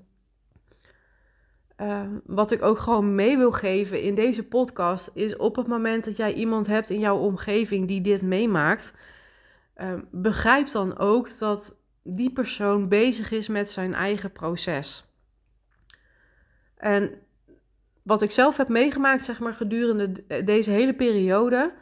uh, 1.83 2.03
wat 2.25 2.51
ik 2.51 2.63
ook 2.63 2.79
gewoon 2.79 3.15
mee 3.15 3.37
wil 3.37 3.53
geven 3.53 4.03
in 4.03 4.15
deze 4.15 4.47
podcast 4.47 5.11
is 5.15 5.37
op 5.37 5.57
het 5.57 5.67
moment 5.67 6.05
dat 6.05 6.17
jij 6.17 6.33
iemand 6.33 6.67
hebt 6.67 6.91
in 6.91 6.99
jouw 6.99 7.19
omgeving 7.19 7.89
die 7.89 8.01
dit 8.01 8.23
meemaakt, 8.23 8.95
uh, 9.77 9.93
begrijp 10.11 10.71
dan 10.71 10.99
ook 10.99 11.39
dat 11.39 11.77
die 12.03 12.33
persoon 12.33 12.89
bezig 12.89 13.31
is 13.31 13.49
met 13.49 13.71
zijn 13.71 13.95
eigen 13.95 14.33
proces. 14.33 15.05
En 16.77 17.11
wat 18.03 18.23
ik 18.23 18.31
zelf 18.31 18.57
heb 18.57 18.69
meegemaakt, 18.69 19.25
zeg 19.25 19.41
maar, 19.41 19.55
gedurende 19.55 20.13
deze 20.45 20.71
hele 20.71 20.95
periode, 20.95 21.75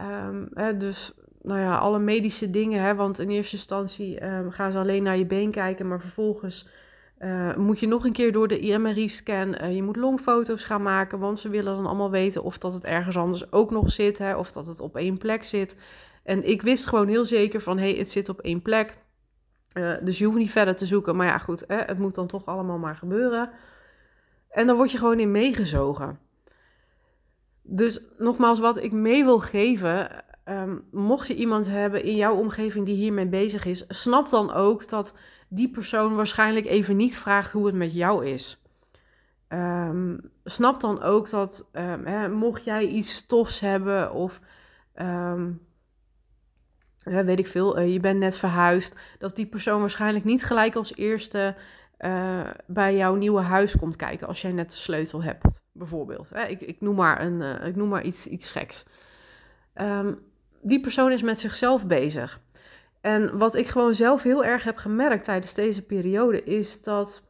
um, 0.00 0.48
hè, 0.54 0.76
dus 0.76 1.12
nou 1.42 1.60
ja, 1.60 1.78
alle 1.78 1.98
medische 1.98 2.50
dingen, 2.50 2.82
hè, 2.82 2.94
want 2.94 3.18
in 3.18 3.30
eerste 3.30 3.56
instantie 3.56 4.20
gaan 4.50 4.72
ze 4.72 4.78
alleen 4.78 5.02
naar 5.02 5.16
je 5.16 5.26
been 5.26 5.50
kijken, 5.50 5.88
maar 5.88 6.00
vervolgens 6.00 6.68
uh, 7.18 7.56
moet 7.56 7.80
je 7.80 7.86
nog 7.86 8.04
een 8.04 8.12
keer 8.12 8.32
door 8.32 8.48
de 8.48 8.58
IMRI-scan. 8.58 9.54
Eh, 9.54 9.74
je 9.74 9.82
moet 9.82 9.96
longfoto's 9.96 10.62
gaan 10.62 10.82
maken, 10.82 11.18
want 11.18 11.38
ze 11.38 11.48
willen 11.48 11.74
dan 11.76 11.86
allemaal 11.86 12.10
weten 12.10 12.42
of 12.42 12.58
dat 12.58 12.72
het 12.72 12.84
ergens 12.84 13.16
anders 13.16 13.52
ook 13.52 13.70
nog 13.70 13.90
zit, 13.90 14.18
hè, 14.18 14.36
of 14.36 14.52
dat 14.52 14.66
het 14.66 14.80
op 14.80 14.96
één 14.96 15.18
plek 15.18 15.44
zit. 15.44 15.76
En 16.22 16.48
ik 16.48 16.62
wist 16.62 16.86
gewoon 16.86 17.08
heel 17.08 17.24
zeker 17.24 17.60
van, 17.60 17.78
hé, 17.78 17.88
hey, 17.90 17.98
het 17.98 18.10
zit 18.10 18.28
op 18.28 18.40
één 18.40 18.62
plek. 18.62 18.96
Uh, 19.74 19.92
dus 20.02 20.18
je 20.18 20.24
hoeft 20.24 20.38
niet 20.38 20.50
verder 20.50 20.76
te 20.76 20.86
zoeken. 20.86 21.16
Maar 21.16 21.26
ja, 21.26 21.38
goed, 21.38 21.64
hè, 21.66 21.76
het 21.76 21.98
moet 21.98 22.14
dan 22.14 22.26
toch 22.26 22.46
allemaal 22.46 22.78
maar 22.78 22.96
gebeuren. 22.96 23.50
En 24.50 24.66
dan 24.66 24.76
word 24.76 24.90
je 24.90 24.98
gewoon 24.98 25.18
in 25.18 25.30
meegezogen. 25.30 26.18
Dus 27.62 28.00
nogmaals, 28.18 28.58
wat 28.58 28.82
ik 28.82 28.92
mee 28.92 29.24
wil 29.24 29.38
geven, 29.38 30.24
um, 30.48 30.84
mocht 30.90 31.26
je 31.26 31.34
iemand 31.34 31.70
hebben 31.70 32.02
in 32.02 32.16
jouw 32.16 32.36
omgeving 32.36 32.86
die 32.86 32.94
hiermee 32.94 33.26
bezig 33.26 33.64
is, 33.64 33.84
snap 33.88 34.28
dan 34.28 34.52
ook 34.52 34.88
dat 34.88 35.14
die 35.48 35.70
persoon 35.70 36.14
waarschijnlijk 36.14 36.66
even 36.66 36.96
niet 36.96 37.16
vraagt 37.16 37.52
hoe 37.52 37.66
het 37.66 37.74
met 37.74 37.92
jou 37.92 38.26
is. 38.26 38.60
Um, 39.48 40.20
snap 40.44 40.80
dan 40.80 41.02
ook 41.02 41.30
dat 41.30 41.68
um, 41.72 42.06
hè, 42.06 42.28
mocht 42.28 42.64
jij 42.64 42.86
iets 42.86 43.14
stofs 43.14 43.60
hebben 43.60 44.12
of 44.12 44.40
um, 44.94 45.60
weet 47.04 47.38
ik 47.38 47.46
veel, 47.46 47.78
uh, 47.78 47.92
je 47.92 48.00
bent 48.00 48.18
net 48.18 48.36
verhuisd, 48.36 48.98
dat 49.18 49.36
die 49.36 49.46
persoon 49.46 49.80
waarschijnlijk 49.80 50.24
niet 50.24 50.44
gelijk 50.44 50.74
als 50.74 50.94
eerste 50.94 51.54
uh, 51.98 52.50
bij 52.66 52.96
jouw 52.96 53.14
nieuwe 53.14 53.40
huis 53.40 53.76
komt 53.76 53.96
kijken 53.96 54.26
als 54.26 54.40
jij 54.40 54.52
net 54.52 54.70
de 54.70 54.76
sleutel 54.76 55.22
hebt, 55.22 55.60
bijvoorbeeld. 55.72 56.30
Ik, 56.48 56.60
ik, 56.60 56.80
noem 56.80 56.94
maar, 56.94 57.20
een, 57.20 57.40
uh, 57.40 57.66
ik 57.66 57.76
noem 57.76 57.88
maar 57.88 58.04
iets, 58.04 58.26
iets 58.26 58.50
geks. 58.50 58.84
Die 60.66 60.80
persoon 60.80 61.12
is 61.12 61.22
met 61.22 61.38
zichzelf 61.38 61.86
bezig. 61.86 62.40
En 63.00 63.38
wat 63.38 63.54
ik 63.54 63.68
gewoon 63.68 63.94
zelf 63.94 64.22
heel 64.22 64.44
erg 64.44 64.64
heb 64.64 64.76
gemerkt 64.76 65.24
tijdens 65.24 65.54
deze 65.54 65.82
periode 65.82 66.44
is 66.44 66.82
dat 66.82 67.22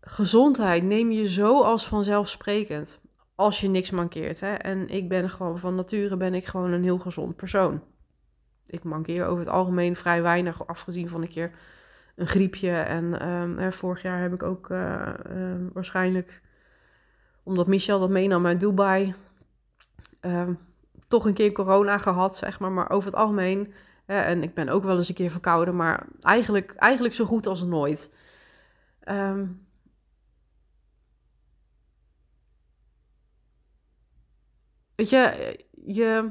gezondheid 0.00 0.82
neem 0.82 1.10
je 1.10 1.26
zo 1.26 1.62
als 1.62 1.86
vanzelfsprekend 1.86 3.00
als 3.34 3.60
je 3.60 3.68
niks 3.68 3.90
mankeert. 3.90 4.40
Hè? 4.40 4.54
En 4.54 4.88
ik 4.88 5.08
ben 5.08 5.30
gewoon 5.30 5.58
van 5.58 5.74
nature 5.74 6.16
ben 6.16 6.34
ik 6.34 6.46
gewoon 6.46 6.72
een 6.72 6.82
heel 6.82 6.98
gezond 6.98 7.36
persoon. 7.36 7.82
Ik 8.66 8.84
mankeer 8.84 9.26
over 9.26 9.38
het 9.38 9.48
algemeen 9.48 9.96
vrij 9.96 10.22
weinig, 10.22 10.66
afgezien 10.66 11.08
van 11.08 11.22
een 11.22 11.28
keer 11.28 11.50
een 12.14 12.26
griepje. 12.26 12.70
En 12.70 13.28
um, 13.28 13.72
vorig 13.72 14.02
jaar 14.02 14.20
heb 14.20 14.32
ik 14.32 14.42
ook 14.42 14.68
uh, 14.70 15.12
uh, 15.30 15.54
waarschijnlijk, 15.72 16.40
omdat 17.42 17.66
Michel 17.66 18.00
dat 18.00 18.10
meenam 18.10 18.46
uit 18.46 18.60
Dubai, 18.60 19.14
uh, 20.20 20.48
toch 21.08 21.26
een 21.26 21.34
keer 21.34 21.52
corona 21.52 21.98
gehad, 21.98 22.36
zeg 22.36 22.60
maar. 22.60 22.72
Maar 22.72 22.90
over 22.90 23.10
het 23.10 23.18
algemeen, 23.18 23.72
en 24.06 24.42
ik 24.42 24.54
ben 24.54 24.68
ook 24.68 24.84
wel 24.84 24.96
eens 24.96 25.08
een 25.08 25.14
keer 25.14 25.30
verkouden, 25.30 25.76
maar 25.76 26.06
eigenlijk, 26.20 26.74
eigenlijk 26.74 27.14
zo 27.14 27.24
goed 27.24 27.46
als 27.46 27.62
nooit. 27.62 28.10
Um, 29.08 29.66
weet 34.94 35.10
je, 35.10 35.56
je. 35.84 36.30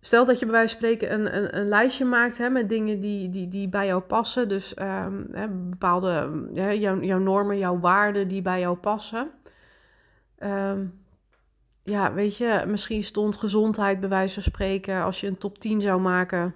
Stel 0.00 0.24
dat 0.24 0.38
je 0.38 0.44
bij 0.44 0.54
wijze 0.54 0.76
van 0.76 0.84
spreken 0.84 1.12
een, 1.12 1.36
een, 1.36 1.56
een 1.58 1.68
lijstje 1.68 2.04
maakt 2.04 2.38
hè, 2.38 2.50
met 2.50 2.68
dingen 2.68 3.00
die, 3.00 3.30
die, 3.30 3.48
die 3.48 3.68
bij 3.68 3.86
jou 3.86 4.02
passen. 4.02 4.48
Dus 4.48 4.78
um, 4.78 5.28
hè, 5.32 5.48
bepaalde 5.48 6.46
ja, 6.52 6.72
jouw, 6.72 7.00
jouw 7.00 7.18
normen, 7.18 7.58
jouw 7.58 7.78
waarden 7.78 8.28
die 8.28 8.42
bij 8.42 8.60
jou 8.60 8.76
passen. 8.76 9.30
Um, 10.38 11.01
ja, 11.84 12.12
weet 12.12 12.36
je, 12.36 12.64
misschien 12.66 13.04
stond 13.04 13.36
gezondheid 13.36 14.00
bij 14.00 14.08
wijze 14.08 14.34
van 14.34 14.42
spreken, 14.42 15.02
als 15.02 15.20
je 15.20 15.26
een 15.26 15.38
top 15.38 15.58
10 15.58 15.80
zou 15.80 16.00
maken, 16.00 16.54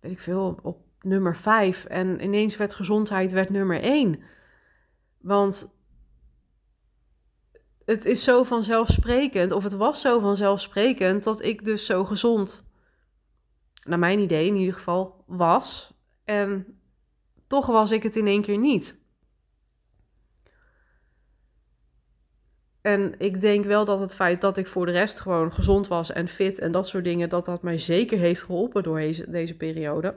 weet 0.00 0.12
ik 0.12 0.20
veel, 0.20 0.58
op 0.62 0.78
nummer 1.00 1.36
5. 1.36 1.84
En 1.84 2.24
ineens 2.24 2.56
werd 2.56 2.74
gezondheid 2.74 3.32
werd 3.32 3.50
nummer 3.50 3.80
1. 3.80 4.22
Want 5.18 5.70
het 7.84 8.04
is 8.04 8.24
zo 8.24 8.42
vanzelfsprekend, 8.42 9.52
of 9.52 9.62
het 9.62 9.72
was 9.72 10.00
zo 10.00 10.20
vanzelfsprekend, 10.20 11.24
dat 11.24 11.42
ik 11.42 11.64
dus 11.64 11.86
zo 11.86 12.04
gezond 12.04 12.64
naar 13.84 13.98
mijn 13.98 14.18
idee 14.18 14.46
in 14.46 14.56
ieder 14.56 14.74
geval, 14.74 15.24
was. 15.26 15.94
En 16.24 16.80
toch 17.46 17.66
was 17.66 17.90
ik 17.90 18.02
het 18.02 18.16
in 18.16 18.26
één 18.26 18.42
keer 18.42 18.58
niet. 18.58 18.99
En 22.82 23.14
ik 23.18 23.40
denk 23.40 23.64
wel 23.64 23.84
dat 23.84 24.00
het 24.00 24.14
feit 24.14 24.40
dat 24.40 24.56
ik 24.56 24.66
voor 24.66 24.86
de 24.86 24.92
rest 24.92 25.20
gewoon 25.20 25.52
gezond 25.52 25.88
was 25.88 26.12
en 26.12 26.28
fit 26.28 26.58
en 26.58 26.72
dat 26.72 26.88
soort 26.88 27.04
dingen, 27.04 27.28
dat 27.28 27.44
dat 27.44 27.62
mij 27.62 27.78
zeker 27.78 28.18
heeft 28.18 28.42
geholpen 28.42 28.82
door 28.82 28.98
deze, 28.98 29.30
deze 29.30 29.56
periode. 29.56 30.14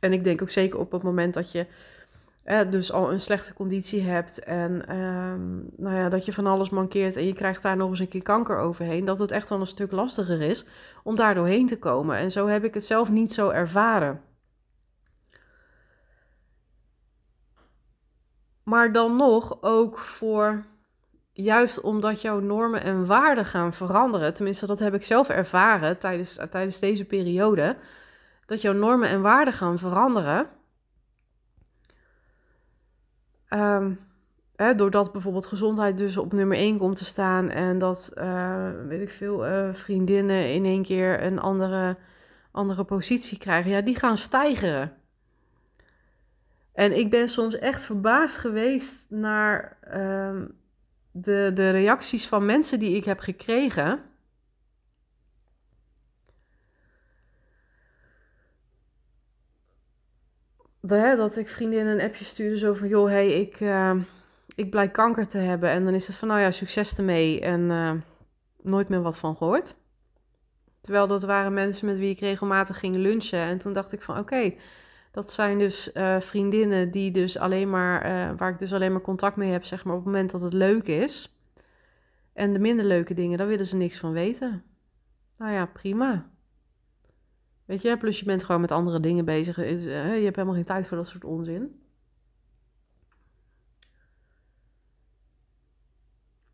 En 0.00 0.12
ik 0.12 0.24
denk 0.24 0.42
ook 0.42 0.50
zeker 0.50 0.78
op 0.78 0.92
het 0.92 1.02
moment 1.02 1.34
dat 1.34 1.52
je 1.52 1.66
dus 2.70 2.92
al 2.92 3.12
een 3.12 3.20
slechte 3.20 3.54
conditie 3.54 4.02
hebt 4.02 4.38
en 4.38 4.86
ehm, 4.86 5.56
nou 5.76 5.96
ja, 5.96 6.08
dat 6.08 6.24
je 6.24 6.32
van 6.32 6.46
alles 6.46 6.70
mankeert 6.70 7.16
en 7.16 7.26
je 7.26 7.32
krijgt 7.32 7.62
daar 7.62 7.76
nog 7.76 7.90
eens 7.90 8.00
een 8.00 8.08
keer 8.08 8.22
kanker 8.22 8.58
overheen, 8.58 9.04
dat 9.04 9.18
het 9.18 9.30
echt 9.30 9.48
wel 9.48 9.60
een 9.60 9.66
stuk 9.66 9.92
lastiger 9.92 10.40
is 10.40 10.64
om 11.02 11.16
daar 11.16 11.34
doorheen 11.34 11.66
te 11.66 11.78
komen. 11.78 12.16
En 12.16 12.30
zo 12.30 12.46
heb 12.46 12.64
ik 12.64 12.74
het 12.74 12.84
zelf 12.84 13.10
niet 13.10 13.32
zo 13.32 13.48
ervaren. 13.48 14.20
Maar 18.62 18.92
dan 18.92 19.16
nog 19.16 19.62
ook 19.62 19.98
voor 19.98 20.64
juist 21.42 21.80
omdat 21.80 22.20
jouw 22.20 22.40
normen 22.40 22.82
en 22.82 23.06
waarden 23.06 23.44
gaan 23.44 23.72
veranderen, 23.72 24.34
tenminste 24.34 24.66
dat 24.66 24.78
heb 24.78 24.94
ik 24.94 25.04
zelf 25.04 25.28
ervaren 25.28 25.98
tijdens, 25.98 26.38
tijdens 26.50 26.78
deze 26.78 27.04
periode, 27.04 27.76
dat 28.46 28.60
jouw 28.60 28.72
normen 28.72 29.08
en 29.08 29.20
waarden 29.20 29.54
gaan 29.54 29.78
veranderen. 29.78 30.48
Um, 33.50 34.00
hè, 34.56 34.74
doordat 34.74 35.12
bijvoorbeeld 35.12 35.46
gezondheid 35.46 35.98
dus 35.98 36.16
op 36.16 36.32
nummer 36.32 36.56
1 36.56 36.78
komt 36.78 36.96
te 36.96 37.04
staan 37.04 37.50
en 37.50 37.78
dat, 37.78 38.12
uh, 38.14 38.70
weet 38.86 39.00
ik 39.00 39.10
veel, 39.10 39.46
uh, 39.46 39.72
vriendinnen 39.72 40.52
in 40.52 40.64
één 40.64 40.82
keer 40.82 41.22
een 41.22 41.38
andere, 41.38 41.96
andere 42.50 42.84
positie 42.84 43.38
krijgen, 43.38 43.70
ja, 43.70 43.80
die 43.80 43.96
gaan 43.96 44.16
stijgeren. 44.16 44.92
En 46.72 46.98
ik 46.98 47.10
ben 47.10 47.28
soms 47.28 47.58
echt 47.58 47.82
verbaasd 47.82 48.36
geweest 48.36 49.06
naar 49.08 49.78
um, 49.94 50.57
de, 51.20 51.50
de 51.54 51.70
reacties 51.70 52.26
van 52.26 52.46
mensen 52.46 52.78
die 52.78 52.96
ik 52.96 53.04
heb 53.04 53.18
gekregen. 53.18 54.02
Dat 60.80 61.36
ik 61.36 61.48
vriendinnen 61.48 61.94
een 61.94 62.06
appje 62.06 62.24
stuurde 62.24 62.58
zo 62.58 62.74
van... 62.74 62.88
joh, 62.88 63.08
hey, 63.08 63.40
ik, 63.40 63.60
uh, 63.60 63.94
ik 64.54 64.70
blijk 64.70 64.92
kanker 64.92 65.28
te 65.28 65.38
hebben. 65.38 65.68
En 65.70 65.84
dan 65.84 65.94
is 65.94 66.06
het 66.06 66.16
van, 66.16 66.28
nou 66.28 66.40
ja, 66.40 66.50
succes 66.50 66.98
ermee. 66.98 67.40
En 67.40 67.60
uh, 67.60 67.92
nooit 68.62 68.88
meer 68.88 69.02
wat 69.02 69.18
van 69.18 69.36
gehoord. 69.36 69.74
Terwijl 70.80 71.06
dat 71.06 71.22
waren 71.22 71.52
mensen 71.52 71.86
met 71.86 71.98
wie 71.98 72.10
ik 72.10 72.20
regelmatig 72.20 72.78
ging 72.78 72.96
lunchen. 72.96 73.38
En 73.38 73.58
toen 73.58 73.72
dacht 73.72 73.92
ik 73.92 74.02
van, 74.02 74.18
oké... 74.18 74.54
dat 75.18 75.32
zijn 75.32 75.58
dus 75.58 75.90
uh, 75.94 76.20
vriendinnen 76.20 76.90
die 76.90 77.10
dus 77.10 77.38
alleen 77.38 77.70
maar, 77.70 78.06
uh, 78.06 78.38
waar 78.38 78.50
ik 78.50 78.58
dus 78.58 78.72
alleen 78.72 78.92
maar 78.92 79.00
contact 79.00 79.36
mee 79.36 79.50
heb, 79.50 79.64
zeg 79.64 79.84
maar, 79.84 79.94
op 79.94 80.04
het 80.04 80.12
moment 80.12 80.30
dat 80.30 80.40
het 80.40 80.52
leuk 80.52 80.86
is. 80.86 81.38
En 82.32 82.52
de 82.52 82.58
minder 82.58 82.84
leuke 82.84 83.14
dingen, 83.14 83.38
daar 83.38 83.46
willen 83.46 83.66
ze 83.66 83.76
niks 83.76 83.98
van 83.98 84.12
weten. 84.12 84.62
Nou 85.38 85.52
ja, 85.52 85.66
prima. 85.66 86.30
Weet 87.64 87.82
je, 87.82 87.96
plus 87.96 88.18
je 88.18 88.24
bent 88.24 88.44
gewoon 88.44 88.60
met 88.60 88.70
andere 88.70 89.00
dingen 89.00 89.24
bezig. 89.24 89.58
Uh, 89.58 89.84
je 90.16 90.24
hebt 90.24 90.36
helemaal 90.36 90.54
geen 90.54 90.64
tijd 90.64 90.86
voor 90.86 90.96
dat 90.96 91.08
soort 91.08 91.24
onzin. 91.24 91.82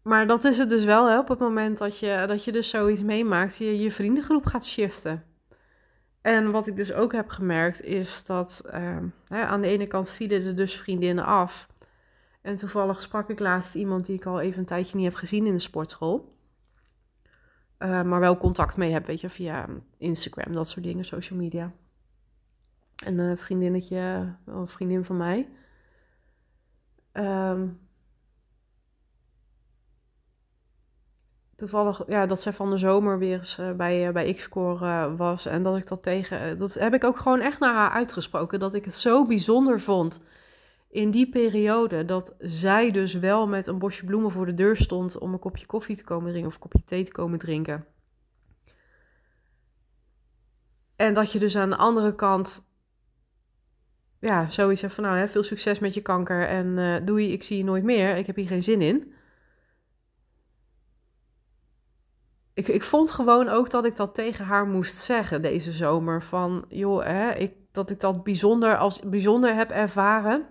Maar 0.03 0.27
dat 0.27 0.45
is 0.45 0.59
het 0.59 0.69
dus 0.69 0.85
wel, 0.85 1.09
hè, 1.09 1.19
op 1.19 1.29
het 1.29 1.39
moment 1.39 1.79
dat 1.79 1.99
je, 1.99 2.25
dat 2.27 2.45
je 2.45 2.53
dus 2.53 2.69
zoiets 2.69 3.03
meemaakt, 3.03 3.57
je 3.57 3.79
je 3.79 3.93
vriendengroep 3.93 4.47
gaat 4.47 4.67
shiften. 4.67 5.34
En 6.25 6.51
wat 6.51 6.67
ik 6.67 6.77
dus 6.77 6.93
ook 6.93 7.13
heb 7.13 7.29
gemerkt 7.29 7.83
is 7.83 8.25
dat 8.25 8.63
hè, 9.29 9.45
aan 9.45 9.61
de 9.61 9.69
ene 9.69 9.87
kant 9.87 10.11
vielen 10.11 10.47
er 10.47 10.57
dus 10.57 10.77
vriendinnen 10.77 11.25
af. 11.25 11.69
En 12.43 12.57
toevallig 12.57 13.03
sprak 13.03 13.29
ik 13.29 13.39
laatst 13.39 13.75
iemand 13.75 14.07
die 14.07 14.17
ik 14.17 14.27
al 14.27 14.41
even 14.41 14.59
een 14.59 14.65
tijdje 14.65 14.97
niet 14.97 15.05
heb 15.05 15.15
gezien 15.15 15.47
in 15.47 15.53
de 15.53 15.59
sportschool. 15.59 16.33
Uh, 17.79 18.03
maar 18.03 18.21
wel 18.21 18.37
contact 18.37 18.77
mee 18.77 18.93
heb, 18.93 19.07
weet 19.07 19.21
je, 19.21 19.29
via 19.29 19.67
Instagram, 19.99 20.53
dat 20.53 20.69
soort 20.69 20.85
dingen, 20.85 21.05
social 21.05 21.39
media. 21.39 21.73
Een 23.05 23.19
uh, 23.19 23.37
vriendinnetje, 23.37 24.35
een 24.45 24.69
vriendin 24.69 25.05
van 25.05 25.17
mij. 25.17 25.49
Um, 27.13 27.79
toevallig 31.57 32.03
ja, 32.07 32.27
dat 32.27 32.41
zij 32.41 32.53
van 32.53 32.71
de 32.71 32.79
zomer 32.79 33.19
weer 33.19 33.39
eens 33.39 33.59
uh, 33.59 33.73
bij, 33.73 34.07
uh, 34.07 34.13
bij 34.13 34.33
X-Core 34.33 34.85
uh, 34.85 35.17
was. 35.17 35.47
En 35.47 35.63
dat 35.63 35.77
ik 35.77 35.89
dat 35.89 36.03
tegen. 36.03 36.57
Dat 36.57 36.75
heb 36.75 36.95
ik 36.95 37.05
ook 37.05 37.19
gewoon 37.19 37.41
echt 37.41 37.61
naar 37.61 37.75
haar 37.75 37.91
uitgesproken. 37.91 38.61
Dat 38.61 38.75
ik 38.75 38.85
het 38.85 38.95
zo 38.95 39.27
bijzonder 39.27 39.81
vond 39.81 40.21
in 40.89 41.11
die 41.11 41.29
periode. 41.29 42.05
Dat 42.05 42.35
zij 42.39 42.91
dus 42.91 43.15
wel 43.15 43.49
met 43.49 43.67
een 43.67 43.79
bosje 43.79 44.05
bloemen 44.05 44.31
voor 44.31 44.47
de 44.47 44.55
deur 44.55 44.77
stond 44.77 45.19
om 45.19 45.33
een 45.33 45.39
kopje 45.39 45.67
koffie 45.67 45.97
te 45.97 46.05
komen 46.05 46.31
drinken 46.31 46.49
of 46.49 46.55
een 46.55 46.61
kopje 46.61 46.85
thee 46.85 47.05
te 47.05 47.13
komen 47.13 47.39
drinken. 47.39 47.87
En 50.97 51.15
dat 51.15 51.33
je 51.33 51.39
dus 51.39 51.57
aan 51.57 51.71
de 51.71 51.77
andere 51.77 52.15
kant. 52.15 52.65
Ja, 54.21 54.51
zoiets 54.51 54.85
van 54.89 55.05
nou, 55.05 55.17
hè, 55.17 55.29
veel 55.29 55.43
succes 55.43 55.79
met 55.79 55.95
je 55.95 56.01
kanker 56.01 56.47
en 56.47 57.03
doei, 57.05 57.33
ik 57.33 57.43
zie 57.43 57.57
je 57.57 57.65
nooit 57.65 57.85
meer. 57.85 58.17
Ik 58.17 58.27
heb 58.27 58.37
hier 58.37 58.47
geen 58.47 58.63
zin 58.63 58.81
in. 58.83 59.15
Ik, 62.55 62.69
ik 62.69 62.83
vond 62.83 63.11
gewoon 63.13 63.49
ook 63.49 63.71
dat 63.71 63.85
ik 63.85 63.97
dat 63.97 64.15
tegen 64.15 64.45
haar 64.45 64.67
moest 64.67 64.97
zeggen 64.97 65.43
deze 65.43 65.73
zomer. 65.73 66.23
Van, 66.23 66.65
joh, 66.69 67.05
hè, 67.05 67.33
ik, 67.33 67.55
dat 67.73 67.91
ik 67.91 68.01
dat 68.01 68.25
bijzonder 68.25 68.77
als 68.77 69.01
bijzonder 69.01 69.55
heb 69.55 69.71
ervaren. 69.71 70.47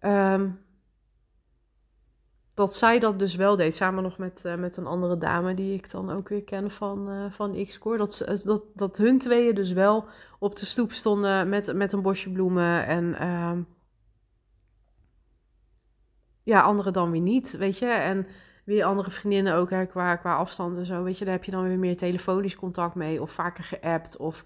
Um, 0.00 0.62
dat 2.54 2.76
zij 2.76 2.98
dat 2.98 3.18
dus 3.18 3.34
wel 3.34 3.56
deed, 3.56 3.76
samen 3.76 4.02
nog 4.02 4.18
met, 4.18 4.42
uh, 4.46 4.54
met 4.54 4.76
een 4.76 4.86
andere 4.86 5.18
dame 5.18 5.54
die 5.54 5.74
ik 5.74 5.90
dan 5.90 6.10
ook 6.10 6.28
weer 6.28 6.44
ken 6.44 6.70
van, 6.70 7.10
uh, 7.10 7.24
van 7.30 7.64
X-Core. 7.64 7.98
Dat, 7.98 8.24
dat, 8.44 8.62
dat 8.74 8.96
hun 8.96 9.18
tweeën 9.18 9.54
dus 9.54 9.72
wel 9.72 10.04
op 10.38 10.56
de 10.56 10.66
stoep 10.66 10.92
stonden 10.92 11.48
met, 11.48 11.74
met 11.74 11.92
een 11.92 12.02
bosje 12.02 12.30
bloemen 12.30 12.86
en... 12.86 13.28
Um, 13.28 13.66
ja, 16.42 16.60
anderen 16.60 16.92
dan 16.92 17.10
weer 17.10 17.20
niet, 17.20 17.56
weet 17.56 17.78
je. 17.78 17.86
En 17.86 18.26
weer 18.64 18.84
andere 18.84 19.10
vriendinnen 19.10 19.54
ook 19.54 19.88
qua, 19.88 20.16
qua 20.16 20.34
afstand 20.34 20.78
en 20.78 20.86
zo. 20.86 21.02
Weet 21.02 21.18
je, 21.18 21.24
daar 21.24 21.34
heb 21.34 21.44
je 21.44 21.50
dan 21.50 21.62
weer 21.62 21.78
meer 21.78 21.96
telefonisch 21.96 22.56
contact 22.56 22.94
mee 22.94 23.22
of 23.22 23.32
vaker 23.32 23.64
geappt. 23.64 24.16
Of 24.16 24.44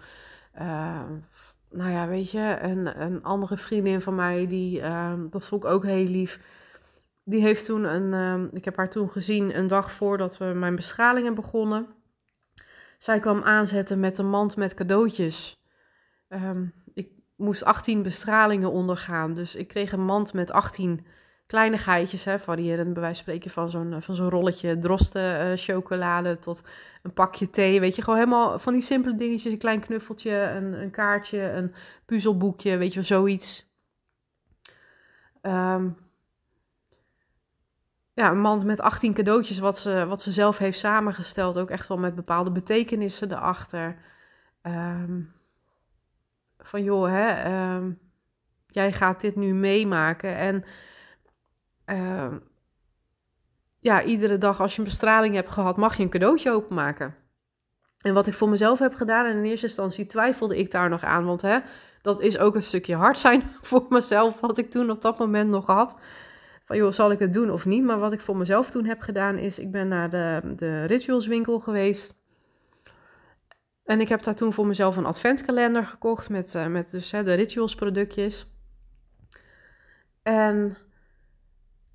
uh, 0.61 1.01
nou 1.71 1.91
ja, 1.91 2.09
weet 2.09 2.31
je, 2.31 2.59
een, 2.61 3.03
een 3.03 3.23
andere 3.23 3.57
vriendin 3.57 4.01
van 4.01 4.15
mij, 4.15 4.47
die, 4.47 4.81
uh, 4.81 5.13
dat 5.31 5.45
vond 5.45 5.65
ik 5.65 5.71
ook 5.71 5.85
heel 5.85 6.07
lief. 6.07 6.41
Die 7.25 7.41
heeft 7.41 7.65
toen 7.65 7.85
een, 7.85 8.41
uh, 8.41 8.53
ik 8.53 8.65
heb 8.65 8.77
haar 8.77 8.91
toen 8.91 9.11
gezien 9.11 9.59
een 9.59 9.67
dag 9.67 9.93
voordat 9.93 10.39
we 10.39 10.45
mijn 10.45 10.77
bestralingen 10.77 11.35
begonnen. 11.35 11.87
Zij 12.99 13.21
kwam 13.21 13.43
aanzetten 13.43 14.01
met 14.01 14.19
een 14.19 14.29
mand 14.29 14.57
met 14.57 14.75
cadeautjes. 14.75 15.63
Ik 16.95 17.09
moest 17.37 17.65
18 17.65 18.03
bestralingen 18.03 18.71
ondergaan, 18.71 19.35
dus 19.35 19.55
ik 19.55 19.69
kreeg 19.69 19.93
een 19.93 20.05
mand 20.05 20.33
met 20.33 20.53
18 20.53 21.07
kleinigheidjes, 21.49 22.25
hè, 22.25 22.39
variërend 22.39 22.93
bij 22.93 23.03
wijze 23.03 23.25
van 23.25 23.33
spreken 23.33 23.51
van 23.51 23.71
zo'n, 23.71 24.03
van 24.03 24.15
zo'n 24.15 24.31
rolletje 24.31 24.79
drosten 24.79 25.51
uh, 25.51 25.57
chocolade 25.57 26.39
tot 26.39 26.63
een 27.03 27.13
pakje 27.13 27.51
thee, 27.51 27.81
weet 27.81 27.97
je, 27.97 28.03
gewoon 28.03 28.19
helemaal 28.19 28.59
van 28.59 28.73
die 28.73 28.83
simpele 28.83 29.17
dingetjes, 29.17 29.53
een 29.53 29.59
klein 29.59 29.81
knuffeltje, 29.81 30.33
een, 30.33 30.73
een 30.73 30.91
kaartje, 30.91 31.51
een 31.51 31.75
puzzelboekje, 32.05 32.77
weet 32.77 32.93
je, 32.93 33.03
zoiets. 33.03 33.67
Um, 35.43 35.97
ja, 38.15 38.31
een 38.31 38.41
mand 38.41 38.65
met 38.65 38.81
18 38.81 39.15
cadeautjes 39.15 39.59
wat 39.59 39.79
ze, 39.79 40.07
wat 40.07 40.23
ze 40.23 40.33
zelf 40.33 40.59
heeft 40.59 40.79
samengesteld, 40.79 41.59
ook 41.59 41.71
echt 41.71 41.89
wel 41.89 41.99
met 41.99 42.15
bepaalde 42.15 42.51
betekenissen 42.53 43.33
erachter. 43.33 43.97
Um, 44.63 45.33
van 46.59 46.83
joh, 46.83 47.09
hè, 47.11 47.51
um, 47.77 47.99
jij 48.67 48.93
gaat 48.93 49.21
dit 49.21 49.37
nu 49.37 49.55
meemaken 49.55 50.37
en 50.37 50.65
uh, 51.91 52.33
ja, 53.79 54.03
iedere 54.03 54.39
dag 54.39 54.61
als 54.61 54.73
je 54.73 54.79
een 54.79 54.89
bestraling 54.89 55.35
hebt 55.35 55.51
gehad, 55.51 55.77
mag 55.77 55.97
je 55.97 56.03
een 56.03 56.11
cadeautje 56.11 56.51
openmaken. 56.51 57.15
En 57.99 58.15
wat 58.15 58.27
ik 58.27 58.35
voor 58.35 58.49
mezelf 58.49 58.79
heb 58.79 58.95
gedaan, 58.95 59.27
en 59.27 59.37
in 59.37 59.45
eerste 59.45 59.67
instantie 59.67 60.07
twijfelde 60.07 60.57
ik 60.57 60.71
daar 60.71 60.89
nog 60.89 61.05
aan, 61.05 61.25
want 61.25 61.43
hè, 61.43 61.59
dat 62.03 62.21
is 62.21 62.39
ook 62.39 62.55
een 62.55 62.63
stukje 62.63 62.95
hard 62.95 63.19
zijn 63.19 63.43
voor 63.63 63.87
mezelf, 63.89 64.41
wat 64.41 64.59
ik 64.59 64.71
toen 64.71 64.91
op 64.91 65.03
dat 65.03 65.19
moment 65.19 65.51
nog 65.51 65.67
had. 65.67 65.97
Van 66.65 66.77
joh, 66.77 66.93
zal 66.93 67.11
ik 67.11 67.19
het 67.19 67.33
doen 67.33 67.51
of 67.51 67.67
niet? 67.67 67.85
Maar 67.85 67.99
wat 67.99 68.13
ik 68.13 68.21
voor 68.21 68.37
mezelf 68.37 68.71
toen 68.71 68.85
heb 68.85 69.01
gedaan, 69.01 69.39
is 69.39 69.59
ik 69.59 69.71
ben 69.71 69.89
naar 69.89 70.11
de, 70.11 70.55
de 70.57 70.85
ritualswinkel 70.85 71.61
geweest. 71.61 72.15
En 73.85 74.01
ik 74.01 74.09
heb 74.09 74.23
daar 74.23 74.35
toen 74.35 74.53
voor 74.53 74.67
mezelf 74.67 74.97
een 74.97 75.07
adventkalender 75.07 75.87
gekocht 75.87 76.31
met, 76.31 76.55
uh, 76.55 76.67
met 76.67 76.91
dus, 76.91 77.11
hè, 77.11 77.23
de 77.23 77.35
rituals 77.35 77.75
productjes. 77.75 78.47
En 80.23 80.77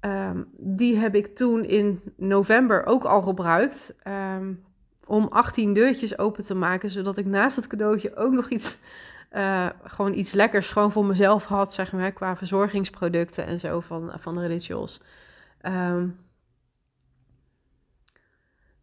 Um, 0.06 0.48
die 0.58 0.98
heb 0.98 1.16
ik 1.16 1.36
toen 1.36 1.64
in 1.66 2.02
november 2.18 2.86
ook 2.86 3.04
al 3.04 3.22
gebruikt. 3.22 3.96
Um, 4.38 4.64
om 5.06 5.28
18 5.30 5.74
deurtjes 5.74 6.18
open 6.18 6.46
te 6.46 6.56
maken, 6.56 6.90
zodat 6.90 7.18
ik 7.18 7.26
naast 7.26 7.56
het 7.56 7.68
cadeautje 7.68 8.16
ook 8.16 8.32
nog 8.32 8.50
iets, 8.50 8.78
uh, 9.32 9.70
gewoon 9.96 10.14
iets 10.14 10.34
lekkers 10.34 10.70
gewoon 10.70 10.92
voor 10.92 11.06
mezelf 11.06 11.46
had, 11.46 11.74
zeg 11.74 11.94
maar, 11.94 12.12
qua 12.12 12.36
verzorgingsproducten 12.36 13.46
en 13.46 13.60
zo 13.60 13.80
van, 13.80 14.12
van 14.20 14.36
de 14.36 14.48
rituals. 14.48 15.02
Um, 15.62 16.18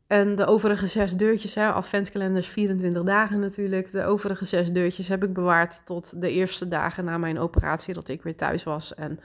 en 0.06 0.34
de 0.34 0.46
overige 0.46 0.86
zes 0.86 1.12
deurtjes, 1.12 1.54
hè, 1.54 1.72
adventskalenders 1.72 2.48
24 2.48 3.02
dagen 3.02 3.40
natuurlijk. 3.40 3.92
De 3.92 4.04
overige 4.04 4.44
zes 4.44 4.72
deurtjes 4.72 5.08
heb 5.08 5.24
ik 5.24 5.32
bewaard 5.32 5.86
tot 5.86 6.20
de 6.20 6.30
eerste 6.30 6.68
dagen 6.68 7.04
na 7.04 7.18
mijn 7.18 7.38
operatie, 7.38 7.94
dat 7.94 8.08
ik 8.08 8.22
weer 8.22 8.36
thuis 8.36 8.62
was. 8.62 8.94
En 8.94 9.20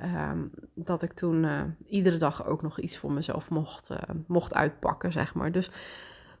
ehm, 0.00 0.46
dat 0.74 1.02
ik 1.02 1.12
toen 1.12 1.44
uh, 1.44 1.62
iedere 1.86 2.16
dag 2.16 2.46
ook 2.46 2.62
nog 2.62 2.80
iets 2.80 2.98
voor 2.98 3.12
mezelf 3.12 3.50
mocht, 3.50 3.90
uh, 3.90 3.98
mocht 4.26 4.54
uitpakken, 4.54 5.12
zeg 5.12 5.34
maar. 5.34 5.52
Dus 5.52 5.70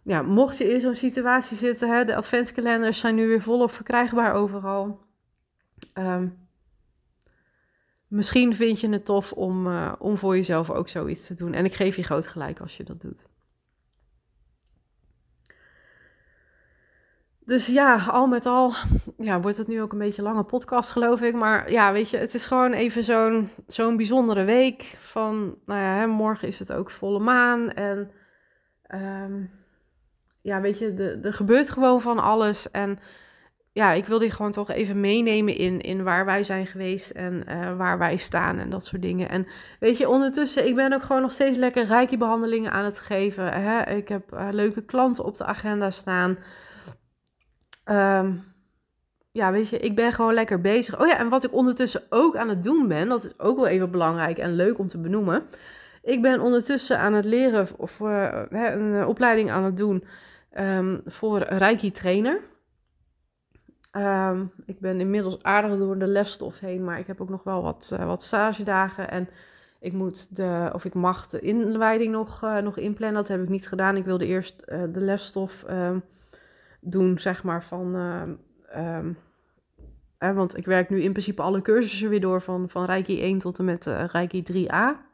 ja, 0.02 0.22
mocht 0.22 0.58
je 0.58 0.64
in 0.64 0.80
zo'n 0.80 0.94
situatie 0.94 1.56
zitten, 1.56 1.88
hè, 1.88 2.04
de 2.04 2.16
adventskalenders 2.16 2.98
zijn 2.98 3.14
nu 3.14 3.26
weer 3.26 3.42
volop 3.42 3.72
verkrijgbaar 3.72 4.34
overal. 4.34 5.00
Um, 5.94 6.48
misschien 8.08 8.54
vind 8.54 8.80
je 8.80 8.88
het 8.88 9.04
tof 9.04 9.32
om, 9.32 9.66
uh, 9.66 9.92
om 9.98 10.18
voor 10.18 10.36
jezelf 10.36 10.70
ook 10.70 10.88
zoiets 10.88 11.26
te 11.26 11.34
doen. 11.34 11.52
En 11.52 11.64
ik 11.64 11.74
geef 11.74 11.96
je 11.96 12.02
groot 12.02 12.26
gelijk 12.26 12.60
als 12.60 12.76
je 12.76 12.84
dat 12.84 13.00
doet. 13.00 13.24
Dus 17.44 17.66
ja, 17.66 18.04
al 18.10 18.26
met 18.26 18.46
al 18.46 18.74
ja, 19.18 19.40
wordt 19.40 19.56
het 19.56 19.66
nu 19.66 19.82
ook 19.82 19.92
een 19.92 19.98
beetje 19.98 20.22
een 20.22 20.28
lange 20.28 20.44
podcast, 20.44 20.90
geloof 20.90 21.20
ik. 21.20 21.34
Maar 21.34 21.70
ja, 21.70 21.92
weet 21.92 22.10
je, 22.10 22.16
het 22.16 22.34
is 22.34 22.46
gewoon 22.46 22.72
even 22.72 23.04
zo'n 23.04 23.50
zo'n 23.66 23.96
bijzondere 23.96 24.44
week. 24.44 24.96
Van, 25.00 25.58
nou 25.66 25.80
ja, 25.80 25.94
hè, 25.94 26.06
morgen 26.06 26.48
is 26.48 26.58
het 26.58 26.72
ook 26.72 26.90
volle 26.90 27.18
maan. 27.18 27.70
En 27.70 28.10
um, 28.94 29.50
ja, 30.42 30.60
weet 30.60 30.78
je, 30.78 31.18
er 31.22 31.34
gebeurt 31.34 31.70
gewoon 31.70 32.00
van 32.00 32.18
alles. 32.18 32.70
En 32.70 32.98
ja, 33.72 33.92
ik 33.92 34.06
wil 34.06 34.18
die 34.18 34.30
gewoon 34.30 34.52
toch 34.52 34.70
even 34.70 35.00
meenemen 35.00 35.56
in, 35.56 35.80
in 35.80 36.02
waar 36.02 36.24
wij 36.24 36.42
zijn 36.42 36.66
geweest 36.66 37.10
en 37.10 37.44
uh, 37.48 37.76
waar 37.76 37.98
wij 37.98 38.16
staan 38.16 38.58
en 38.58 38.70
dat 38.70 38.84
soort 38.84 39.02
dingen. 39.02 39.28
En 39.28 39.46
weet 39.80 39.98
je, 39.98 40.08
ondertussen, 40.08 40.66
ik 40.66 40.74
ben 40.74 40.92
ook 40.92 41.02
gewoon 41.02 41.22
nog 41.22 41.32
steeds 41.32 41.56
lekker 41.56 41.84
reiki-behandelingen 41.84 42.72
aan 42.72 42.84
het 42.84 42.98
geven. 42.98 43.52
Hè? 43.52 43.96
Ik 43.96 44.08
heb 44.08 44.32
uh, 44.34 44.48
leuke 44.50 44.84
klanten 44.84 45.24
op 45.24 45.36
de 45.36 45.44
agenda 45.44 45.90
staan. 45.90 46.38
Um, 47.84 48.44
ja, 49.30 49.52
weet 49.52 49.68
je, 49.68 49.78
ik 49.78 49.94
ben 49.94 50.12
gewoon 50.12 50.34
lekker 50.34 50.60
bezig. 50.60 51.00
Oh 51.00 51.06
ja, 51.06 51.18
en 51.18 51.28
wat 51.28 51.44
ik 51.44 51.52
ondertussen 51.52 52.02
ook 52.08 52.36
aan 52.36 52.48
het 52.48 52.62
doen 52.62 52.88
ben, 52.88 53.08
dat 53.08 53.24
is 53.24 53.38
ook 53.38 53.56
wel 53.56 53.66
even 53.66 53.90
belangrijk 53.90 54.38
en 54.38 54.54
leuk 54.54 54.78
om 54.78 54.88
te 54.88 54.98
benoemen. 54.98 55.42
Ik 56.02 56.22
ben 56.22 56.40
ondertussen 56.40 56.98
aan 56.98 57.12
het 57.12 57.24
leren 57.24 57.66
of 57.76 57.98
uh, 58.00 58.42
een 58.50 59.06
opleiding 59.06 59.50
aan 59.50 59.64
het 59.64 59.76
doen 59.76 60.04
um, 60.58 61.00
voor 61.04 61.38
Reiki 61.38 61.90
trainer. 61.90 62.40
Um, 63.96 64.52
ik 64.66 64.80
ben 64.80 65.00
inmiddels 65.00 65.42
aardig 65.42 65.78
door 65.78 65.98
de 65.98 66.06
lesstof 66.06 66.58
heen, 66.58 66.84
maar 66.84 66.98
ik 66.98 67.06
heb 67.06 67.20
ook 67.20 67.28
nog 67.28 67.42
wel 67.42 67.62
wat, 67.62 67.90
uh, 67.92 68.06
wat 68.06 68.22
stagedagen. 68.22 69.10
En 69.10 69.28
ik 69.80 69.92
moet 69.92 70.36
de, 70.36 70.70
of 70.72 70.84
ik 70.84 70.94
mag 70.94 71.26
de 71.26 71.40
inleiding 71.40 72.12
nog, 72.12 72.40
nog 72.62 72.76
inplannen. 72.76 73.16
Dat 73.16 73.28
heb 73.28 73.42
ik 73.42 73.48
niet 73.48 73.68
gedaan. 73.68 73.96
Ik 73.96 74.04
wilde 74.04 74.26
eerst 74.26 74.66
de 74.66 75.00
lesstof 75.00 75.64
doen, 76.80 77.18
zeg 77.18 77.42
maar, 77.42 77.64
van... 77.64 77.94
Um, 78.76 79.18
want 80.18 80.56
ik 80.56 80.64
werk 80.64 80.90
nu 80.90 81.02
in 81.02 81.12
principe 81.12 81.42
alle 81.42 81.62
cursussen 81.62 82.08
weer 82.08 82.20
door 82.20 82.42
van, 82.42 82.68
van 82.68 82.84
Reiki 82.84 83.20
1 83.20 83.38
tot 83.38 83.58
en 83.58 83.64
met 83.64 83.86
uh, 83.86 84.04
Reiki 84.04 84.42
3a. 84.52 85.08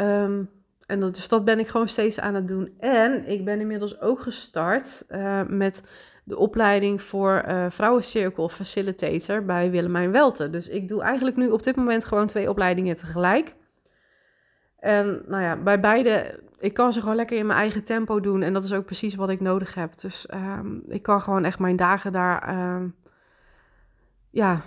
Um, 0.00 0.50
en 0.86 1.00
dat, 1.00 1.14
dus 1.14 1.28
dat 1.28 1.44
ben 1.44 1.58
ik 1.58 1.68
gewoon 1.68 1.88
steeds 1.88 2.20
aan 2.20 2.34
het 2.34 2.48
doen. 2.48 2.74
En 2.78 3.28
ik 3.28 3.44
ben 3.44 3.60
inmiddels 3.60 4.00
ook 4.00 4.20
gestart 4.20 5.04
uh, 5.08 5.42
met 5.48 5.82
de 6.24 6.36
opleiding 6.36 7.02
voor 7.02 7.44
uh, 7.48 7.66
vrouwencirkel 7.70 8.48
facilitator 8.48 9.44
bij 9.44 9.70
Willemijn 9.70 10.12
Welten. 10.12 10.52
Dus 10.52 10.68
ik 10.68 10.88
doe 10.88 11.02
eigenlijk 11.02 11.36
nu 11.36 11.50
op 11.50 11.62
dit 11.62 11.76
moment 11.76 12.04
gewoon 12.04 12.26
twee 12.26 12.50
opleidingen 12.50 12.96
tegelijk. 12.96 13.54
En 14.82 15.22
nou 15.26 15.42
ja, 15.42 15.56
bij 15.56 15.80
beide 15.80 16.40
ik 16.62 16.74
kan 16.74 16.92
ze 16.92 17.00
gewoon 17.00 17.16
lekker 17.16 17.36
in 17.36 17.46
mijn 17.46 17.58
eigen 17.58 17.84
tempo 17.84 18.20
doen. 18.20 18.42
En 18.42 18.52
dat 18.52 18.64
is 18.64 18.72
ook 18.72 18.84
precies 18.84 19.14
wat 19.14 19.28
ik 19.28 19.40
nodig 19.40 19.74
heb. 19.74 19.98
Dus 19.98 20.26
um, 20.34 20.82
ik 20.86 21.02
kan 21.02 21.20
gewoon 21.20 21.44
echt 21.44 21.58
mijn 21.58 21.76
dagen 21.76 22.12
daar 22.12 22.58
um, 22.74 22.94
ja, 24.30 24.62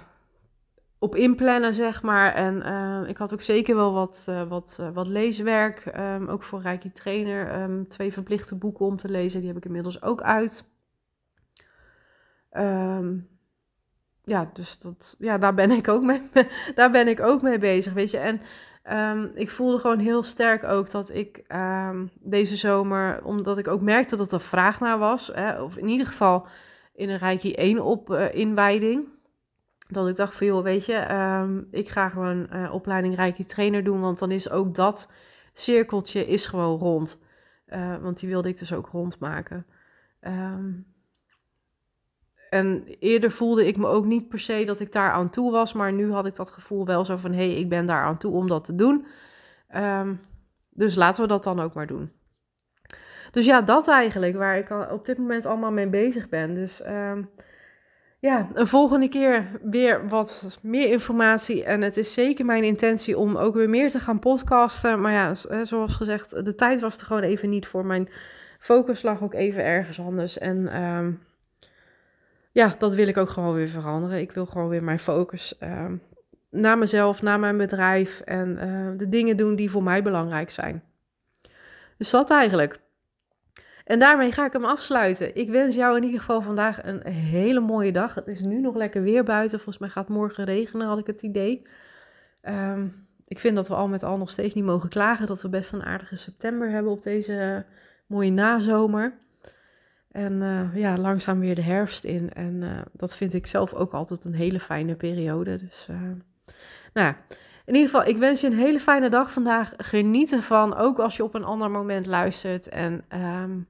op 1.00 1.16
inplannen, 1.16 1.74
zeg 1.74 2.02
maar. 2.02 2.34
En 2.34 2.56
uh, 2.56 3.10
ik 3.10 3.18
had 3.18 3.34
ook 3.34 3.42
zeker 3.42 3.76
wel 3.76 3.94
wat, 3.94 4.26
uh, 4.30 4.44
wat, 4.44 4.78
uh, 4.80 4.90
wat 4.90 5.08
leeswerk. 5.08 5.94
Ook 6.28 6.44
voor 6.44 6.62
Reiki 6.62 6.92
Trainer. 6.92 7.70
twee 7.88 8.14
verplichte 8.14 8.56
boeken 8.56 8.86
om 8.86 8.98
te 8.98 9.10
lezen. 9.10 9.40
Die 9.40 9.50
heb 9.50 9.58
ik 9.58 9.66
inmiddels 9.66 10.02
ook 10.02 10.22
uit. 10.22 10.66
ja, 14.24 14.50
dus 14.54 14.80
dat, 14.80 15.16
ja, 15.20 15.38
daar, 15.38 15.54
ben 15.54 15.72
ik 15.72 15.88
ook 15.88 16.04
mee, 16.04 16.22
daar 16.76 16.92
ben 16.92 17.08
ik 17.08 17.20
ook 17.20 17.42
mee 17.42 17.60
bezig, 17.60 17.94
weet 17.94 18.12
je. 18.12 18.18
En 18.18 18.42
Um, 18.92 19.32
ik 19.34 19.50
voelde 19.50 19.80
gewoon 19.80 20.00
heel 20.00 20.24
sterk 20.24 20.64
ook 20.64 20.92
dat 20.92 21.10
ik 21.10 21.44
um, 21.56 22.10
deze 22.20 22.56
zomer, 22.56 23.24
omdat 23.24 23.58
ik 23.58 23.68
ook 23.68 23.82
merkte 23.82 24.16
dat 24.16 24.32
er 24.32 24.42
vraag 24.42 24.80
naar 24.80 24.98
was, 24.98 25.32
hè, 25.34 25.62
of 25.62 25.78
in 25.78 25.88
ieder 25.88 26.08
geval 26.08 26.48
in 26.94 27.10
een 27.10 27.18
Reiki 27.18 27.54
1 27.54 27.80
op 27.80 28.10
uh, 28.10 28.34
inwijding, 28.34 29.08
dat 29.88 30.08
ik 30.08 30.16
dacht 30.16 30.36
van 30.36 30.62
weet 30.62 30.86
je, 30.86 31.14
um, 31.14 31.68
ik 31.72 31.90
ga 31.90 32.10
gewoon 32.10 32.48
uh, 32.54 32.74
opleiding 32.74 33.16
Reiki 33.16 33.46
trainer 33.46 33.84
doen, 33.84 34.02
want 34.02 34.20
dan 34.20 34.32
is 34.32 34.50
ook 34.50 34.76
dat 34.76 35.12
cirkeltje 35.54 36.28
is 36.28 36.46
gewoon 36.46 36.80
rond. 36.80 37.20
Uh, 37.68 37.98
want 37.98 38.20
die 38.20 38.30
wilde 38.30 38.50
ik 38.50 38.58
dus 38.58 38.74
ook 38.74 38.88
rondmaken. 38.88 39.66
Um, 40.22 40.95
en 42.50 42.84
eerder 43.00 43.32
voelde 43.32 43.68
ik 43.68 43.78
me 43.78 43.88
ook 43.88 44.06
niet 44.06 44.30
per 44.30 44.40
se 44.40 44.66
dat 44.66 44.80
ik 44.80 44.92
daar 44.92 45.12
aan 45.12 45.30
toe 45.30 45.52
was, 45.52 45.74
maar 45.74 45.94
nu 45.94 46.12
had 46.12 46.26
ik 46.26 46.36
dat 46.36 46.50
gevoel 46.50 46.86
wel 46.86 47.06
zo 47.06 47.16
van 47.16 47.32
hé, 47.32 47.52
hey, 47.52 47.56
ik 47.60 47.70
ben 47.70 47.86
daar 47.86 48.04
aan 48.04 48.18
toe 48.18 48.34
om 48.34 48.48
dat 48.48 48.64
te 48.64 48.76
doen. 48.76 49.06
Um, 49.76 50.20
dus 50.70 50.96
laten 50.96 51.22
we 51.22 51.28
dat 51.28 51.44
dan 51.44 51.60
ook 51.60 51.74
maar 51.74 51.88
doen. 51.88 52.12
Dus 53.32 53.46
ja, 53.46 53.62
dat 53.62 53.88
eigenlijk 53.88 54.36
waar 54.36 54.58
ik 54.58 54.70
op 54.92 55.06
dit 55.06 55.18
moment 55.18 55.46
allemaal 55.46 55.72
mee 55.72 55.90
bezig 55.90 56.30
ben. 56.30 56.54
Dus 56.54 56.82
um, 56.88 57.30
ja, 58.20 58.50
een 58.54 58.68
volgende 58.68 59.10
keer 59.10 59.60
weer 59.62 60.08
wat 60.08 60.60
meer 60.62 60.92
informatie. 60.92 61.64
En 61.64 61.82
het 61.82 61.98
is 61.98 62.14
zeker 62.14 62.46
mijn 62.46 62.64
intentie 62.64 63.18
om 63.18 63.38
ook 63.38 63.56
weer 63.56 63.70
meer 63.70 63.90
te 63.90 64.00
gaan 64.00 64.20
podcasten. 64.20 65.02
Maar 65.02 65.12
ja, 65.12 65.34
zoals 65.66 65.96
gezegd, 65.96 66.46
de 66.46 66.56
tijd 66.56 66.82
was 66.82 66.98
er 66.98 67.06
gewoon 67.06 67.22
even 67.22 67.50
niet 67.50 67.68
voor. 67.68 67.86
Mijn 67.86 68.10
focus 68.60 69.02
lag 69.02 69.24
ook 69.24 69.34
even 69.34 69.64
ergens 69.64 70.00
anders. 70.00 70.38
En 70.38 70.84
um, 70.84 71.20
ja, 72.56 72.76
dat 72.78 72.94
wil 72.94 73.08
ik 73.08 73.18
ook 73.18 73.30
gewoon 73.30 73.54
weer 73.54 73.68
veranderen. 73.68 74.20
Ik 74.20 74.32
wil 74.32 74.46
gewoon 74.46 74.70
weer 74.70 74.84
mijn 74.84 75.00
focus 75.00 75.58
uh, 75.64 75.86
naar 76.50 76.78
mezelf, 76.78 77.22
naar 77.22 77.40
mijn 77.40 77.58
bedrijf 77.58 78.20
en 78.20 78.58
uh, 78.64 78.98
de 78.98 79.10
dingen 79.10 79.38
doen 79.38 79.56
die 79.56 79.72
voor 79.72 79.84
mij 79.84 80.04
belangrijk 80.04 80.50
zijn. 80.50 80.84
Dus 81.98 82.10
dat 82.10 82.30
eigenlijk. 82.30 82.80
En 83.86 84.00
daarmee 84.00 84.32
ga 84.32 84.46
ik 84.46 84.54
hem 84.54 84.66
afsluiten. 84.66 85.36
Ik 85.36 85.50
wens 85.50 85.76
jou 85.76 85.98
in 85.98 86.04
ieder 86.04 86.20
geval 86.20 86.42
vandaag 86.42 86.84
een 86.84 87.08
hele 87.08 87.60
mooie 87.60 87.92
dag. 87.92 88.14
Het 88.14 88.28
is 88.28 88.40
nu 88.40 88.62
nog 88.62 88.76
lekker 88.76 89.02
weer 89.02 89.24
buiten. 89.24 89.60
Volgens 89.60 89.78
mij 89.78 89.90
gaat 89.90 90.10
morgen 90.10 90.44
regenen, 90.44 90.88
had 90.88 91.00
ik 91.00 91.08
het 91.08 91.22
idee. 91.22 91.68
Um, 92.42 93.08
ik 93.28 93.40
vind 93.40 93.56
dat 93.56 93.68
we 93.68 93.76
al 93.76 93.88
met 93.88 94.04
al 94.04 94.18
nog 94.18 94.30
steeds 94.30 94.54
niet 94.54 94.64
mogen 94.64 94.90
klagen. 94.90 95.28
Dat 95.28 95.42
we 95.42 95.50
best 95.50 95.72
een 95.72 95.84
aardige 95.84 96.16
september 96.16 96.70
hebben 96.70 96.92
op 96.92 97.02
deze 97.02 97.66
mooie 98.08 98.32
nazomer. 98.32 99.24
En 100.16 100.42
uh, 100.42 100.76
ja, 100.76 100.98
langzaam 100.98 101.40
weer 101.40 101.56
de 101.56 101.62
herfst 101.62 102.04
in. 102.04 102.34
En 102.34 102.62
uh, 102.62 102.82
dat 102.92 103.16
vind 103.16 103.34
ik 103.34 103.48
zelf 103.48 103.74
ook 103.74 103.94
altijd 103.94 104.24
een 104.24 104.34
hele 104.34 104.60
fijne 104.60 104.96
periode. 104.96 105.58
Dus 105.58 105.88
uh, 105.92 105.98
nou 106.94 107.08
ja, 107.08 107.18
in 107.66 107.74
ieder 107.74 107.90
geval, 107.90 108.08
ik 108.08 108.18
wens 108.18 108.42
je 108.42 108.48
een 108.48 108.58
hele 108.58 108.80
fijne 108.80 109.10
dag 109.10 109.32
vandaag. 109.32 109.74
Geniet 109.78 110.32
ervan, 110.32 110.76
ook 110.76 111.00
als 111.00 111.16
je 111.16 111.24
op 111.24 111.34
een 111.34 111.44
ander 111.44 111.72
moment 111.72 112.06
luistert. 112.06 112.70
En 112.70 113.06
um, 113.22 113.68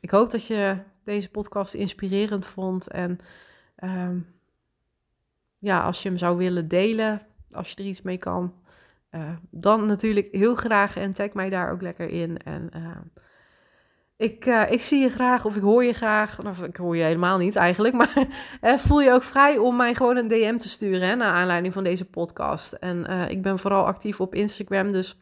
ik 0.00 0.10
hoop 0.10 0.30
dat 0.30 0.46
je 0.46 0.76
deze 1.04 1.30
podcast 1.30 1.74
inspirerend 1.74 2.46
vond. 2.46 2.88
En 2.88 3.18
um, 3.84 4.26
ja, 5.56 5.82
als 5.82 6.02
je 6.02 6.08
hem 6.08 6.18
zou 6.18 6.36
willen 6.36 6.68
delen, 6.68 7.22
als 7.52 7.70
je 7.70 7.76
er 7.76 7.84
iets 7.84 8.02
mee 8.02 8.18
kan, 8.18 8.54
dan 9.50 9.86
natuurlijk 9.86 10.28
heel 10.30 10.54
graag. 10.54 10.96
En 10.96 11.12
tag 11.12 11.32
mij 11.32 11.50
daar 11.50 11.72
ook 11.72 11.82
lekker 11.82 12.08
in. 12.08 12.36
En 12.38 12.70
ik, 14.24 14.46
uh, 14.46 14.70
ik 14.70 14.82
zie 14.82 15.00
je 15.00 15.08
graag 15.08 15.44
of 15.44 15.56
ik 15.56 15.62
hoor 15.62 15.84
je 15.84 15.92
graag. 15.92 16.42
Nou, 16.42 16.64
ik 16.64 16.76
hoor 16.76 16.96
je 16.96 17.02
helemaal 17.02 17.38
niet 17.38 17.56
eigenlijk. 17.56 17.94
Maar 17.94 18.26
uh, 18.62 18.78
voel 18.86 19.00
je 19.00 19.12
ook 19.12 19.22
vrij 19.22 19.58
om 19.58 19.76
mij 19.76 19.94
gewoon 19.94 20.16
een 20.16 20.28
DM 20.28 20.56
te 20.56 20.68
sturen. 20.68 21.08
Hè, 21.08 21.14
naar 21.14 21.32
aanleiding 21.32 21.72
van 21.72 21.84
deze 21.84 22.04
podcast. 22.04 22.72
En 22.72 23.06
uh, 23.10 23.30
ik 23.30 23.42
ben 23.42 23.58
vooral 23.58 23.86
actief 23.86 24.20
op 24.20 24.34
Instagram. 24.34 24.92
Dus 24.92 25.18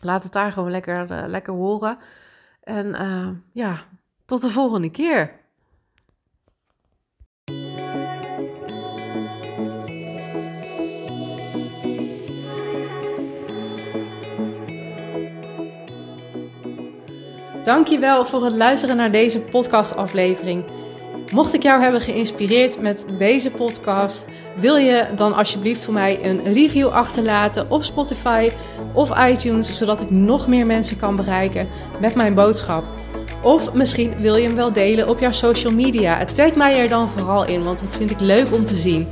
laat 0.00 0.22
het 0.22 0.32
daar 0.32 0.52
gewoon 0.52 0.70
lekker, 0.70 1.28
lekker 1.28 1.52
horen. 1.52 1.98
En 2.60 2.96
ja, 3.52 3.84
tot 4.24 4.40
de 4.40 4.50
volgende 4.50 4.90
keer. 4.90 5.37
Dankjewel 17.68 18.26
voor 18.26 18.44
het 18.44 18.54
luisteren 18.54 18.96
naar 18.96 19.12
deze 19.12 19.40
podcastaflevering. 19.40 20.64
Mocht 21.32 21.54
ik 21.54 21.62
jou 21.62 21.82
hebben 21.82 22.00
geïnspireerd 22.00 22.80
met 22.80 23.04
deze 23.18 23.50
podcast, 23.50 24.26
wil 24.56 24.76
je 24.76 25.06
dan 25.16 25.34
alsjeblieft 25.34 25.84
voor 25.84 25.94
mij 25.94 26.18
een 26.22 26.52
review 26.52 26.88
achterlaten 26.88 27.70
op 27.70 27.82
Spotify 27.82 28.50
of 28.92 29.28
iTunes, 29.28 29.76
zodat 29.76 30.00
ik 30.00 30.10
nog 30.10 30.46
meer 30.46 30.66
mensen 30.66 30.98
kan 30.98 31.16
bereiken 31.16 31.68
met 32.00 32.14
mijn 32.14 32.34
boodschap. 32.34 32.84
Of 33.42 33.72
misschien 33.72 34.16
wil 34.16 34.36
je 34.36 34.46
hem 34.46 34.56
wel 34.56 34.72
delen 34.72 35.08
op 35.08 35.20
jouw 35.20 35.32
social 35.32 35.72
media. 35.72 36.24
Tag 36.24 36.54
mij 36.54 36.78
er 36.78 36.88
dan 36.88 37.08
vooral 37.16 37.46
in, 37.46 37.62
want 37.62 37.80
dat 37.80 37.96
vind 37.96 38.10
ik 38.10 38.20
leuk 38.20 38.52
om 38.52 38.64
te 38.64 38.74
zien. 38.74 39.08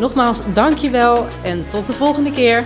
Nogmaals, 0.00 0.40
dankjewel 0.52 1.26
en 1.44 1.68
tot 1.68 1.86
de 1.86 1.92
volgende 1.92 2.32
keer. 2.32 2.62